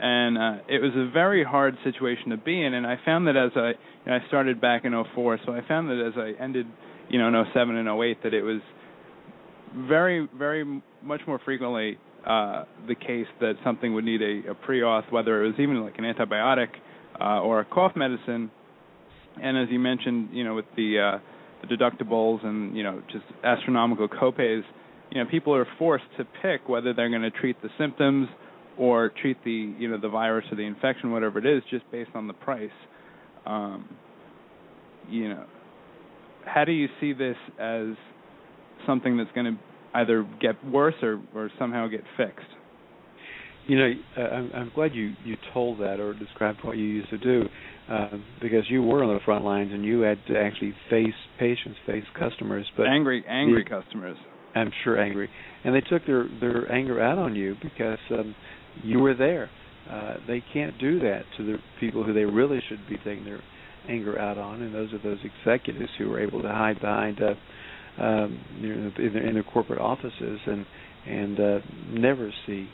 and 0.00 0.38
uh, 0.38 0.62
it 0.66 0.80
was 0.80 0.92
a 0.96 1.10
very 1.12 1.44
hard 1.44 1.76
situation 1.84 2.30
to 2.30 2.38
be 2.38 2.62
in. 2.62 2.72
And 2.72 2.86
I 2.86 2.98
found 3.04 3.26
that 3.26 3.36
as 3.36 3.52
I 3.54 3.68
you 3.68 3.74
know, 4.06 4.14
I 4.14 4.26
started 4.28 4.60
back 4.60 4.84
in 4.84 4.92
'04, 5.14 5.40
so 5.44 5.52
I 5.52 5.60
found 5.68 5.90
that 5.90 6.02
as 6.06 6.14
I 6.16 6.42
ended, 6.42 6.66
you 7.10 7.18
know, 7.18 7.28
in 7.28 7.46
'07 7.52 7.76
and 7.76 7.88
'08, 7.88 8.22
that 8.22 8.32
it 8.32 8.42
was 8.42 8.60
very, 9.76 10.26
very 10.36 10.64
much 11.02 11.20
more 11.26 11.38
frequently 11.44 11.98
uh, 12.26 12.64
the 12.86 12.94
case 12.94 13.26
that 13.40 13.54
something 13.64 13.94
would 13.94 14.04
need 14.04 14.22
a, 14.22 14.50
a 14.50 14.54
pre-auth, 14.54 15.10
whether 15.10 15.44
it 15.44 15.48
was 15.48 15.56
even 15.58 15.82
like 15.82 15.98
an 15.98 16.04
antibiotic 16.04 16.68
uh, 17.20 17.40
or 17.40 17.60
a 17.60 17.64
cough 17.64 17.92
medicine. 17.96 18.50
And 19.42 19.56
as 19.56 19.68
you 19.70 19.78
mentioned, 19.78 20.30
you 20.32 20.44
know, 20.44 20.54
with 20.54 20.66
the, 20.76 20.98
uh, 20.98 21.18
the 21.66 21.74
deductibles 21.74 22.44
and 22.44 22.76
you 22.76 22.82
know 22.82 23.02
just 23.12 23.24
astronomical 23.44 24.08
copays, 24.08 24.62
you 25.10 25.22
know, 25.22 25.28
people 25.30 25.54
are 25.54 25.66
forced 25.78 26.04
to 26.18 26.24
pick 26.42 26.68
whether 26.68 26.92
they're 26.94 27.10
going 27.10 27.22
to 27.22 27.30
treat 27.30 27.60
the 27.62 27.68
symptoms 27.78 28.28
or 28.78 29.12
treat 29.20 29.42
the 29.44 29.74
you 29.78 29.88
know 29.88 29.98
the 30.00 30.08
virus 30.08 30.44
or 30.50 30.56
the 30.56 30.62
infection, 30.62 31.10
whatever 31.10 31.38
it 31.38 31.46
is, 31.46 31.62
just 31.70 31.90
based 31.90 32.10
on 32.14 32.26
the 32.26 32.32
price. 32.32 32.70
Um, 33.46 33.88
you 35.08 35.28
know, 35.28 35.44
how 36.44 36.64
do 36.64 36.72
you 36.72 36.88
see 37.00 37.12
this 37.12 37.36
as 37.58 37.88
something 38.86 39.16
that's 39.16 39.30
going 39.32 39.46
to 39.46 39.58
either 39.94 40.26
get 40.40 40.64
worse 40.64 40.94
or 41.02 41.20
or 41.34 41.50
somehow 41.58 41.88
get 41.88 42.02
fixed? 42.16 42.46
You 43.66 43.78
know, 43.78 43.92
uh, 44.16 44.20
I'm, 44.20 44.50
I'm 44.54 44.72
glad 44.74 44.94
you 44.94 45.14
you 45.24 45.36
told 45.52 45.80
that 45.80 46.00
or 46.00 46.14
described 46.14 46.58
what 46.62 46.76
you 46.76 46.84
used 46.84 47.10
to 47.10 47.18
do, 47.18 47.44
uh, 47.88 48.08
because 48.40 48.64
you 48.68 48.82
were 48.82 49.04
on 49.04 49.14
the 49.14 49.20
front 49.24 49.44
lines 49.44 49.70
and 49.72 49.84
you 49.84 50.00
had 50.00 50.18
to 50.28 50.38
actually 50.38 50.74
face 50.88 51.14
patients, 51.38 51.78
face 51.86 52.04
customers, 52.18 52.66
but 52.76 52.86
angry 52.86 53.24
angry 53.28 53.64
the, 53.64 53.70
customers. 53.70 54.16
I'm 54.54 54.72
sure 54.82 55.00
angry, 55.00 55.28
and 55.64 55.74
they 55.74 55.80
took 55.82 56.06
their 56.06 56.28
their 56.40 56.70
anger 56.72 57.00
out 57.00 57.18
on 57.18 57.36
you 57.36 57.56
because 57.62 57.98
um, 58.10 58.34
you 58.82 58.98
were 59.00 59.14
there. 59.14 59.50
Uh, 59.90 60.14
they 60.26 60.42
can't 60.52 60.78
do 60.78 61.00
that 61.00 61.22
to 61.36 61.44
the 61.44 61.56
people 61.80 62.04
who 62.04 62.12
they 62.12 62.24
really 62.24 62.60
should 62.68 62.86
be 62.88 62.96
taking 62.98 63.24
their 63.24 63.40
anger 63.88 64.18
out 64.18 64.38
on, 64.38 64.62
and 64.62 64.74
those 64.74 64.92
are 64.92 64.98
those 64.98 65.18
executives 65.24 65.90
who 65.98 66.12
are 66.12 66.20
able 66.20 66.42
to 66.42 66.48
hide 66.48 66.80
behind 66.80 67.20
uh, 67.22 67.34
um, 68.00 68.40
in, 68.62 68.92
their, 68.96 69.26
in 69.26 69.34
their 69.34 69.42
corporate 69.42 69.80
offices 69.80 70.40
and 70.46 70.66
and 71.06 71.40
uh, 71.40 71.58
never 71.92 72.30
see 72.46 72.68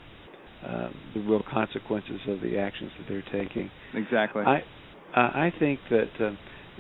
uh, 0.67 0.89
the 1.15 1.21
real 1.21 1.43
consequences 1.49 2.21
of 2.29 2.41
the 2.41 2.59
actions 2.59 2.91
that 2.99 3.07
they're 3.09 3.45
taking. 3.45 3.71
Exactly. 3.95 4.43
I 4.45 4.63
I 5.15 5.53
think 5.59 5.81
that 5.91 6.11
uh, 6.21 6.31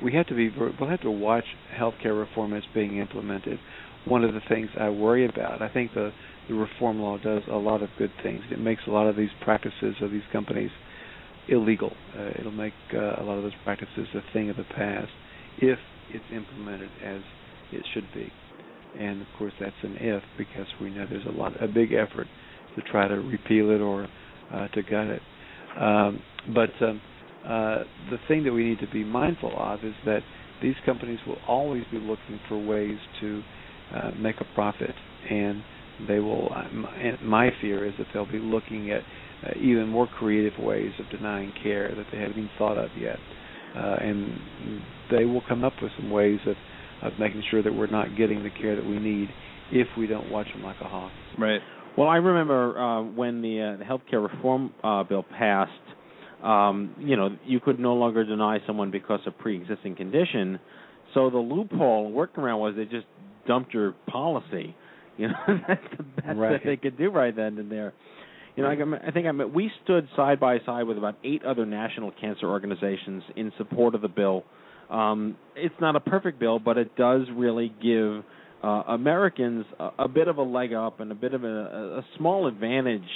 we 0.02 0.12
have 0.14 0.26
to 0.26 0.34
be 0.34 0.50
we'll 0.58 0.90
have 0.90 1.02
to 1.02 1.10
watch 1.10 1.44
healthcare 1.78 2.18
reform 2.18 2.52
as 2.52 2.62
being 2.74 2.98
implemented. 2.98 3.58
One 4.04 4.22
of 4.24 4.34
the 4.34 4.40
things 4.48 4.68
I 4.78 4.88
worry 4.90 5.26
about, 5.26 5.62
I 5.62 5.68
think 5.68 5.94
the 5.94 6.12
the 6.48 6.54
reform 6.54 7.00
law 7.00 7.18
does 7.18 7.42
a 7.50 7.56
lot 7.56 7.82
of 7.82 7.90
good 7.98 8.12
things. 8.22 8.42
It 8.50 8.60
makes 8.60 8.82
a 8.86 8.90
lot 8.90 9.08
of 9.08 9.16
these 9.16 9.30
practices 9.42 9.96
of 10.00 10.10
these 10.10 10.22
companies 10.32 10.70
illegal. 11.48 11.92
Uh, 12.16 12.30
it'll 12.38 12.52
make 12.52 12.74
uh, 12.94 13.20
a 13.20 13.22
lot 13.22 13.36
of 13.36 13.42
those 13.42 13.56
practices 13.64 14.06
a 14.14 14.32
thing 14.32 14.50
of 14.50 14.56
the 14.56 14.64
past 14.64 15.10
if 15.58 15.78
it's 16.10 16.24
implemented 16.32 16.90
as 17.04 17.20
it 17.72 17.84
should 17.94 18.06
be. 18.14 18.32
And 18.98 19.20
of 19.20 19.28
course, 19.38 19.52
that's 19.60 19.76
an 19.82 19.96
if 20.00 20.22
because 20.38 20.66
we 20.80 20.90
know 20.90 21.06
there's 21.08 21.26
a 21.26 21.30
lot, 21.38 21.62
a 21.62 21.68
big 21.68 21.92
effort 21.92 22.26
to 22.76 22.82
try 22.82 23.08
to 23.08 23.14
repeal 23.14 23.70
it 23.70 23.80
or 23.80 24.08
uh, 24.52 24.68
to 24.68 24.82
gut 24.82 25.06
it. 25.06 25.22
Um, 25.78 26.20
but 26.54 26.70
um, 26.80 27.00
uh, 27.44 27.84
the 28.10 28.18
thing 28.28 28.44
that 28.44 28.52
we 28.52 28.64
need 28.64 28.78
to 28.80 28.88
be 28.92 29.04
mindful 29.04 29.52
of 29.56 29.84
is 29.84 29.94
that 30.04 30.20
these 30.62 30.74
companies 30.86 31.18
will 31.26 31.38
always 31.46 31.84
be 31.90 31.98
looking 31.98 32.40
for 32.48 32.58
ways 32.58 32.98
to 33.20 33.42
uh, 33.94 34.10
make 34.18 34.36
a 34.40 34.46
profit 34.54 34.94
and 35.30 35.62
they 36.08 36.18
will. 36.18 36.50
My 37.22 37.50
fear 37.60 37.86
is 37.86 37.94
that 37.98 38.06
they'll 38.12 38.30
be 38.30 38.38
looking 38.38 38.90
at 38.90 39.02
uh, 39.46 39.50
even 39.60 39.88
more 39.88 40.06
creative 40.06 40.58
ways 40.58 40.92
of 40.98 41.10
denying 41.10 41.52
care 41.62 41.94
that 41.94 42.06
they 42.12 42.18
haven't 42.18 42.38
even 42.38 42.50
thought 42.58 42.78
of 42.78 42.90
yet. 42.98 43.18
uh, 43.76 43.96
and 44.00 44.38
they 45.10 45.24
will 45.24 45.42
come 45.48 45.64
up 45.64 45.74
with 45.82 45.92
some 45.96 46.10
ways 46.10 46.40
of 46.46 46.56
of 47.02 47.12
making 47.18 47.42
sure 47.50 47.62
that 47.62 47.72
we're 47.74 47.86
not 47.90 48.16
getting 48.16 48.42
the 48.42 48.50
care 48.50 48.76
that 48.76 48.84
we 48.84 48.98
need 48.98 49.28
if 49.72 49.86
we 49.98 50.06
don't 50.06 50.30
watch 50.30 50.46
them 50.52 50.62
like 50.62 50.76
a 50.80 50.84
hawk. 50.88 51.10
Right. 51.38 51.60
Well, 51.96 52.08
I 52.08 52.16
remember 52.16 52.78
uh, 52.78 53.02
when 53.02 53.42
the, 53.42 53.60
uh, 53.60 53.76
the 53.78 53.84
healthcare 53.84 54.22
reform 54.30 54.72
uh, 54.84 55.02
bill 55.04 55.24
passed. 55.38 55.72
Um, 56.42 56.94
you 56.98 57.16
know, 57.16 57.30
you 57.46 57.60
could 57.60 57.80
no 57.80 57.94
longer 57.94 58.22
deny 58.24 58.58
someone 58.66 58.90
because 58.90 59.20
of 59.26 59.36
pre-existing 59.38 59.96
condition. 59.96 60.58
So 61.14 61.30
the 61.30 61.38
loophole 61.38 62.12
workaround 62.12 62.60
was 62.60 62.74
they 62.76 62.84
just 62.84 63.06
dumped 63.46 63.72
your 63.74 63.94
policy. 64.08 64.74
You 65.18 65.28
know, 65.28 65.34
that's 65.66 65.80
the 65.96 66.02
best 66.02 66.38
Right. 66.38 66.50
that 66.52 66.60
they 66.66 66.76
could 66.76 66.98
do 66.98 67.08
right 67.10 67.34
then 67.34 67.56
and 67.56 67.72
there. 67.72 67.94
You 68.54 68.62
know, 68.62 68.68
I, 68.68 69.08
I 69.08 69.10
think 69.12 69.26
I 69.26 69.32
mean, 69.32 69.50
we 69.54 69.70
stood 69.82 70.06
side 70.14 70.38
by 70.38 70.58
side 70.66 70.82
with 70.82 70.98
about 70.98 71.16
eight 71.24 71.42
other 71.42 71.64
national 71.64 72.12
cancer 72.20 72.46
organizations 72.46 73.22
in 73.34 73.50
support 73.56 73.94
of 73.94 74.02
the 74.02 74.08
bill. 74.08 74.44
Um, 74.90 75.36
it's 75.54 75.74
not 75.80 75.96
a 75.96 76.00
perfect 76.00 76.38
bill, 76.38 76.58
but 76.58 76.78
it 76.78 76.94
does 76.96 77.22
really 77.34 77.72
give 77.82 78.22
uh, 78.62 78.82
Americans 78.88 79.64
a, 79.78 79.90
a 80.00 80.08
bit 80.08 80.28
of 80.28 80.38
a 80.38 80.42
leg 80.42 80.72
up 80.72 81.00
and 81.00 81.10
a 81.10 81.14
bit 81.14 81.34
of 81.34 81.44
a, 81.44 81.98
a 81.98 82.04
small 82.16 82.46
advantage 82.46 83.08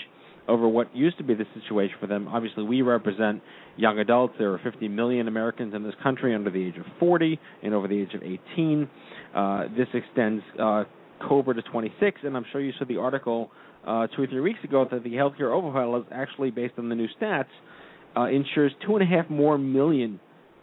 over 0.48 0.68
what 0.68 0.94
used 0.96 1.16
to 1.18 1.24
be 1.24 1.34
the 1.34 1.44
situation 1.54 1.94
for 2.00 2.06
them. 2.06 2.26
Obviously, 2.28 2.64
we 2.64 2.82
represent 2.82 3.42
young 3.76 3.98
adults. 3.98 4.34
There 4.38 4.52
are 4.52 4.58
50 4.58 4.88
million 4.88 5.28
Americans 5.28 5.74
in 5.74 5.84
this 5.84 5.94
country 6.02 6.34
under 6.34 6.50
the 6.50 6.66
age 6.66 6.76
of 6.76 6.86
40 6.98 7.38
and 7.62 7.74
over 7.74 7.86
the 7.86 8.00
age 8.00 8.14
of 8.14 8.22
18. 8.22 8.88
Uh, 9.34 9.64
this 9.76 9.86
extends 9.94 10.42
uh, 10.60 10.84
Cobra 11.28 11.54
to 11.54 11.62
26, 11.62 12.20
and 12.24 12.36
I'm 12.36 12.44
sure 12.50 12.60
you 12.60 12.72
saw 12.78 12.84
the 12.84 12.96
article 12.96 13.50
uh, 13.86 14.08
two 14.08 14.22
or 14.22 14.26
three 14.26 14.40
weeks 14.40 14.58
ago 14.64 14.86
that 14.90 15.04
the 15.04 15.10
healthcare 15.10 15.54
overhaul 15.54 15.96
is 15.98 16.04
actually 16.12 16.50
based 16.50 16.74
on 16.78 16.88
the 16.88 16.94
new 16.94 17.08
stats 17.20 17.46
uh, 18.16 18.24
insures 18.24 18.72
two 18.86 18.96
and 18.96 19.02
a 19.02 19.06
half 19.06 19.30
more 19.30 19.56
million, 19.58 20.20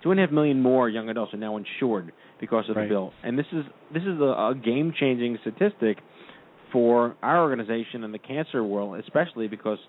two 0.08 0.12
and 0.12 0.20
a 0.22 0.24
half 0.24 0.32
million 0.32 0.62
more 0.62 0.88
young 0.88 1.10
adults 1.10 1.34
are 1.34 1.38
now 1.38 1.58
insured 1.58 2.14
because 2.40 2.70
of 2.70 2.78
Right. 2.78 2.84
the 2.84 2.90
bill. 2.90 3.12
And 3.24 3.38
this 3.38 3.46
is 3.52 3.66
this 3.94 4.04
is 4.04 4.20
a, 4.22 4.52
a 4.52 4.54
game 4.64 4.94
changing 4.98 5.38
statistic 5.42 5.98
for 6.72 7.16
our 7.22 7.42
organization 7.42 8.04
and 8.04 8.14
the 8.14 8.20
cancer 8.20 8.64
world, 8.64 9.00
especially 9.00 9.50
because 9.50 9.80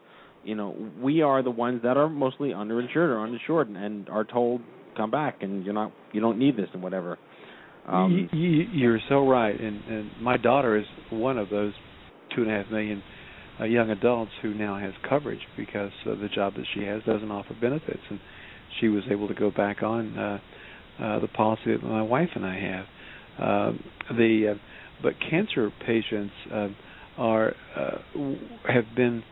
you 0.42 0.56
know 0.56 0.74
we 1.00 1.22
are 1.22 1.42
the 1.42 1.52
ones 1.52 1.82
that 1.84 1.96
are 1.96 2.08
mostly 2.08 2.50
underinsured 2.50 2.96
or 2.96 3.20
uninsured 3.20 3.68
and, 3.68 3.76
and 3.76 4.08
are 4.08 4.24
told 4.24 4.60
come 4.96 5.10
back 5.10 5.42
and 5.42 5.64
you're 5.64 5.74
not 5.74 5.92
you 6.12 6.20
don't 6.20 6.38
need 6.38 6.56
this 6.56 6.68
and 6.72 6.82
whatever. 6.82 7.16
Um, 7.86 8.28
you, 8.32 8.38
you, 8.38 8.66
you're 8.72 9.00
so 9.08 9.26
right, 9.26 9.58
and, 9.58 9.82
and 9.84 10.10
my 10.20 10.36
daughter 10.36 10.76
is 10.76 10.84
one 11.10 11.38
of 11.38 11.48
those 11.48 11.72
two 12.34 12.42
and 12.42 12.50
a 12.50 12.62
half 12.62 12.70
million 12.70 13.02
uh, 13.60 13.64
young 13.64 13.90
adults 13.90 14.32
who 14.42 14.52
now 14.52 14.78
has 14.78 14.92
coverage 15.08 15.40
because 15.56 15.92
uh, 16.04 16.10
the 16.16 16.28
job 16.34 16.54
that 16.54 16.66
she 16.74 16.82
has 16.82 17.02
doesn't 17.04 17.30
offer 17.30 17.56
benefits, 17.60 18.02
and 18.10 18.18
she 18.80 18.88
was 18.88 19.04
able 19.10 19.28
to 19.28 19.34
go 19.34 19.50
back 19.50 19.82
on 19.82 20.16
uh, 20.16 20.38
uh, 21.00 21.18
the 21.20 21.28
policy 21.28 21.72
that 21.72 21.82
my 21.82 22.02
wife 22.02 22.30
and 22.34 22.44
I 22.44 22.58
have. 22.58 22.84
Um, 23.38 23.84
the 24.10 24.54
uh, 24.54 24.58
but 25.02 25.14
cancer 25.30 25.70
patients 25.86 26.32
uh, 26.52 26.68
are 27.16 27.54
uh, 27.76 27.98
have 28.68 28.84
been, 28.96 29.22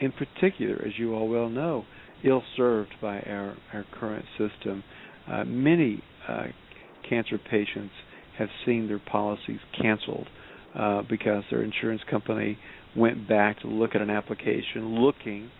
in 0.00 0.12
particular, 0.12 0.80
as 0.86 0.92
you 0.96 1.14
all 1.14 1.28
well 1.28 1.48
know, 1.48 1.84
ill 2.24 2.42
served 2.56 2.94
by 3.00 3.20
our 3.20 3.56
our 3.72 3.84
current 3.98 4.24
system. 4.38 4.84
Uh, 5.30 5.44
many 5.44 6.02
uh, 6.28 6.44
cancer 7.08 7.38
patients 7.50 7.92
have 8.38 8.48
seen 8.64 8.86
their 8.86 9.00
policies 9.10 9.58
canceled 9.80 10.26
uh, 10.74 11.02
because 11.08 11.42
their 11.50 11.62
insurance 11.62 12.02
company 12.08 12.56
went 12.96 13.28
back 13.28 13.60
to 13.60 13.66
look 13.66 13.94
at 13.94 14.00
an 14.00 14.10
application 14.10 15.00
looking 15.00 15.50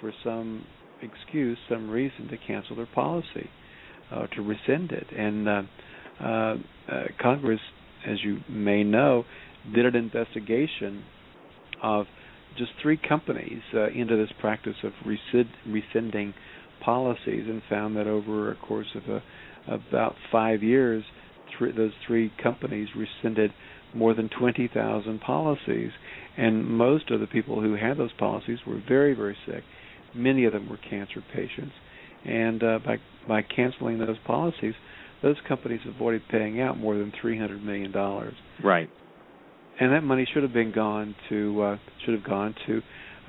for 0.00 0.12
some 0.22 0.64
excuse, 1.02 1.58
some 1.68 1.90
reason 1.90 2.28
to 2.28 2.36
cancel 2.46 2.76
their 2.76 2.88
policy, 2.94 3.50
uh, 4.10 4.26
to 4.28 4.42
rescind 4.42 4.92
it. 4.92 5.06
And 5.16 5.48
uh, 5.48 5.62
uh, 6.22 6.26
uh, 6.26 6.54
Congress, 7.20 7.60
as 8.06 8.18
you 8.24 8.38
may 8.48 8.82
know, 8.84 9.24
did 9.74 9.86
an 9.86 9.96
investigation 9.96 11.04
of 11.82 12.06
just 12.56 12.70
three 12.80 12.96
companies 12.96 13.60
uh, 13.74 13.88
into 13.90 14.16
this 14.16 14.30
practice 14.40 14.76
of 14.82 14.92
rescind, 15.04 15.50
rescinding 15.66 16.34
policies 16.84 17.44
and 17.48 17.62
found 17.68 17.96
that 17.96 18.06
over 18.06 18.50
a 18.52 18.56
course 18.56 18.94
of 18.94 19.02
a, 19.08 19.22
about 19.72 20.14
five 20.30 20.62
years, 20.62 21.04
three, 21.58 21.72
those 21.72 21.92
three 22.06 22.32
companies 22.42 22.88
rescinded 22.96 23.50
more 23.94 24.14
than 24.14 24.28
20,000 24.38 25.20
policies. 25.20 25.90
And 26.36 26.66
most 26.66 27.10
of 27.10 27.20
the 27.20 27.26
people 27.26 27.60
who 27.60 27.74
had 27.74 27.98
those 27.98 28.12
policies 28.18 28.58
were 28.66 28.80
very, 28.88 29.14
very 29.14 29.36
sick. 29.46 29.62
Many 30.16 30.44
of 30.44 30.52
them 30.52 30.68
were 30.68 30.78
cancer 30.78 31.22
patients. 31.34 31.72
And 32.24 32.62
uh, 32.62 32.78
by 32.84 32.96
by 33.28 33.42
canceling 33.42 33.98
those 33.98 34.16
policies, 34.26 34.74
those 35.22 35.36
companies 35.46 35.80
avoided 35.86 36.22
paying 36.30 36.60
out 36.60 36.78
more 36.78 36.96
than 36.96 37.12
300 37.20 37.62
million 37.62 37.92
dollars. 37.92 38.34
right. 38.64 38.88
And 39.78 39.92
that 39.92 40.02
money 40.02 40.26
should 40.32 40.42
have 40.42 40.54
been 40.54 40.72
gone 40.72 41.14
to 41.28 41.62
uh, 41.62 41.76
should 42.04 42.14
have 42.14 42.24
gone 42.24 42.54
to 42.66 42.80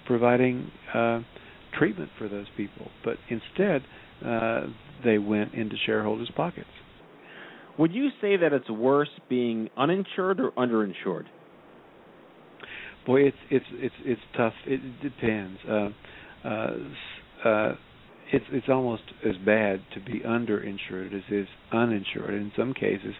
providing 0.05 0.71
uh, 0.93 1.19
treatment 1.77 2.09
for 2.17 2.29
those 2.29 2.45
people. 2.55 2.89
But 3.03 3.17
instead, 3.29 3.81
uh, 4.25 4.67
they 5.03 5.17
went 5.17 5.53
into 5.53 5.75
shareholders' 5.85 6.31
pockets. 6.35 6.69
Would 7.77 7.93
you 7.93 8.09
say 8.21 8.38
that 8.38 8.53
it's 8.53 8.69
worse 8.69 9.09
being 9.29 9.69
uninsured 9.77 10.39
or 10.39 10.51
underinsured? 10.51 11.25
Boy, 13.05 13.21
it's 13.27 13.38
it's 13.49 13.65
it's 13.73 13.95
it's 14.03 14.21
tough. 14.35 14.53
It 14.65 14.81
depends. 15.01 15.59
Uh, 15.69 15.89
uh, 16.43 17.47
uh, 17.47 17.75
it's 18.31 18.45
it's 18.51 18.67
almost 18.69 19.03
as 19.27 19.35
bad 19.45 19.81
to 19.93 19.99
be 20.01 20.19
underinsured 20.19 21.15
as 21.15 21.23
is 21.31 21.47
uninsured. 21.71 22.33
In 22.33 22.51
some 22.57 22.73
cases, 22.73 23.13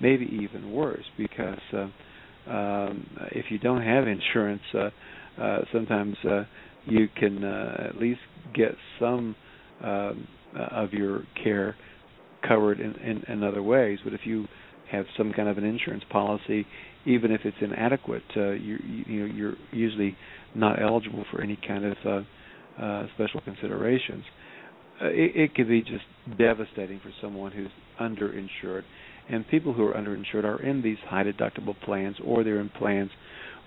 maybe 0.00 0.24
even 0.42 0.72
worse 0.72 1.04
because 1.16 1.60
uh, 1.72 2.50
um, 2.50 3.06
if 3.32 3.46
you 3.50 3.58
don't 3.58 3.82
have 3.82 4.08
insurance, 4.08 4.62
uh, 4.74 4.90
uh, 5.40 5.58
sometimes 5.72 6.16
uh, 6.28 6.44
you 6.86 7.08
can 7.16 7.44
uh, 7.44 7.88
at 7.90 7.96
least 7.96 8.20
get 8.54 8.72
some 8.98 9.36
uh, 9.84 10.12
of 10.70 10.92
your 10.92 11.22
care 11.42 11.76
covered 12.46 12.80
in, 12.80 12.94
in, 12.96 13.22
in 13.28 13.42
other 13.42 13.62
ways. 13.62 13.98
But 14.02 14.14
if 14.14 14.20
you 14.24 14.46
have 14.90 15.04
some 15.16 15.32
kind 15.32 15.48
of 15.48 15.58
an 15.58 15.64
insurance 15.64 16.04
policy, 16.10 16.66
even 17.06 17.30
if 17.30 17.42
it's 17.44 17.56
inadequate, 17.60 18.22
uh, 18.36 18.50
you, 18.50 18.78
you 19.06 19.24
you're 19.26 19.54
usually 19.70 20.16
not 20.54 20.80
eligible 20.82 21.24
for 21.30 21.42
any 21.42 21.58
kind 21.66 21.84
of 21.84 21.96
uh, 22.06 22.20
uh, 22.80 23.06
special 23.14 23.40
considerations. 23.40 24.24
Uh, 25.00 25.06
it, 25.06 25.36
it 25.36 25.54
could 25.54 25.68
be 25.68 25.82
just 25.82 26.04
devastating 26.38 27.00
for 27.00 27.12
someone 27.20 27.52
who's 27.52 27.70
underinsured, 28.00 28.82
and 29.28 29.46
people 29.48 29.72
who 29.72 29.84
are 29.86 29.94
underinsured 29.94 30.44
are 30.44 30.60
in 30.62 30.82
these 30.82 30.98
high 31.08 31.24
deductible 31.24 31.78
plans, 31.84 32.16
or 32.24 32.42
they're 32.42 32.60
in 32.60 32.68
plans 32.70 33.10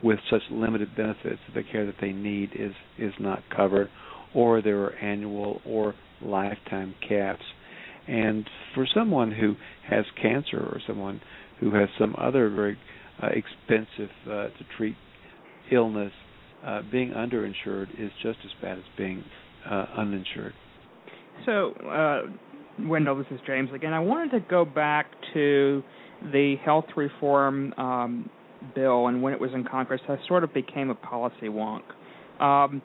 with 0.04 0.20
such 0.30 0.42
limited 0.50 0.96
benefits 0.96 1.40
that 1.48 1.54
the 1.54 1.64
care 1.72 1.86
that 1.86 1.96
they 2.02 2.12
need 2.12 2.50
is 2.56 2.74
is 2.98 3.14
not 3.20 3.44
covered, 3.56 3.90
or 4.34 4.62
there 4.62 4.82
are 4.84 4.96
annual 4.96 5.62
or 5.66 5.94
lifetime 6.22 6.96
caps. 7.08 7.44
And 8.08 8.50
for 8.74 8.88
someone 8.94 9.32
who 9.32 9.56
has 9.88 10.06
cancer 10.22 10.58
or 10.58 10.80
someone 10.88 11.22
who 11.60 11.74
has 11.76 11.90
some 12.00 12.16
other 12.18 12.50
very 12.50 12.78
uh, 13.22 13.28
expensive 13.28 14.10
uh, 14.26 14.30
to 14.48 14.66
treat 14.76 14.96
illness, 15.72 16.12
uh, 16.66 16.82
being 16.92 17.12
underinsured 17.12 17.90
is 18.00 18.12
just 18.22 18.40
as 18.44 18.52
bad 18.62 18.78
as 18.78 18.84
being 18.98 19.24
uh, 19.70 19.86
uninsured. 19.98 20.54
So, 21.46 21.72
uh, 21.88 22.22
Wendell, 22.88 23.18
this 23.18 23.28
is 23.32 23.40
James 23.48 23.70
again. 23.74 23.94
I 23.94 24.00
wanted 24.00 24.32
to 24.32 24.40
go 24.48 24.66
back 24.66 25.08
to 25.34 25.84
the 26.32 26.56
health 26.64 26.86
reform 26.96 27.74
um, 27.78 28.30
bill 28.76 29.08
and 29.08 29.22
when 29.22 29.34
it 29.34 29.40
was 29.40 29.52
in 29.54 29.64
Congress. 29.64 30.02
I 30.08 30.18
sort 30.28 30.44
of 30.44 30.54
became 30.54 30.90
a 30.90 30.96
policy 30.96 31.48
wonk. 31.48 31.82
Um, 32.40 32.82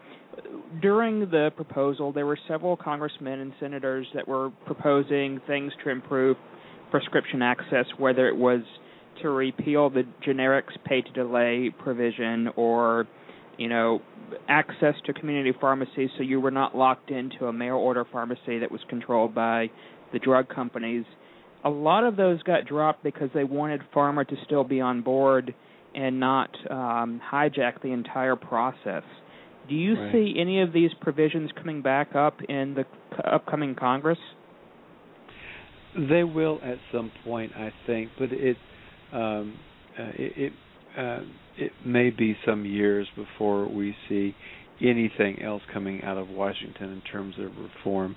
during 0.82 1.20
the 1.30 1.50
proposal, 1.56 2.12
there 2.12 2.26
were 2.26 2.38
several 2.48 2.76
congressmen 2.76 3.40
and 3.40 3.52
senators 3.58 4.06
that 4.14 4.26
were 4.26 4.50
proposing 4.66 5.40
things 5.46 5.72
to 5.84 5.90
improve 5.90 6.36
prescription 6.90 7.42
access, 7.42 7.86
whether 7.98 8.28
it 8.28 8.36
was 8.36 8.60
to 9.22 9.30
repeal 9.30 9.88
the 9.88 10.02
generics 10.26 10.72
pay 10.84 11.00
to 11.00 11.10
delay 11.12 11.70
provision 11.78 12.48
or 12.56 13.06
you 13.58 13.68
know 13.68 14.00
access 14.48 14.94
to 15.04 15.12
community 15.12 15.52
pharmacies 15.60 16.10
so 16.16 16.22
you 16.22 16.40
were 16.40 16.50
not 16.50 16.76
locked 16.76 17.10
into 17.10 17.46
a 17.46 17.52
mail 17.52 17.76
order 17.76 18.04
pharmacy 18.10 18.58
that 18.58 18.70
was 18.70 18.80
controlled 18.88 19.34
by 19.34 19.70
the 20.12 20.18
drug 20.18 20.48
companies. 20.48 21.04
A 21.64 21.70
lot 21.70 22.04
of 22.04 22.16
those 22.16 22.42
got 22.42 22.64
dropped 22.66 23.02
because 23.02 23.30
they 23.34 23.44
wanted 23.44 23.80
pharma 23.94 24.26
to 24.28 24.36
still 24.44 24.64
be 24.64 24.80
on 24.80 25.02
board 25.02 25.54
and 25.94 26.20
not 26.20 26.50
um, 26.70 27.20
hijack 27.32 27.82
the 27.82 27.88
entire 27.92 28.36
process. 28.36 29.02
Do 29.68 29.74
you 29.74 29.94
Right. 29.94 30.12
see 30.12 30.34
any 30.38 30.60
of 30.60 30.72
these 30.72 30.90
provisions 31.00 31.50
coming 31.56 31.82
back 31.82 32.14
up 32.14 32.40
in 32.48 32.74
the 32.74 32.84
c- 32.84 33.22
upcoming 33.24 33.74
congress? 33.74 34.18
They 36.08 36.22
will 36.24 36.60
at 36.62 36.78
some 36.92 37.10
point, 37.24 37.52
I 37.56 37.72
think, 37.86 38.10
but 38.18 38.28
it 38.32 38.56
um, 39.12 39.54
uh, 39.98 40.02
it 40.14 40.32
it, 40.36 40.52
uh, 40.96 41.20
it 41.58 41.72
may 41.84 42.10
be 42.10 42.36
some 42.46 42.64
years 42.64 43.08
before 43.16 43.68
we 43.68 43.94
see 44.08 44.34
anything 44.80 45.42
else 45.42 45.62
coming 45.72 46.02
out 46.02 46.18
of 46.18 46.28
Washington 46.28 46.92
in 46.92 47.00
terms 47.10 47.34
of 47.38 47.50
reform. 47.56 48.16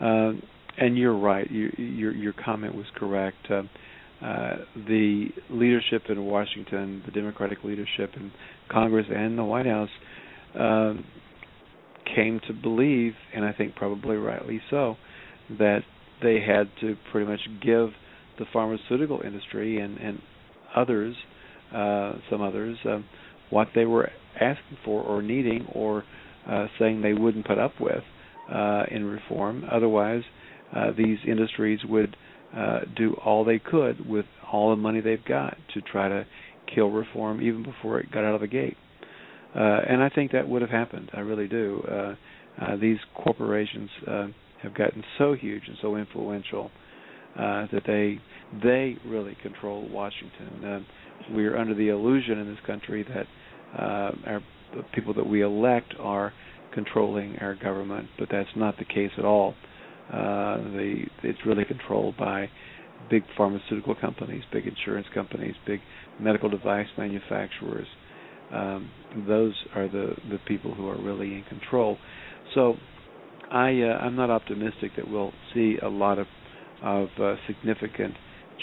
Um, 0.00 0.42
and 0.78 0.96
you're 0.96 1.16
right. 1.18 1.50
You, 1.50 1.70
your 1.76 2.12
your 2.14 2.32
comment 2.32 2.74
was 2.74 2.86
correct. 2.96 3.36
Uh, 3.50 3.62
uh, 4.24 4.56
the 4.74 5.26
leadership 5.50 6.02
in 6.08 6.24
Washington, 6.24 7.02
the 7.04 7.12
Democratic 7.12 7.58
leadership 7.64 8.10
in 8.14 8.30
Congress 8.70 9.06
and 9.12 9.36
the 9.36 9.44
White 9.44 9.66
House, 9.66 9.88
uh, 10.58 10.94
came 12.14 12.40
to 12.46 12.52
believe, 12.52 13.14
and 13.34 13.44
I 13.44 13.52
think 13.52 13.74
probably 13.74 14.16
rightly 14.16 14.60
so, 14.70 14.96
that 15.58 15.80
they 16.22 16.38
had 16.40 16.70
to 16.80 16.96
pretty 17.10 17.28
much 17.28 17.40
give 17.60 17.90
the 18.38 18.44
pharmaceutical 18.52 19.20
industry 19.24 19.78
and, 19.80 19.98
and 19.98 20.20
others, 20.74 21.16
uh, 21.74 22.14
some 22.30 22.42
others, 22.42 22.76
um, 22.84 23.04
what 23.50 23.68
they 23.74 23.84
were 23.84 24.10
asking 24.40 24.78
for 24.84 25.02
or 25.02 25.22
needing 25.22 25.66
or 25.74 26.04
uh, 26.48 26.66
saying 26.78 27.02
they 27.02 27.14
wouldn't 27.14 27.46
put 27.46 27.58
up 27.58 27.72
with 27.80 28.02
uh, 28.52 28.84
in 28.90 29.04
reform. 29.04 29.64
Otherwise, 29.70 30.22
uh, 30.74 30.90
these 30.96 31.18
industries 31.26 31.80
would 31.88 32.16
do 32.96 33.14
all 33.24 33.44
they 33.44 33.58
could 33.58 34.06
with 34.06 34.26
all 34.50 34.70
the 34.70 34.76
money 34.76 35.00
they've 35.00 35.24
got 35.24 35.56
to 35.72 35.80
try 35.80 36.08
to 36.08 36.26
kill 36.74 36.90
reform 36.90 37.40
even 37.40 37.62
before 37.62 37.98
it 38.00 38.10
got 38.10 38.24
out 38.24 38.34
of 38.34 38.40
the 38.40 38.46
gate. 38.46 38.76
And 39.54 40.02
I 40.02 40.10
think 40.10 40.32
that 40.32 40.48
would 40.48 40.60
have 40.60 40.70
happened. 40.70 41.10
I 41.14 41.20
really 41.20 41.48
do. 41.48 41.82
These 42.80 42.98
corporations 43.14 43.88
have 44.62 44.74
gotten 44.74 45.02
so 45.16 45.34
huge 45.34 45.62
and 45.66 45.76
so 45.80 45.96
influential 45.96 46.70
that 47.36 47.82
they 47.86 48.18
they 48.62 48.96
really 49.06 49.36
control 49.42 49.88
Washington. 49.88 50.84
Uh, 51.30 51.32
we're 51.34 51.56
under 51.56 51.74
the 51.74 51.88
illusion 51.88 52.38
in 52.38 52.46
this 52.48 52.64
country 52.66 53.04
that 53.04 53.26
uh, 53.78 54.12
our 54.26 54.40
the 54.74 54.82
people 54.94 55.12
that 55.14 55.26
we 55.26 55.42
elect 55.42 55.94
are 55.98 56.32
controlling 56.72 57.36
our 57.40 57.54
government, 57.54 58.08
but 58.18 58.28
that's 58.30 58.48
not 58.56 58.78
the 58.78 58.84
case 58.84 59.10
at 59.18 59.24
all. 59.24 59.54
Uh, 60.12 60.56
the 60.56 61.04
it's 61.22 61.38
really 61.46 61.64
controlled 61.64 62.16
by 62.16 62.48
big 63.10 63.22
pharmaceutical 63.36 63.94
companies, 63.94 64.42
big 64.52 64.66
insurance 64.66 65.06
companies, 65.14 65.54
big 65.66 65.80
medical 66.20 66.48
device 66.48 66.86
manufacturers. 66.96 67.86
Um, 68.52 68.90
those 69.26 69.54
are 69.74 69.88
the 69.88 70.14
the 70.30 70.38
people 70.46 70.74
who 70.74 70.88
are 70.88 71.00
really 71.00 71.34
in 71.34 71.44
control. 71.48 71.98
So 72.54 72.74
I 73.50 73.80
uh, 73.82 73.98
I'm 73.98 74.16
not 74.16 74.30
optimistic 74.30 74.92
that 74.96 75.08
we'll 75.08 75.32
see 75.54 75.78
a 75.82 75.88
lot 75.88 76.18
of 76.18 76.26
of 76.82 77.08
uh, 77.20 77.34
significant 77.46 78.14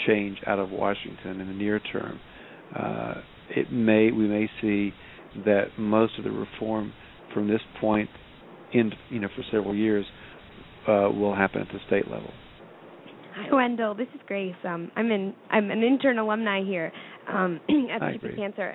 change 0.06 0.38
out 0.46 0.58
of 0.58 0.70
Washington 0.70 1.40
in 1.40 1.48
the 1.48 1.54
near 1.54 1.78
term. 1.80 2.20
Uh, 2.76 3.14
it 3.50 3.72
may 3.72 4.10
we 4.10 4.26
may 4.26 4.48
see 4.60 4.92
that 5.44 5.66
most 5.78 6.18
of 6.18 6.24
the 6.24 6.30
reform 6.30 6.92
from 7.34 7.48
this 7.48 7.60
point 7.80 8.08
in 8.72 8.92
you 9.08 9.18
know 9.18 9.28
for 9.34 9.42
several 9.50 9.74
years 9.74 10.04
uh, 10.88 11.08
will 11.10 11.34
happen 11.34 11.60
at 11.60 11.68
the 11.68 11.78
state 11.86 12.10
level. 12.10 12.30
Hi, 13.34 13.54
Wendell. 13.54 13.94
This 13.94 14.08
is 14.14 14.20
Grace. 14.26 14.54
Um, 14.64 14.90
I'm 14.96 15.10
in. 15.10 15.34
I'm 15.50 15.70
an 15.70 15.82
intern 15.82 16.18
alumni 16.18 16.64
here 16.64 16.92
um, 17.28 17.60
at 17.92 18.00
Hi, 18.00 18.16
Grace. 18.16 18.36
Cancer. 18.36 18.74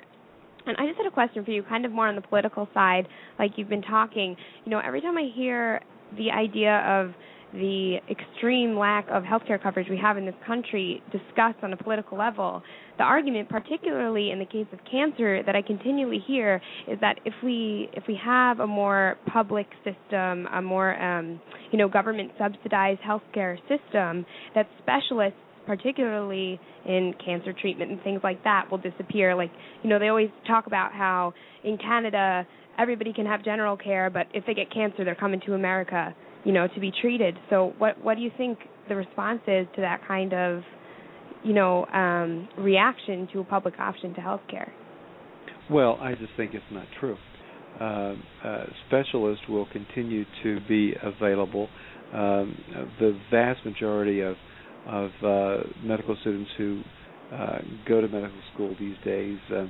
And 0.66 0.76
I 0.78 0.86
just 0.86 0.98
had 0.98 1.06
a 1.06 1.12
question 1.12 1.44
for 1.44 1.52
you, 1.52 1.62
kind 1.62 1.84
of 1.84 1.92
more 1.92 2.08
on 2.08 2.16
the 2.16 2.22
political 2.22 2.68
side, 2.74 3.06
like 3.38 3.52
you've 3.56 3.68
been 3.68 3.82
talking. 3.82 4.36
You 4.64 4.70
know, 4.72 4.80
every 4.84 5.00
time 5.00 5.16
I 5.16 5.30
hear 5.32 5.80
the 6.16 6.30
idea 6.30 6.78
of 6.78 7.12
the 7.52 7.98
extreme 8.10 8.76
lack 8.76 9.06
of 9.08 9.22
healthcare 9.22 9.62
coverage 9.62 9.88
we 9.88 9.98
have 9.98 10.16
in 10.16 10.26
this 10.26 10.34
country 10.44 11.02
discussed 11.12 11.58
on 11.62 11.72
a 11.72 11.76
political 11.76 12.18
level, 12.18 12.62
the 12.98 13.04
argument, 13.04 13.48
particularly 13.48 14.30
in 14.30 14.38
the 14.38 14.44
case 14.46 14.66
of 14.72 14.78
cancer, 14.90 15.42
that 15.44 15.54
I 15.54 15.62
continually 15.62 16.22
hear 16.26 16.60
is 16.88 16.98
that 17.00 17.20
if 17.24 17.34
we 17.44 17.88
if 17.92 18.04
we 18.08 18.18
have 18.24 18.60
a 18.60 18.66
more 18.66 19.16
public 19.32 19.66
system, 19.84 20.46
a 20.46 20.62
more 20.62 21.00
um, 21.02 21.40
you 21.70 21.78
know 21.78 21.88
government 21.88 22.32
subsidized 22.38 23.00
healthcare 23.00 23.58
system, 23.68 24.24
that 24.54 24.66
specialists 24.82 25.38
particularly 25.66 26.60
in 26.86 27.12
cancer 27.24 27.52
treatment 27.52 27.90
and 27.90 28.00
things 28.02 28.20
like 28.22 28.42
that 28.44 28.66
will 28.70 28.78
disappear. 28.78 29.34
Like 29.34 29.50
you 29.82 29.90
know 29.90 29.98
they 29.98 30.08
always 30.08 30.30
talk 30.46 30.66
about 30.66 30.92
how 30.92 31.34
in 31.64 31.76
Canada 31.76 32.46
everybody 32.78 33.12
can 33.12 33.24
have 33.24 33.42
general 33.42 33.76
care 33.76 34.10
but 34.10 34.26
if 34.34 34.44
they 34.46 34.52
get 34.52 34.70
cancer 34.70 35.02
they're 35.02 35.14
coming 35.14 35.40
to 35.46 35.54
America 35.54 36.14
you 36.44 36.52
know 36.52 36.68
to 36.68 36.80
be 36.80 36.92
treated. 37.02 37.36
So 37.50 37.74
what 37.78 38.02
what 38.02 38.16
do 38.16 38.22
you 38.22 38.30
think 38.36 38.58
the 38.88 38.94
response 38.94 39.40
is 39.46 39.66
to 39.74 39.80
that 39.80 40.00
kind 40.06 40.32
of 40.32 40.62
you 41.44 41.52
know 41.52 41.86
um 41.86 42.48
reaction 42.58 43.28
to 43.32 43.40
a 43.40 43.44
public 43.44 43.78
option 43.78 44.14
to 44.14 44.20
healthcare 44.20 44.70
Well, 45.70 45.98
I 46.00 46.14
just 46.14 46.32
think 46.36 46.54
it's 46.54 46.64
not 46.70 46.86
true. 47.00 47.16
Uh, 47.80 48.14
uh, 48.44 48.64
specialists 48.86 49.44
will 49.48 49.66
continue 49.72 50.24
to 50.42 50.60
be 50.68 50.94
available. 51.02 51.68
Um, 52.12 52.56
the 53.00 53.18
vast 53.30 53.64
majority 53.64 54.20
of 54.20 54.36
of 54.86 55.10
uh, 55.22 55.56
medical 55.82 56.16
students 56.20 56.50
who 56.56 56.82
uh, 57.32 57.58
go 57.88 58.00
to 58.00 58.06
medical 58.06 58.40
school 58.54 58.74
these 58.78 58.96
days 59.04 59.38
uh, 59.50 59.66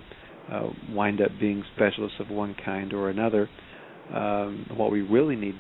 uh, 0.53 0.71
wind 0.91 1.21
up 1.23 1.31
being 1.41 1.65
specialists 1.75 2.19
of 2.21 2.29
one 2.29 2.55
kind 2.63 2.93
or 2.93 3.09
another. 3.09 3.49
Um, 4.15 4.67
what 4.77 4.93
we 4.93 5.01
really 5.01 5.37
need 5.37 5.55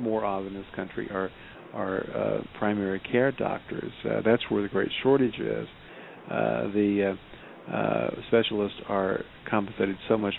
more 0.00 0.24
of 0.24 0.46
in 0.46 0.54
this 0.54 0.64
country 0.74 1.08
are 1.10 1.30
are 1.72 1.98
uh, 2.14 2.58
primary 2.58 3.00
care 3.00 3.32
doctors. 3.32 3.92
Uh, 4.04 4.20
that's 4.24 4.42
where 4.48 4.62
the 4.62 4.68
great 4.68 4.90
shortage 5.02 5.38
is. 5.38 5.66
Uh, 6.30 6.62
the 6.72 7.16
uh, 7.70 7.72
uh, 7.72 8.10
specialists 8.28 8.78
are 8.88 9.22
compensated 9.48 9.96
so 10.08 10.16
much 10.16 10.34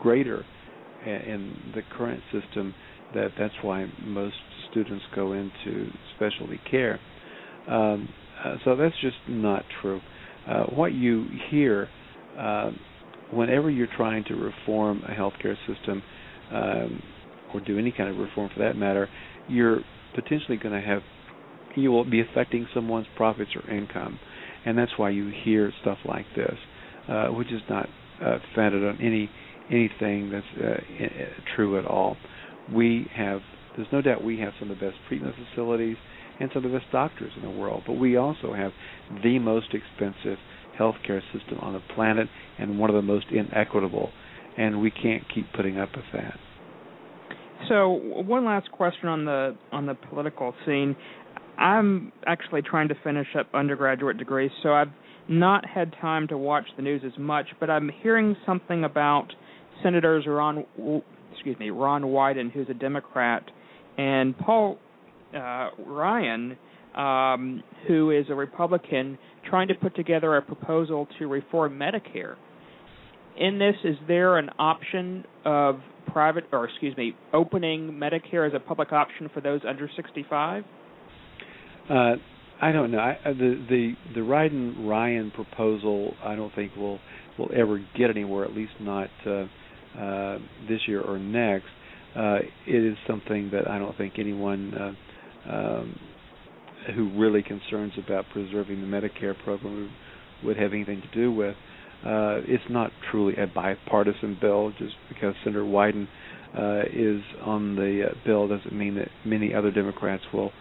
greater 0.00 0.44
in 1.04 1.56
the 1.74 1.82
current 1.96 2.20
system 2.32 2.74
that 3.14 3.28
that's 3.38 3.54
why 3.62 3.86
most 4.04 4.34
students 4.70 5.04
go 5.14 5.32
into 5.32 5.88
specialty 6.16 6.60
care. 6.68 6.98
Um, 7.68 8.08
uh, 8.44 8.56
so 8.64 8.76
that's 8.76 8.94
just 9.00 9.16
not 9.28 9.64
true. 9.80 10.00
What 10.74 10.92
you 10.92 11.26
hear 11.50 11.88
uh, 12.38 12.70
whenever 13.32 13.70
you're 13.70 13.88
trying 13.96 14.24
to 14.24 14.34
reform 14.34 15.02
a 15.08 15.12
healthcare 15.12 15.56
system, 15.66 16.02
um, 16.52 17.02
or 17.54 17.60
do 17.60 17.78
any 17.78 17.92
kind 17.92 18.08
of 18.08 18.16
reform 18.18 18.50
for 18.54 18.60
that 18.60 18.76
matter, 18.76 19.08
you're 19.48 19.80
potentially 20.16 20.56
going 20.58 20.74
to 20.80 20.86
have 20.86 21.02
you 21.76 21.92
will 21.92 22.04
be 22.04 22.20
affecting 22.20 22.66
someone's 22.74 23.06
profits 23.16 23.50
or 23.54 23.70
income, 23.70 24.18
and 24.64 24.78
that's 24.78 24.92
why 24.96 25.10
you 25.10 25.30
hear 25.44 25.72
stuff 25.82 25.98
like 26.06 26.24
this, 26.34 26.56
uh, 27.08 27.28
which 27.28 27.52
is 27.52 27.60
not 27.68 27.86
uh, 28.24 28.38
founded 28.54 28.82
on 28.84 28.98
any 29.00 29.30
anything 29.70 30.30
that's 30.30 30.46
uh, 30.62 30.80
i- 31.00 31.04
i- 31.04 31.28
true 31.54 31.78
at 31.78 31.84
all. 31.86 32.16
We 32.72 33.08
have 33.14 33.40
there's 33.76 33.88
no 33.92 34.00
doubt 34.00 34.24
we 34.24 34.38
have 34.40 34.54
some 34.58 34.70
of 34.70 34.78
the 34.78 34.86
best 34.86 34.96
treatment 35.08 35.34
facilities 35.50 35.98
and 36.40 36.50
some 36.54 36.64
of 36.64 36.72
the 36.72 36.78
best 36.78 36.90
doctors 36.92 37.32
in 37.36 37.42
the 37.42 37.50
world, 37.50 37.82
but 37.86 37.94
we 37.98 38.16
also 38.16 38.54
have 38.54 38.72
the 39.22 39.38
most 39.38 39.74
expensive 39.74 40.38
healthcare 40.78 41.20
system 41.32 41.58
on 41.60 41.74
the 41.74 41.82
planet 41.94 42.28
and 42.58 42.78
one 42.78 42.90
of 42.90 42.96
the 42.96 43.02
most 43.02 43.26
inequitable, 43.30 44.10
and 44.56 44.80
we 44.80 44.90
can't 44.90 45.22
keep 45.34 45.46
putting 45.54 45.78
up 45.78 45.90
with 45.94 46.04
that. 46.12 46.38
So 47.68 47.88
one 47.90 48.44
last 48.44 48.70
question 48.70 49.08
on 49.08 49.24
the 49.24 49.56
on 49.72 49.86
the 49.86 49.94
political 49.94 50.54
scene. 50.64 50.96
I'm 51.58 52.12
actually 52.26 52.62
trying 52.62 52.88
to 52.88 52.94
finish 53.02 53.28
up 53.38 53.46
undergraduate 53.54 54.18
degrees, 54.18 54.50
so 54.62 54.74
I've 54.74 54.90
not 55.28 55.64
had 55.66 55.94
time 56.00 56.28
to 56.28 56.36
watch 56.36 56.66
the 56.76 56.82
news 56.82 57.02
as 57.04 57.18
much. 57.18 57.46
But 57.58 57.70
I'm 57.70 57.90
hearing 58.02 58.36
something 58.44 58.84
about 58.84 59.28
Senators 59.82 60.24
Ron, 60.26 60.64
excuse 61.32 61.58
me, 61.58 61.70
Ron 61.70 62.02
Wyden, 62.02 62.52
who's 62.52 62.68
a 62.68 62.74
Democrat, 62.74 63.42
and 63.96 64.36
Paul 64.38 64.78
uh, 65.34 65.70
Ryan, 65.86 66.56
um, 66.94 67.62
who 67.88 68.10
is 68.10 68.26
a 68.28 68.34
Republican, 68.34 69.18
trying 69.48 69.68
to 69.68 69.74
put 69.74 69.94
together 69.96 70.36
a 70.36 70.42
proposal 70.42 71.08
to 71.18 71.26
reform 71.26 71.78
Medicare. 71.78 72.36
In 73.38 73.58
this, 73.58 73.74
is 73.84 73.96
there 74.08 74.38
an 74.38 74.50
option 74.58 75.24
of 75.44 75.80
private, 76.16 76.44
or 76.50 76.64
excuse 76.64 76.96
me, 76.96 77.14
opening 77.34 77.92
Medicare 77.92 78.48
as 78.48 78.54
a 78.54 78.58
public 78.58 78.90
option 78.90 79.28
for 79.34 79.42
those 79.42 79.60
under 79.68 79.86
65? 79.94 80.64
Uh, 81.90 82.12
I 82.62 82.72
don't 82.72 82.90
know. 82.90 82.96
I, 82.96 83.18
uh, 83.22 83.34
the 83.34 83.62
the 83.68 83.92
the 84.14 84.20
Wyden 84.20 84.88
Ryan 84.88 85.30
proposal, 85.30 86.14
I 86.24 86.34
don't 86.34 86.54
think 86.54 86.74
will 86.74 86.98
will 87.38 87.50
ever 87.54 87.84
get 87.98 88.08
anywhere. 88.08 88.46
At 88.46 88.54
least 88.54 88.72
not 88.80 89.10
uh, 89.26 89.44
uh, 90.00 90.38
this 90.66 90.80
year 90.88 91.02
or 91.02 91.18
next. 91.18 91.66
Uh, 92.16 92.38
it 92.66 92.82
is 92.82 92.96
something 93.06 93.50
that 93.52 93.68
I 93.68 93.78
don't 93.78 93.94
think 93.98 94.14
anyone 94.18 94.72
uh, 94.74 95.52
um, 95.52 96.00
who 96.94 97.10
really 97.20 97.42
concerns 97.42 97.92
about 98.02 98.24
preserving 98.32 98.80
the 98.80 98.86
Medicare 98.86 99.34
program 99.44 99.90
would 100.42 100.56
have 100.56 100.72
anything 100.72 101.02
to 101.02 101.20
do 101.20 101.30
with. 101.30 101.56
Uh, 102.06 102.40
it's 102.46 102.62
not 102.70 102.92
truly 103.10 103.34
a 103.36 103.46
bipartisan 103.48 104.38
bill. 104.40 104.72
Just 104.78 104.94
because 105.08 105.34
Senator 105.42 105.64
Wyden 105.64 106.06
uh, 106.56 106.82
is 106.92 107.20
on 107.42 107.74
the 107.74 108.10
uh, 108.10 108.14
bill 108.24 108.46
doesn't 108.46 108.72
mean 108.72 108.94
that 108.94 109.08
many 109.24 109.52
other 109.52 109.72
Democrats 109.72 110.22
will 110.32 110.52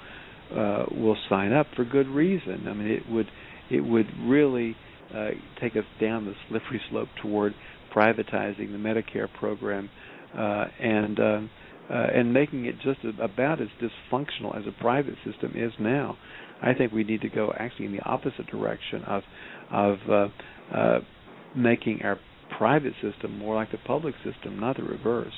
uh, 0.52 0.86
will 0.92 1.18
sign 1.30 1.54
up 1.54 1.68
for 1.76 1.86
good 1.86 2.08
reason. 2.08 2.68
I 2.68 2.74
mean, 2.74 2.88
it 2.88 3.04
would 3.10 3.28
it 3.70 3.82
would 3.82 4.08
really 4.22 4.76
uh, 5.14 5.30
take 5.62 5.76
us 5.76 5.86
down 6.02 6.26
the 6.26 6.34
slippery 6.50 6.82
slope 6.90 7.10
toward 7.22 7.54
privatizing 7.96 8.72
the 8.72 8.80
Medicare 8.80 9.32
program, 9.40 9.90
uh, 10.36 10.66
and 10.80 11.20
um, 11.20 11.50
uh, 11.90 11.94
and 11.94 12.34
making 12.34 12.66
it 12.66 12.76
just 12.84 13.00
about 13.22 13.62
as 13.62 13.68
dysfunctional 13.80 14.58
as 14.58 14.66
a 14.68 14.82
private 14.82 15.16
system 15.24 15.54
is 15.56 15.72
now. 15.80 16.18
I 16.62 16.74
think 16.74 16.92
we 16.92 17.04
need 17.04 17.22
to 17.22 17.30
go 17.30 17.54
actually 17.56 17.86
in 17.86 17.92
the 17.92 18.02
opposite 18.04 18.48
direction 18.48 19.04
of 19.04 19.24
of 19.72 19.98
uh, 20.10 20.76
uh, 20.76 21.00
making 21.56 22.02
our 22.04 22.20
private 22.58 22.94
system 23.02 23.38
more 23.38 23.56
like 23.56 23.72
the 23.72 23.78
public 23.86 24.16
system, 24.24 24.60
not 24.60 24.78
the 24.78 24.84
reverse. 24.84 25.34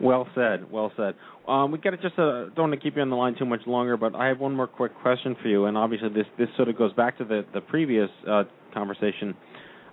Well 0.00 0.26
said. 0.34 0.70
Well 0.70 0.92
said. 0.96 1.14
Um, 1.46 1.72
we 1.72 1.78
got 1.78 1.90
to 1.90 1.96
just 1.96 2.18
uh, 2.18 2.46
don't 2.54 2.70
want 2.70 2.72
to 2.72 2.80
keep 2.80 2.96
you 2.96 3.02
on 3.02 3.10
the 3.10 3.16
line 3.16 3.34
too 3.38 3.44
much 3.44 3.60
longer, 3.66 3.96
but 3.96 4.14
I 4.14 4.28
have 4.28 4.38
one 4.38 4.54
more 4.54 4.66
quick 4.66 4.92
question 5.02 5.36
for 5.42 5.48
you, 5.48 5.66
and 5.66 5.76
obviously 5.76 6.08
this 6.08 6.26
this 6.38 6.48
sort 6.56 6.68
of 6.68 6.78
goes 6.78 6.92
back 6.94 7.18
to 7.18 7.24
the 7.24 7.44
the 7.52 7.60
previous 7.60 8.08
uh, 8.28 8.44
conversation. 8.72 9.34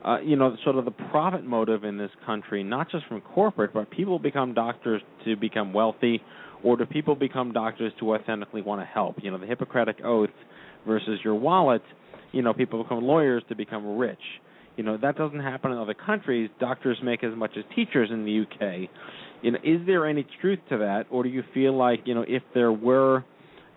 Uh, 0.05 0.19
you 0.21 0.36
know, 0.38 0.55
sort 0.63 0.78
of 0.78 0.86
the 0.86 0.91
profit 0.91 1.43
motive 1.43 1.84
in 1.84 1.97
this 1.97 2.11
country, 2.25 2.63
not 2.63 2.89
just 2.89 3.05
from 3.07 3.19
corporate, 3.19 3.73
but 3.73 3.89
people 3.89 4.19
become 4.19 4.53
doctors 4.53 5.01
to 5.25 5.36
become 5.36 5.73
wealthy, 5.73 6.21
or 6.63 6.78
do 6.78 6.86
people 6.86 7.15
become 7.15 7.51
doctors 7.51 7.91
to 7.99 8.13
authentically 8.13 8.61
want 8.61 8.80
to 8.80 8.86
help? 8.86 9.15
You 9.21 9.32
know, 9.32 9.38
the 9.38 9.47
Hippocratic 9.47 9.97
oath 10.05 10.30
versus 10.86 11.19
your 11.23 11.36
wallet. 11.36 11.82
You 12.32 12.41
know, 12.41 12.53
people 12.53 12.84
become 12.84 13.03
lawyers 13.03 13.43
to 13.49 13.55
become 13.55 13.97
rich. 13.97 14.19
You 14.75 14.84
know, 14.84 14.97
that 14.97 15.17
doesn't 15.17 15.39
happen 15.39 15.71
in 15.71 15.78
other 15.78 15.95
countries. 15.95 16.49
Doctors 16.59 16.99
make 17.03 17.23
as 17.23 17.36
much 17.36 17.51
as 17.57 17.63
teachers 17.75 18.09
in 18.11 18.25
the 18.25 18.41
UK 18.41 18.89
you 19.41 19.51
know, 19.51 19.59
is 19.63 19.86
there 19.86 20.07
any 20.07 20.25
truth 20.41 20.59
to 20.69 20.78
that, 20.80 21.05
or 21.11 21.23
do 21.23 21.30
you 21.30 21.43
feel 21.53 21.75
like 21.78 22.01
you 22.05 22.15
know 22.15 22.25
if 22.28 22.43
there 22.53 22.71
were 22.71 23.23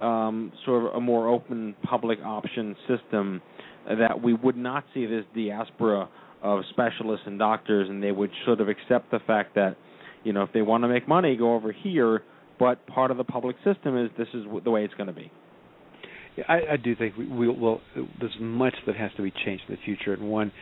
um, 0.01 0.53
sort 0.65 0.87
of 0.87 0.95
a 0.95 1.01
more 1.01 1.29
open 1.29 1.75
public 1.83 2.19
option 2.25 2.75
system, 2.89 3.43
that 3.87 4.23
we 4.23 4.33
would 4.33 4.57
not 4.57 4.85
see 4.95 5.07
this 5.07 5.25
diaspora 5.35 6.09
of 6.43 6.63
specialists 6.71 7.27
and 7.27 7.39
doctors, 7.39 7.89
and 7.91 8.03
they 8.03 8.13
would 8.13 8.31
sort 8.47 8.61
of 8.61 8.69
accept 8.69 9.11
the 9.11 9.19
fact 9.27 9.55
that 9.55 9.77
you 10.25 10.33
know 10.33 10.43
if 10.43 10.53
they 10.53 10.63
want 10.63 10.83
to 10.83 10.89
make 10.89 11.07
money, 11.07 11.37
go 11.37 11.55
over 11.55 11.73
here, 11.73 12.23
but 12.59 12.87
part 12.87 13.11
of 13.11 13.17
the 13.17 13.25
public 13.25 13.57
system 13.65 13.97
is 14.03 14.11
this 14.17 14.29
is 14.33 14.45
the 14.65 14.71
way 14.71 14.85
it's 14.85 14.95
going 14.95 15.09
to 15.09 15.13
be. 15.13 15.31
I, 16.49 16.73
I 16.73 16.77
do 16.77 16.95
think 16.95 17.17
we, 17.17 17.27
we 17.27 17.49
will. 17.49 17.81
There's 18.19 18.37
much 18.41 18.75
that 18.87 18.97
has 18.97 19.11
to 19.17 19.23
be 19.23 19.33
changed 19.45 19.65
in 19.69 19.75
the 19.75 19.81
future, 19.85 20.13
and 20.13 20.31
one 20.31 20.53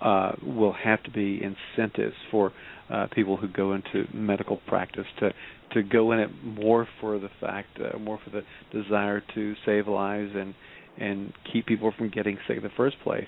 uh, 0.00 0.32
will 0.42 0.72
have 0.72 1.02
to 1.04 1.10
be 1.10 1.40
incentives 1.42 2.14
for 2.30 2.52
uh, 2.90 3.06
people 3.14 3.36
who 3.36 3.48
go 3.48 3.74
into 3.74 4.06
medical 4.12 4.58
practice 4.66 5.06
to 5.20 5.32
to 5.72 5.82
go 5.82 6.12
in 6.12 6.20
it 6.20 6.30
more 6.44 6.86
for 7.00 7.18
the 7.18 7.28
fact, 7.40 7.68
uh, 7.80 7.98
more 7.98 8.18
for 8.24 8.30
the 8.30 8.42
desire 8.72 9.22
to 9.34 9.54
save 9.64 9.88
lives 9.88 10.32
and 10.34 10.54
and 10.98 11.32
keep 11.52 11.66
people 11.66 11.92
from 11.96 12.08
getting 12.08 12.38
sick 12.46 12.56
in 12.56 12.62
the 12.62 12.70
first 12.76 12.96
place, 13.04 13.26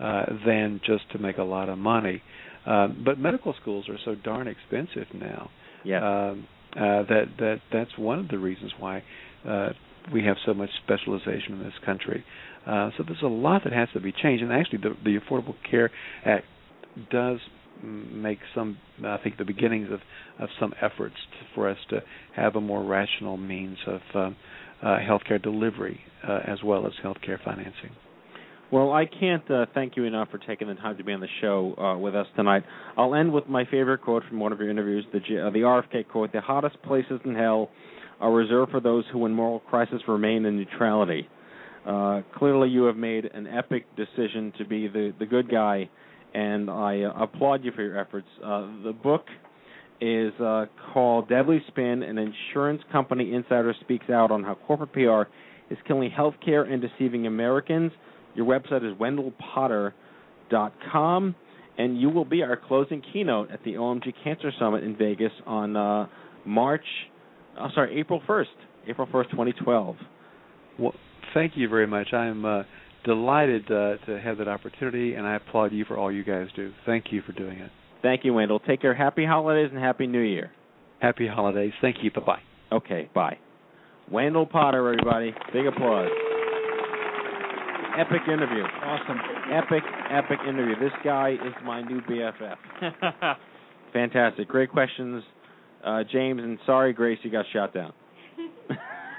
uh, 0.00 0.26
than 0.46 0.80
just 0.86 1.10
to 1.12 1.18
make 1.18 1.38
a 1.38 1.42
lot 1.42 1.68
of 1.68 1.78
money. 1.78 2.22
Uh, 2.66 2.88
but 3.04 3.18
medical 3.18 3.54
schools 3.60 3.88
are 3.88 3.98
so 4.04 4.14
darn 4.14 4.46
expensive 4.46 5.06
now. 5.14 5.50
Yeah. 5.84 6.28
Um, 6.30 6.46
uh, 6.76 7.02
that 7.08 7.24
that 7.38 7.60
that's 7.72 7.96
one 7.96 8.18
of 8.18 8.28
the 8.28 8.38
reasons 8.38 8.72
why 8.78 9.02
uh, 9.48 9.70
we 10.12 10.24
have 10.24 10.36
so 10.44 10.54
much 10.54 10.70
specialization 10.84 11.54
in 11.54 11.62
this 11.62 11.74
country. 11.84 12.24
Uh, 12.66 12.90
so 12.96 13.04
there's 13.06 13.22
a 13.22 13.26
lot 13.26 13.64
that 13.64 13.72
has 13.72 13.88
to 13.94 14.00
be 14.00 14.12
changed, 14.12 14.42
and 14.42 14.52
actually, 14.52 14.78
the, 14.78 14.94
the 15.04 15.18
Affordable 15.18 15.54
Care 15.70 15.90
Act 16.24 16.44
does 17.10 17.38
make 17.82 18.38
some, 18.54 18.76
I 19.04 19.18
think, 19.18 19.38
the 19.38 19.44
beginnings 19.44 19.88
of 19.90 20.00
of 20.38 20.48
some 20.60 20.74
efforts 20.80 21.14
to, 21.32 21.54
for 21.54 21.68
us 21.68 21.78
to 21.90 22.02
have 22.34 22.56
a 22.56 22.60
more 22.60 22.82
rational 22.84 23.36
means 23.36 23.78
of 23.86 24.00
um, 24.14 24.36
uh, 24.82 24.98
healthcare 24.98 25.42
delivery 25.42 26.00
uh, 26.26 26.40
as 26.46 26.62
well 26.62 26.86
as 26.86 26.92
healthcare 27.02 27.42
financing. 27.42 27.90
Well, 28.70 28.92
I 28.92 29.06
can't 29.06 29.50
uh, 29.50 29.64
thank 29.72 29.96
you 29.96 30.04
enough 30.04 30.28
for 30.30 30.36
taking 30.36 30.68
the 30.68 30.74
time 30.74 30.98
to 30.98 31.04
be 31.04 31.14
on 31.14 31.20
the 31.20 31.28
show 31.40 31.74
uh, 31.78 31.96
with 31.96 32.14
us 32.14 32.26
tonight. 32.36 32.64
I'll 32.98 33.14
end 33.14 33.32
with 33.32 33.48
my 33.48 33.64
favorite 33.64 34.02
quote 34.02 34.24
from 34.28 34.40
one 34.40 34.52
of 34.52 34.60
your 34.60 34.68
interviews, 34.68 35.06
the 35.10 35.18
uh, 35.18 35.50
the 35.50 35.60
RFK 35.60 36.06
quote: 36.08 36.32
"The 36.32 36.42
hottest 36.42 36.82
places 36.82 37.18
in 37.24 37.34
hell 37.34 37.70
are 38.20 38.30
reserved 38.30 38.70
for 38.70 38.80
those 38.80 39.04
who, 39.10 39.24
in 39.24 39.32
moral 39.32 39.60
crisis, 39.60 40.02
remain 40.06 40.44
in 40.44 40.58
neutrality." 40.58 41.26
Uh, 41.86 42.20
clearly, 42.36 42.68
you 42.68 42.82
have 42.82 42.96
made 42.96 43.24
an 43.24 43.46
epic 43.46 43.86
decision 43.96 44.52
to 44.58 44.66
be 44.66 44.86
the 44.86 45.14
the 45.18 45.24
good 45.24 45.50
guy, 45.50 45.88
and 46.34 46.68
I 46.68 47.04
uh, 47.04 47.22
applaud 47.22 47.64
you 47.64 47.72
for 47.72 47.82
your 47.82 47.98
efforts. 47.98 48.28
Uh, 48.44 48.66
the 48.84 48.92
book 48.92 49.24
is 50.02 50.34
called 50.92 51.30
Deadly 51.30 51.62
Spin: 51.68 52.02
An 52.02 52.18
Insurance 52.18 52.82
Company 52.92 53.32
Insider 53.32 53.74
Speaks 53.80 54.10
Out 54.10 54.30
on 54.30 54.44
How 54.44 54.56
Corporate 54.66 54.92
PR 54.92 55.22
is 55.72 55.78
Killing 55.86 56.10
Healthcare 56.10 56.70
and 56.70 56.82
Deceiving 56.82 57.26
Americans. 57.26 57.92
Your 58.38 58.46
website 58.46 58.88
is 58.88 58.96
wendellpotter.com, 58.98 61.34
and 61.76 62.00
you 62.00 62.08
will 62.08 62.24
be 62.24 62.42
our 62.44 62.56
closing 62.56 63.02
keynote 63.12 63.50
at 63.50 63.64
the 63.64 63.72
OMG 63.72 64.14
Cancer 64.22 64.52
Summit 64.60 64.84
in 64.84 64.96
Vegas 64.96 65.32
on 65.44 65.76
uh, 65.76 66.06
March, 66.46 66.84
oh, 67.60 67.66
sorry, 67.74 67.98
April 67.98 68.22
1st, 68.28 68.44
April 68.86 69.08
1st, 69.08 69.32
2012. 69.32 69.96
Well, 70.78 70.94
thank 71.34 71.56
you 71.56 71.68
very 71.68 71.88
much. 71.88 72.12
I'm 72.12 72.44
uh, 72.44 72.62
delighted 73.04 73.64
uh, 73.72 73.96
to 74.06 74.20
have 74.22 74.38
that 74.38 74.46
opportunity, 74.46 75.14
and 75.14 75.26
I 75.26 75.34
applaud 75.34 75.72
you 75.72 75.84
for 75.84 75.96
all 75.96 76.12
you 76.12 76.22
guys 76.22 76.46
do. 76.54 76.72
Thank 76.86 77.06
you 77.10 77.22
for 77.22 77.32
doing 77.32 77.58
it. 77.58 77.72
Thank 78.02 78.24
you, 78.24 78.34
Wendell. 78.34 78.60
Take 78.60 78.82
care. 78.82 78.94
Happy 78.94 79.26
holidays 79.26 79.70
and 79.72 79.82
Happy 79.82 80.06
New 80.06 80.20
Year. 80.20 80.52
Happy 81.00 81.26
holidays. 81.26 81.72
Thank 81.80 82.04
you. 82.04 82.12
Bye 82.12 82.20
bye. 82.24 82.38
Okay, 82.70 83.10
bye. 83.12 83.36
Wendell 84.08 84.46
Potter, 84.46 84.86
everybody. 84.86 85.34
Big 85.52 85.66
applause. 85.66 86.08
Epic 87.98 88.22
interview. 88.28 88.62
Awesome. 88.62 89.18
Epic, 89.52 89.82
epic 90.10 90.38
interview. 90.48 90.78
This 90.78 90.92
guy 91.04 91.32
is 91.32 91.52
my 91.64 91.82
new 91.82 92.00
BFF. 92.02 92.56
Fantastic. 93.92 94.46
Great 94.46 94.70
questions, 94.70 95.24
uh, 95.84 96.04
James. 96.10 96.40
And 96.42 96.58
sorry, 96.64 96.92
Grace, 96.92 97.18
you 97.22 97.30
got 97.30 97.44
shot 97.52 97.74
down. 97.74 97.92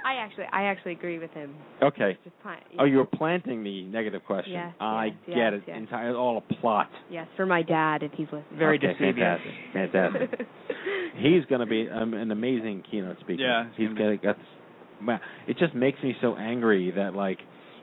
I 0.05 0.13
actually, 0.13 0.45
I 0.53 0.63
actually 0.63 0.93
agree 0.93 1.19
with 1.19 1.32
him. 1.32 1.53
Okay. 1.84 2.17
Just 2.23 2.39
plant, 2.41 2.63
Oh, 2.80 2.86
you 2.86 2.97
were 2.97 3.05
planting 3.05 3.63
the 3.63 3.84
negative 3.84 4.23
question. 4.25 4.53
Yes, 4.53 4.73
I 4.80 5.05
yes, 5.07 5.13
get 5.27 5.36
yes, 5.38 5.53
it. 5.55 5.63
yes. 5.67 5.77
Entire, 5.77 6.15
all 6.15 6.38
a 6.38 6.53
plot. 6.55 6.89
Yes, 7.11 7.27
for 7.36 7.45
my 7.45 7.61
dad, 7.61 8.01
if 8.01 8.11
he's 8.13 8.27
listening. 8.27 8.57
Very 8.57 8.77
okay, 8.77 8.93
deceiving. 8.93 9.23
Fantastic. 9.73 10.30
Fantastic. 10.32 10.47
He's 11.17 11.43
going 11.45 11.59
to 11.59 11.65
be 11.67 11.89
um, 11.89 12.13
an 12.13 12.32
amazing 12.32 12.84
keynote 12.89 13.17
speaker. 13.19 13.41
Yeah, 13.41 13.65
he's 13.75 13.89
he's 13.89 13.97
going 13.97 14.17
to 14.17 14.25
get. 14.25 14.38
Man, 15.01 15.19
it 15.47 15.57
just 15.57 15.75
makes 15.75 16.01
me 16.01 16.15
so 16.21 16.38
angry 16.38 16.91
that 16.95 17.13
like, 17.13 17.39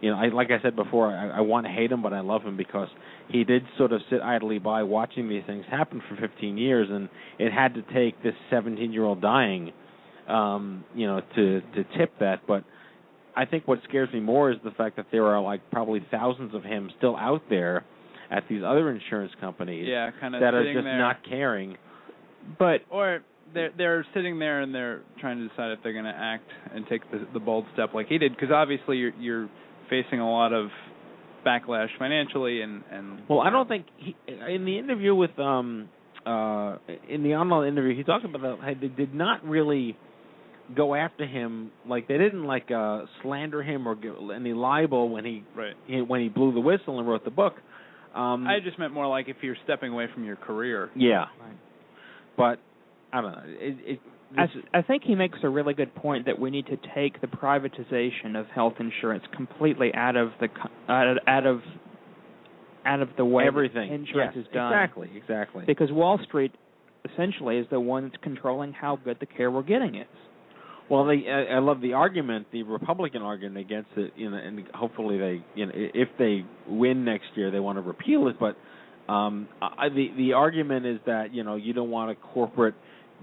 you 0.07 0.13
know, 0.13 0.19
I 0.19 0.29
like 0.29 0.53
I 0.53 0.63
said 0.63 0.77
before, 0.77 1.09
I, 1.13 1.39
I 1.39 1.41
want 1.41 1.67
to 1.67 1.73
hate 1.73 1.91
him, 1.91 2.01
but 2.01 2.13
I 2.13 2.21
love 2.21 2.43
him 2.43 2.57
because 2.57 2.87
he 3.29 3.43
did 3.43 3.65
sort 3.77 3.91
of 3.93 4.01
sit 4.09 4.21
idly 4.21 4.61
by 4.61 4.85
watching 4.85 5.29
these 5.29 5.43
things 5.49 5.65
happen 5.69 6.01
for 6.09 6.15
15 6.15 6.57
years, 6.57 6.87
and 6.89 7.09
it 7.41 7.53
had 7.53 7.75
to 7.75 7.83
take 7.93 8.23
this 8.23 8.35
17-year-old 8.53 9.21
dying, 9.21 9.73
um, 10.29 10.85
you 10.95 11.09
know, 11.09 11.21
to 11.35 11.61
to 11.61 11.85
tip 11.99 12.13
that. 12.21 12.47
But 12.47 12.63
I 13.37 13.47
think 13.47 13.67
what 13.67 13.81
scares 13.89 14.09
me 14.13 14.21
more 14.21 14.53
is 14.53 14.59
the 14.63 14.71
fact 14.71 14.95
that 14.95 15.07
there 15.11 15.27
are 15.27 15.43
like 15.43 15.61
probably 15.73 16.07
thousands 16.09 16.55
of 16.55 16.63
him 16.63 16.89
still 16.99 17.17
out 17.17 17.43
there 17.51 17.85
at 18.31 18.45
these 18.49 18.63
other 18.65 18.91
insurance 18.91 19.33
companies 19.41 19.87
Yeah, 19.89 20.11
kind 20.21 20.37
of 20.37 20.41
that 20.41 20.55
are 20.55 20.73
just 20.73 20.85
there. 20.85 20.99
not 20.99 21.25
caring. 21.29 21.77
But 22.61 22.83
or 22.91 23.23
they're 23.55 23.73
they're 23.77 24.07
sitting 24.15 24.39
there 24.39 24.61
and 24.61 24.73
they're 24.73 25.03
trying 25.21 25.39
to 25.39 25.49
decide 25.49 25.73
if 25.73 25.81
they're 25.83 25.93
going 25.93 26.05
to 26.05 26.11
act 26.17 26.49
and 26.73 26.87
take 26.87 27.11
the 27.11 27.27
the 27.33 27.41
bold 27.41 27.65
step 27.73 27.93
like 27.93 28.07
he 28.07 28.19
did 28.19 28.33
because 28.37 28.53
obviously 28.53 28.99
you're 28.99 29.13
you're 29.19 29.49
facing 29.89 30.21
a 30.21 30.31
lot 30.31 30.53
of 30.53 30.69
backlash 31.47 31.89
financially 31.99 32.61
and 32.61 32.83
and 32.91 33.21
Well, 33.29 33.41
I 33.41 33.51
don't 33.51 33.69
think 33.69 33.87
he, 33.97 34.17
in 34.27 34.65
the 34.65 34.79
interview 34.79 35.15
with 35.15 35.39
um 35.39 35.89
uh 36.25 36.79
in 37.09 37.23
the 37.23 37.35
online 37.35 37.69
interview 37.69 37.97
he 37.97 38.03
talked 38.03 38.25
about 38.25 38.43
that 38.43 38.59
how 38.61 38.81
they 38.81 38.89
did 38.89 39.15
not 39.15 39.45
really 39.45 39.97
go 40.77 40.97
after 40.97 41.25
him 41.25 41.71
like 41.89 42.09
they 42.09 42.19
didn't 42.19 42.45
like 42.45 42.71
uh 42.71 43.03
slander 43.23 43.63
him 43.63 43.87
or 43.87 43.95
give 43.95 44.15
any 44.35 44.53
libel 44.53 45.09
when 45.09 45.25
he, 45.25 45.45
right. 45.55 45.75
he 45.87 46.01
when 46.01 46.21
he 46.21 46.29
blew 46.29 46.53
the 46.53 46.61
whistle 46.61 46.99
and 46.99 47.09
wrote 47.09 47.25
the 47.25 47.31
book. 47.31 47.55
Um 48.15 48.47
I 48.47 48.59
just 48.65 48.79
meant 48.79 48.93
more 48.93 49.07
like 49.07 49.29
if 49.29 49.37
you're 49.43 49.57
stepping 49.65 49.93
away 49.93 50.07
from 50.13 50.25
your 50.25 50.37
career. 50.37 50.91
yeah. 50.97 51.27
But 52.37 52.59
I 53.13 53.21
don't 53.21 53.33
know. 53.33 53.43
It, 53.47 53.77
it 53.93 54.01
I, 54.37 54.47
I 54.75 54.83
think 54.83 55.05
he 55.05 55.15
makes 55.15 55.39
a 55.43 55.49
really 55.49 55.75
good 55.75 55.95
point 55.95 56.27
that 56.27 56.39
we 56.39 56.51
need 56.51 56.67
to 56.67 56.77
take 56.95 57.21
the 57.21 57.27
privatization 57.27 58.39
of 58.39 58.47
health 58.47 58.75
insurance 58.81 59.25
completely 59.35 59.93
out 59.95 60.17
of 60.17 60.31
the 60.41 60.47
of 60.89 61.17
out 61.27 61.47
of, 61.47 61.61
out 62.85 63.03
of 63.03 63.09
the 63.17 63.25
way 63.25 63.47
everything 63.47 63.93
insurance 63.93 64.33
yes, 64.37 64.47
is 64.47 64.53
done. 64.53 64.73
Exactly, 64.73 65.11
exactly. 65.15 65.65
Because 65.67 65.93
Wall 65.93 66.19
Street 66.27 66.53
essentially 67.13 67.59
is 67.59 67.67
the 67.71 67.81
one 67.81 68.05
that's 68.05 68.23
controlling 68.23 68.73
how 68.73 68.97
good 68.97 69.19
the 69.21 69.27
care 69.27 69.51
we're 69.51 69.63
getting 69.63 69.97
is. 69.97 70.07
Well, 70.89 71.05
they, 71.05 71.25
I, 71.29 71.57
I 71.57 71.59
love 71.59 71.81
the 71.81 71.95
argument, 71.95 72.47
the 72.53 72.63
Republican 72.63 73.23
argument 73.23 73.59
against 73.59 73.91
it. 73.97 74.13
You 74.17 74.31
know, 74.31 74.37
and 74.37 74.67
hopefully 74.75 75.19
they, 75.19 75.45
you 75.55 75.67
know, 75.67 75.73
if 75.75 76.09
they 76.19 76.45
win 76.69 77.05
next 77.05 77.27
year, 77.35 77.51
they 77.51 77.61
want 77.61 77.79
to 77.79 77.83
repeal 77.83 78.29
it. 78.29 78.37
But 78.39 78.57
um, 79.13 79.49
I, 79.61 79.89
the 79.89 80.09
the 80.17 80.33
argument 80.33 80.87
is 80.87 80.99
that 81.07 81.33
you 81.35 81.45
know 81.45 81.57
you 81.57 81.73
don't 81.73 81.91
want 81.91 82.11
a 82.11 82.15
corporate 82.15 82.75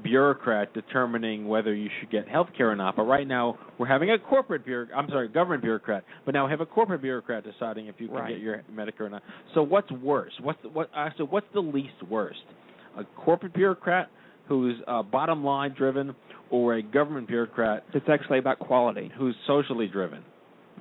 bureaucrat 0.01 0.73
determining 0.73 1.47
whether 1.47 1.73
you 1.73 1.89
should 1.99 2.09
get 2.11 2.27
health 2.27 2.47
care 2.57 2.69
or 2.69 2.75
not. 2.75 2.95
But 2.95 3.03
right 3.03 3.27
now 3.27 3.57
we're 3.77 3.87
having 3.87 4.11
a 4.11 4.17
corporate 4.19 4.65
bureau. 4.65 4.87
I'm 4.95 5.07
sorry, 5.09 5.27
government 5.27 5.61
bureaucrat. 5.61 6.03
But 6.25 6.33
now 6.33 6.45
we 6.45 6.51
have 6.51 6.61
a 6.61 6.65
corporate 6.65 7.01
bureaucrat 7.01 7.43
deciding 7.43 7.87
if 7.87 7.95
you 7.99 8.07
can 8.07 8.17
Right. 8.17 8.29
get 8.29 8.39
your 8.39 8.63
Medicare 8.73 9.01
or 9.01 9.09
not. 9.09 9.23
So 9.53 9.63
what's 9.63 9.91
worse? 9.91 10.31
What's 10.41 10.61
the, 10.61 10.69
what? 10.69 10.89
Actually, 10.95 11.27
what's 11.27 11.47
the 11.53 11.61
least 11.61 12.01
worst? 12.09 12.39
A 12.97 13.03
corporate 13.03 13.53
bureaucrat 13.53 14.09
who's 14.47 14.75
uh, 14.87 15.01
bottom 15.03 15.43
line 15.43 15.73
driven 15.77 16.15
or 16.49 16.75
a 16.75 16.81
government 16.83 17.27
bureaucrat 17.27 17.83
that's 17.93 18.05
actually 18.09 18.39
about 18.39 18.59
quality. 18.59 19.11
who's 19.17 19.35
socially 19.47 19.87
driven. 19.87 20.23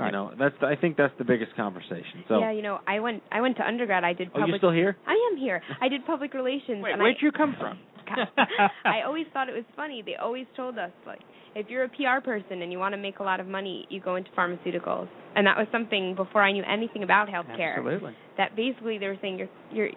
You 0.00 0.10
know, 0.10 0.32
that's 0.36 0.56
I 0.62 0.74
think 0.74 0.96
that's 0.96 1.12
the 1.18 1.24
biggest 1.24 1.54
conversation. 1.54 2.24
So 2.26 2.40
yeah, 2.40 2.50
you 2.50 2.62
know, 2.62 2.80
I 2.88 2.98
went 2.98 3.22
I 3.30 3.40
went 3.40 3.56
to 3.58 3.62
undergrad. 3.64 4.02
I 4.02 4.14
did 4.14 4.28
Oh, 4.28 4.40
public. 4.40 4.48
you're 4.48 4.58
still 4.58 4.72
here? 4.72 4.96
I 5.06 5.30
am 5.30 5.38
here. 5.38 5.62
I 5.80 5.88
did 5.88 6.04
public 6.06 6.34
relations. 6.34 6.82
Wait, 6.82 6.92
and 6.92 7.00
where'd 7.00 7.16
I, 7.20 7.24
you 7.24 7.30
come 7.30 7.54
from? 7.60 7.78
I 8.84 9.02
always 9.06 9.26
thought 9.32 9.48
it 9.48 9.54
was 9.54 9.64
funny. 9.76 10.02
They 10.04 10.16
always 10.16 10.46
told 10.56 10.78
us 10.78 10.90
like 11.06 11.20
if 11.54 11.68
you're 11.68 11.84
a 11.84 11.88
PR 11.88 12.24
person 12.24 12.62
and 12.62 12.72
you 12.72 12.78
want 12.78 12.94
to 12.94 13.00
make 13.00 13.18
a 13.18 13.22
lot 13.22 13.40
of 13.40 13.46
money, 13.46 13.86
you 13.90 14.00
go 14.00 14.16
into 14.16 14.30
pharmaceuticals. 14.30 15.08
And 15.34 15.46
that 15.46 15.56
was 15.56 15.66
something 15.72 16.14
before 16.14 16.42
I 16.42 16.52
knew 16.52 16.64
anything 16.70 17.02
about 17.02 17.28
healthcare. 17.28 17.76
Absolutely. 17.76 18.14
That 18.36 18.56
basically 18.56 18.98
they 18.98 19.06
were 19.06 19.18
saying 19.20 19.38
you're 19.38 19.48
you're 19.72 19.90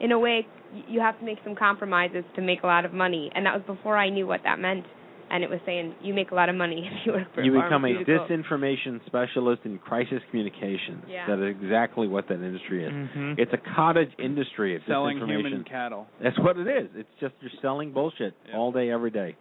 in 0.00 0.12
a 0.12 0.18
way 0.18 0.46
you 0.88 1.00
have 1.00 1.18
to 1.18 1.24
make 1.24 1.38
some 1.44 1.54
compromises 1.54 2.24
to 2.34 2.42
make 2.42 2.62
a 2.62 2.66
lot 2.66 2.84
of 2.84 2.92
money. 2.92 3.30
And 3.34 3.46
that 3.46 3.54
was 3.54 3.62
before 3.66 3.96
I 3.96 4.10
knew 4.10 4.26
what 4.26 4.40
that 4.44 4.58
meant. 4.58 4.84
And 5.28 5.42
it 5.42 5.50
was 5.50 5.58
saying 5.66 5.94
you 6.02 6.14
make 6.14 6.30
a 6.30 6.34
lot 6.34 6.48
of 6.48 6.54
money 6.54 6.88
if 6.90 7.06
you 7.06 7.12
work 7.12 7.34
for 7.34 7.42
you 7.42 7.52
become 7.52 7.84
a 7.84 7.88
disinformation 8.04 9.04
specialist 9.06 9.62
in 9.64 9.78
crisis 9.78 10.20
communications. 10.30 11.02
Yeah. 11.08 11.26
That 11.26 11.44
is 11.44 11.56
exactly 11.60 12.06
what 12.06 12.28
that 12.28 12.34
industry 12.34 12.84
is. 12.84 12.92
Mhm. 12.92 13.38
It's 13.38 13.52
a 13.52 13.58
cottage 13.74 14.10
industry 14.18 14.76
of 14.76 14.82
Selling 14.86 15.18
disinformation. 15.18 15.46
human 15.46 15.64
cattle. 15.64 16.06
That's 16.22 16.38
what 16.38 16.56
it 16.58 16.68
is. 16.68 16.88
It's 16.94 17.08
just 17.20 17.34
you're 17.40 17.50
selling 17.60 17.92
bullshit 17.92 18.34
all 18.54 18.70
day, 18.70 18.90
every 18.90 19.10
day. 19.10 19.34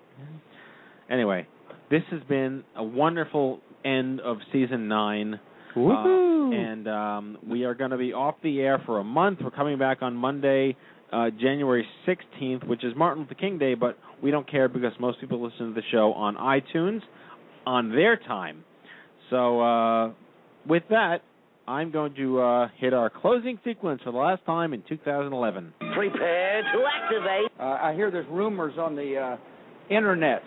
Anyway, 1.09 1.45
this 1.89 2.03
has 2.11 2.21
been 2.23 2.63
a 2.75 2.83
wonderful 2.83 3.59
end 3.83 4.19
of 4.21 4.38
season 4.51 4.88
nine. 4.88 5.39
Woohoo! 5.75 6.51
Uh, 6.51 6.55
and 6.55 6.88
um, 6.88 7.38
we 7.47 7.63
are 7.65 7.73
going 7.75 7.91
to 7.91 7.97
be 7.97 8.13
off 8.13 8.36
the 8.41 8.61
air 8.61 8.79
for 8.86 8.99
a 8.99 9.03
month. 9.03 9.39
We're 9.43 9.51
coming 9.51 9.77
back 9.77 10.01
on 10.01 10.15
Monday, 10.15 10.75
uh, 11.12 11.30
January 11.39 11.86
16th, 12.08 12.68
which 12.68 12.84
is 12.84 12.93
Martin 12.95 13.24
Luther 13.24 13.36
King 13.36 13.58
Day, 13.58 13.74
but 13.74 13.97
we 14.22 14.32
don't 14.32 14.49
care 14.49 14.68
because 14.68 14.93
most 14.99 15.20
people 15.20 15.43
listen 15.43 15.70
to 15.70 15.74
the 15.74 15.84
show 15.91 16.14
on 16.14 16.36
iTunes 16.36 17.01
on 17.66 17.91
their 17.91 18.18
time. 18.18 18.64
So, 19.30 19.62
uh, 19.62 20.12
with 20.68 20.84
that, 20.89 21.22
I'm 21.68 21.91
going 21.91 22.14
to 22.16 22.39
uh, 22.39 22.68
hit 22.78 22.93
our 22.93 23.10
closing 23.10 23.60
sequence 23.66 24.01
for 24.03 24.12
the 24.12 24.18
last 24.18 24.45
time 24.45 24.74
in 24.74 24.84
2011. 24.88 25.74
Prepare 25.95 26.62
to 26.62 26.84
activate. 26.86 27.51
Uh, 27.60 27.64
I 27.64 27.93
hear 27.95 28.12
there's 28.12 28.28
rumors 28.30 28.76
on 28.78 28.95
the 28.95 29.18
uh, 29.18 29.93
internets. 29.93 30.41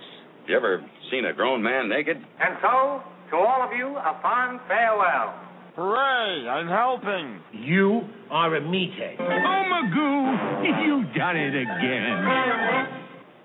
You 0.46 0.56
ever 0.56 0.84
seen 1.10 1.24
a 1.24 1.32
grown 1.32 1.62
man 1.62 1.88
naked? 1.88 2.16
And 2.16 2.56
so, 2.62 3.02
to 3.30 3.36
all 3.36 3.62
of 3.66 3.76
you, 3.76 3.88
a 3.96 4.18
fond 4.22 4.60
farewell. 4.68 5.47
Hooray, 5.78 6.48
I'm 6.50 6.66
helping. 6.66 7.38
You 7.54 8.02
are 8.32 8.56
a 8.56 8.60
meathead. 8.60 9.14
Oh, 9.20 9.62
Magoo, 9.70 10.82
you've 10.82 11.14
done 11.14 11.36
it 11.36 11.54
again. 11.54 12.18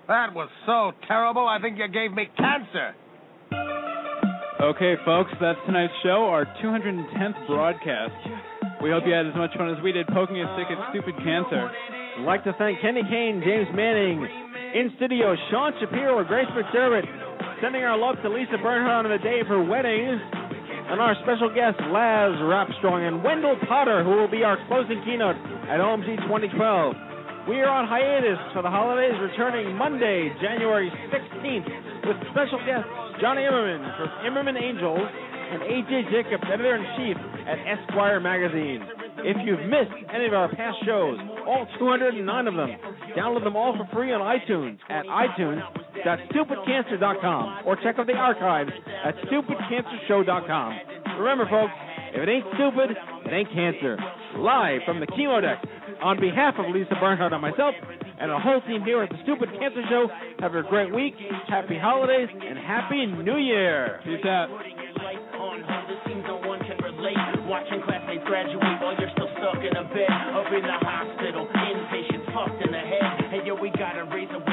That 0.08 0.34
was 0.34 0.48
so 0.66 0.90
terrible, 1.06 1.46
I 1.46 1.60
think 1.62 1.78
you 1.78 1.86
gave 1.86 2.10
me 2.10 2.26
cancer. 2.36 2.98
Okay, 4.60 4.94
folks, 5.04 5.30
that's 5.40 5.60
tonight's 5.64 5.92
show, 6.02 6.26
our 6.26 6.44
210th 6.58 7.46
broadcast. 7.46 8.18
We 8.82 8.90
hope 8.90 9.04
you 9.06 9.14
had 9.14 9.26
as 9.30 9.36
much 9.36 9.54
fun 9.56 9.70
as 9.70 9.80
we 9.84 9.92
did 9.92 10.08
poking 10.08 10.42
a 10.42 10.50
stick 10.58 10.74
at 10.74 10.90
stupid 10.90 11.14
cancer. 11.22 11.70
I'd 12.18 12.26
like 12.26 12.42
to 12.50 12.52
thank 12.58 12.80
Kenny 12.82 13.02
Kane, 13.08 13.42
James 13.46 13.68
Manning, 13.72 14.26
in 14.74 14.90
studio, 14.96 15.36
Sean 15.52 15.70
Shapiro, 15.78 16.24
Grace 16.24 16.50
McDermott, 16.50 17.06
sending 17.62 17.84
our 17.84 17.96
love 17.96 18.16
to 18.24 18.28
Lisa 18.28 18.58
Bernhardt 18.60 19.06
on 19.06 19.12
the 19.12 19.22
day 19.22 19.38
of 19.38 19.46
her 19.46 19.62
wedding, 19.62 20.18
and 20.90 21.00
our 21.00 21.16
special 21.22 21.48
guest, 21.48 21.80
Laz 21.88 22.36
Rapstrong, 22.44 23.08
and 23.08 23.24
Wendell 23.24 23.56
Potter, 23.68 24.04
who 24.04 24.10
will 24.10 24.30
be 24.30 24.44
our 24.44 24.58
closing 24.68 25.00
keynote 25.04 25.36
at 25.68 25.80
OMG 25.80 26.20
2012. 26.28 27.48
We 27.48 27.60
are 27.60 27.68
on 27.68 27.88
hiatus 27.88 28.40
for 28.52 28.62
the 28.62 28.72
holidays, 28.72 29.12
returning 29.20 29.76
Monday, 29.76 30.32
January 30.40 30.92
16th, 31.12 31.68
with 32.08 32.16
special 32.32 32.60
guests 32.64 32.88
Jonny 33.20 33.42
Imerman 33.42 33.84
from 33.96 34.08
Imerman 34.24 34.60
Angels 34.60 35.08
and 35.52 35.60
AJ 35.62 36.10
Jacobs, 36.10 36.44
editor-in-chief 36.52 37.16
at 37.46 37.58
Esquire 37.64 38.20
Magazine. 38.20 38.80
If 39.18 39.36
you've 39.44 39.60
missed 39.70 39.92
any 40.12 40.26
of 40.26 40.34
our 40.34 40.48
past 40.54 40.78
shows, 40.84 41.18
all 41.46 41.66
209 41.78 42.48
of 42.48 42.54
them, 42.54 42.70
download 43.16 43.44
them 43.44 43.54
all 43.56 43.74
for 43.76 43.86
free 43.94 44.12
on 44.12 44.20
iTunes 44.20 44.78
at 44.90 45.06
itunes.stupidcancer.com 45.06 47.66
or 47.66 47.76
check 47.76 47.98
out 47.98 48.06
the 48.06 48.12
archives 48.14 48.70
at 49.04 49.14
stupidcancershow.com. 49.26 50.78
Remember, 51.18 51.46
folks, 51.48 51.72
if 52.14 52.22
it 52.22 52.28
ain't 52.28 52.44
stupid, 52.54 52.90
it 53.26 53.32
ain't 53.32 53.50
cancer. 53.52 53.98
Live 54.38 54.82
from 54.84 55.00
the 55.00 55.06
chemo 55.06 55.40
deck, 55.40 55.64
on 56.02 56.20
behalf 56.20 56.54
of 56.58 56.66
Lisa 56.74 56.94
Bernhardt 57.00 57.32
and 57.32 57.42
myself, 57.42 57.74
and 58.20 58.30
the 58.30 58.38
whole 58.38 58.60
team 58.62 58.82
here 58.82 59.02
at 59.02 59.10
the 59.10 59.18
Stupid 59.22 59.48
Cancer 59.58 59.82
Show, 59.88 60.08
have 60.38 60.54
a 60.54 60.62
great 60.62 60.94
week, 60.94 61.14
happy 61.48 61.76
holidays, 61.78 62.28
and 62.30 62.56
happy 62.58 63.06
New 63.06 63.38
Year. 63.38 64.00
Peace 64.04 64.24
out. 64.24 64.48
Watching 67.54 67.82
classmates 67.86 68.24
graduate 68.26 68.82
while 68.82 68.98
you're 68.98 69.14
still 69.14 69.30
stuck 69.38 69.62
in 69.62 69.76
a 69.76 69.84
bed. 69.94 70.10
Up 70.10 70.50
in 70.50 70.62
the 70.66 70.74
hospital, 70.82 71.46
inpatient, 71.46 72.26
fucked 72.34 72.60
in 72.66 72.72
the 72.72 72.82
head. 72.82 73.30
Hey 73.30 73.46
yo, 73.46 73.54
we 73.54 73.70
gotta 73.70 74.02
raise 74.10 74.26
awareness. 74.26 74.43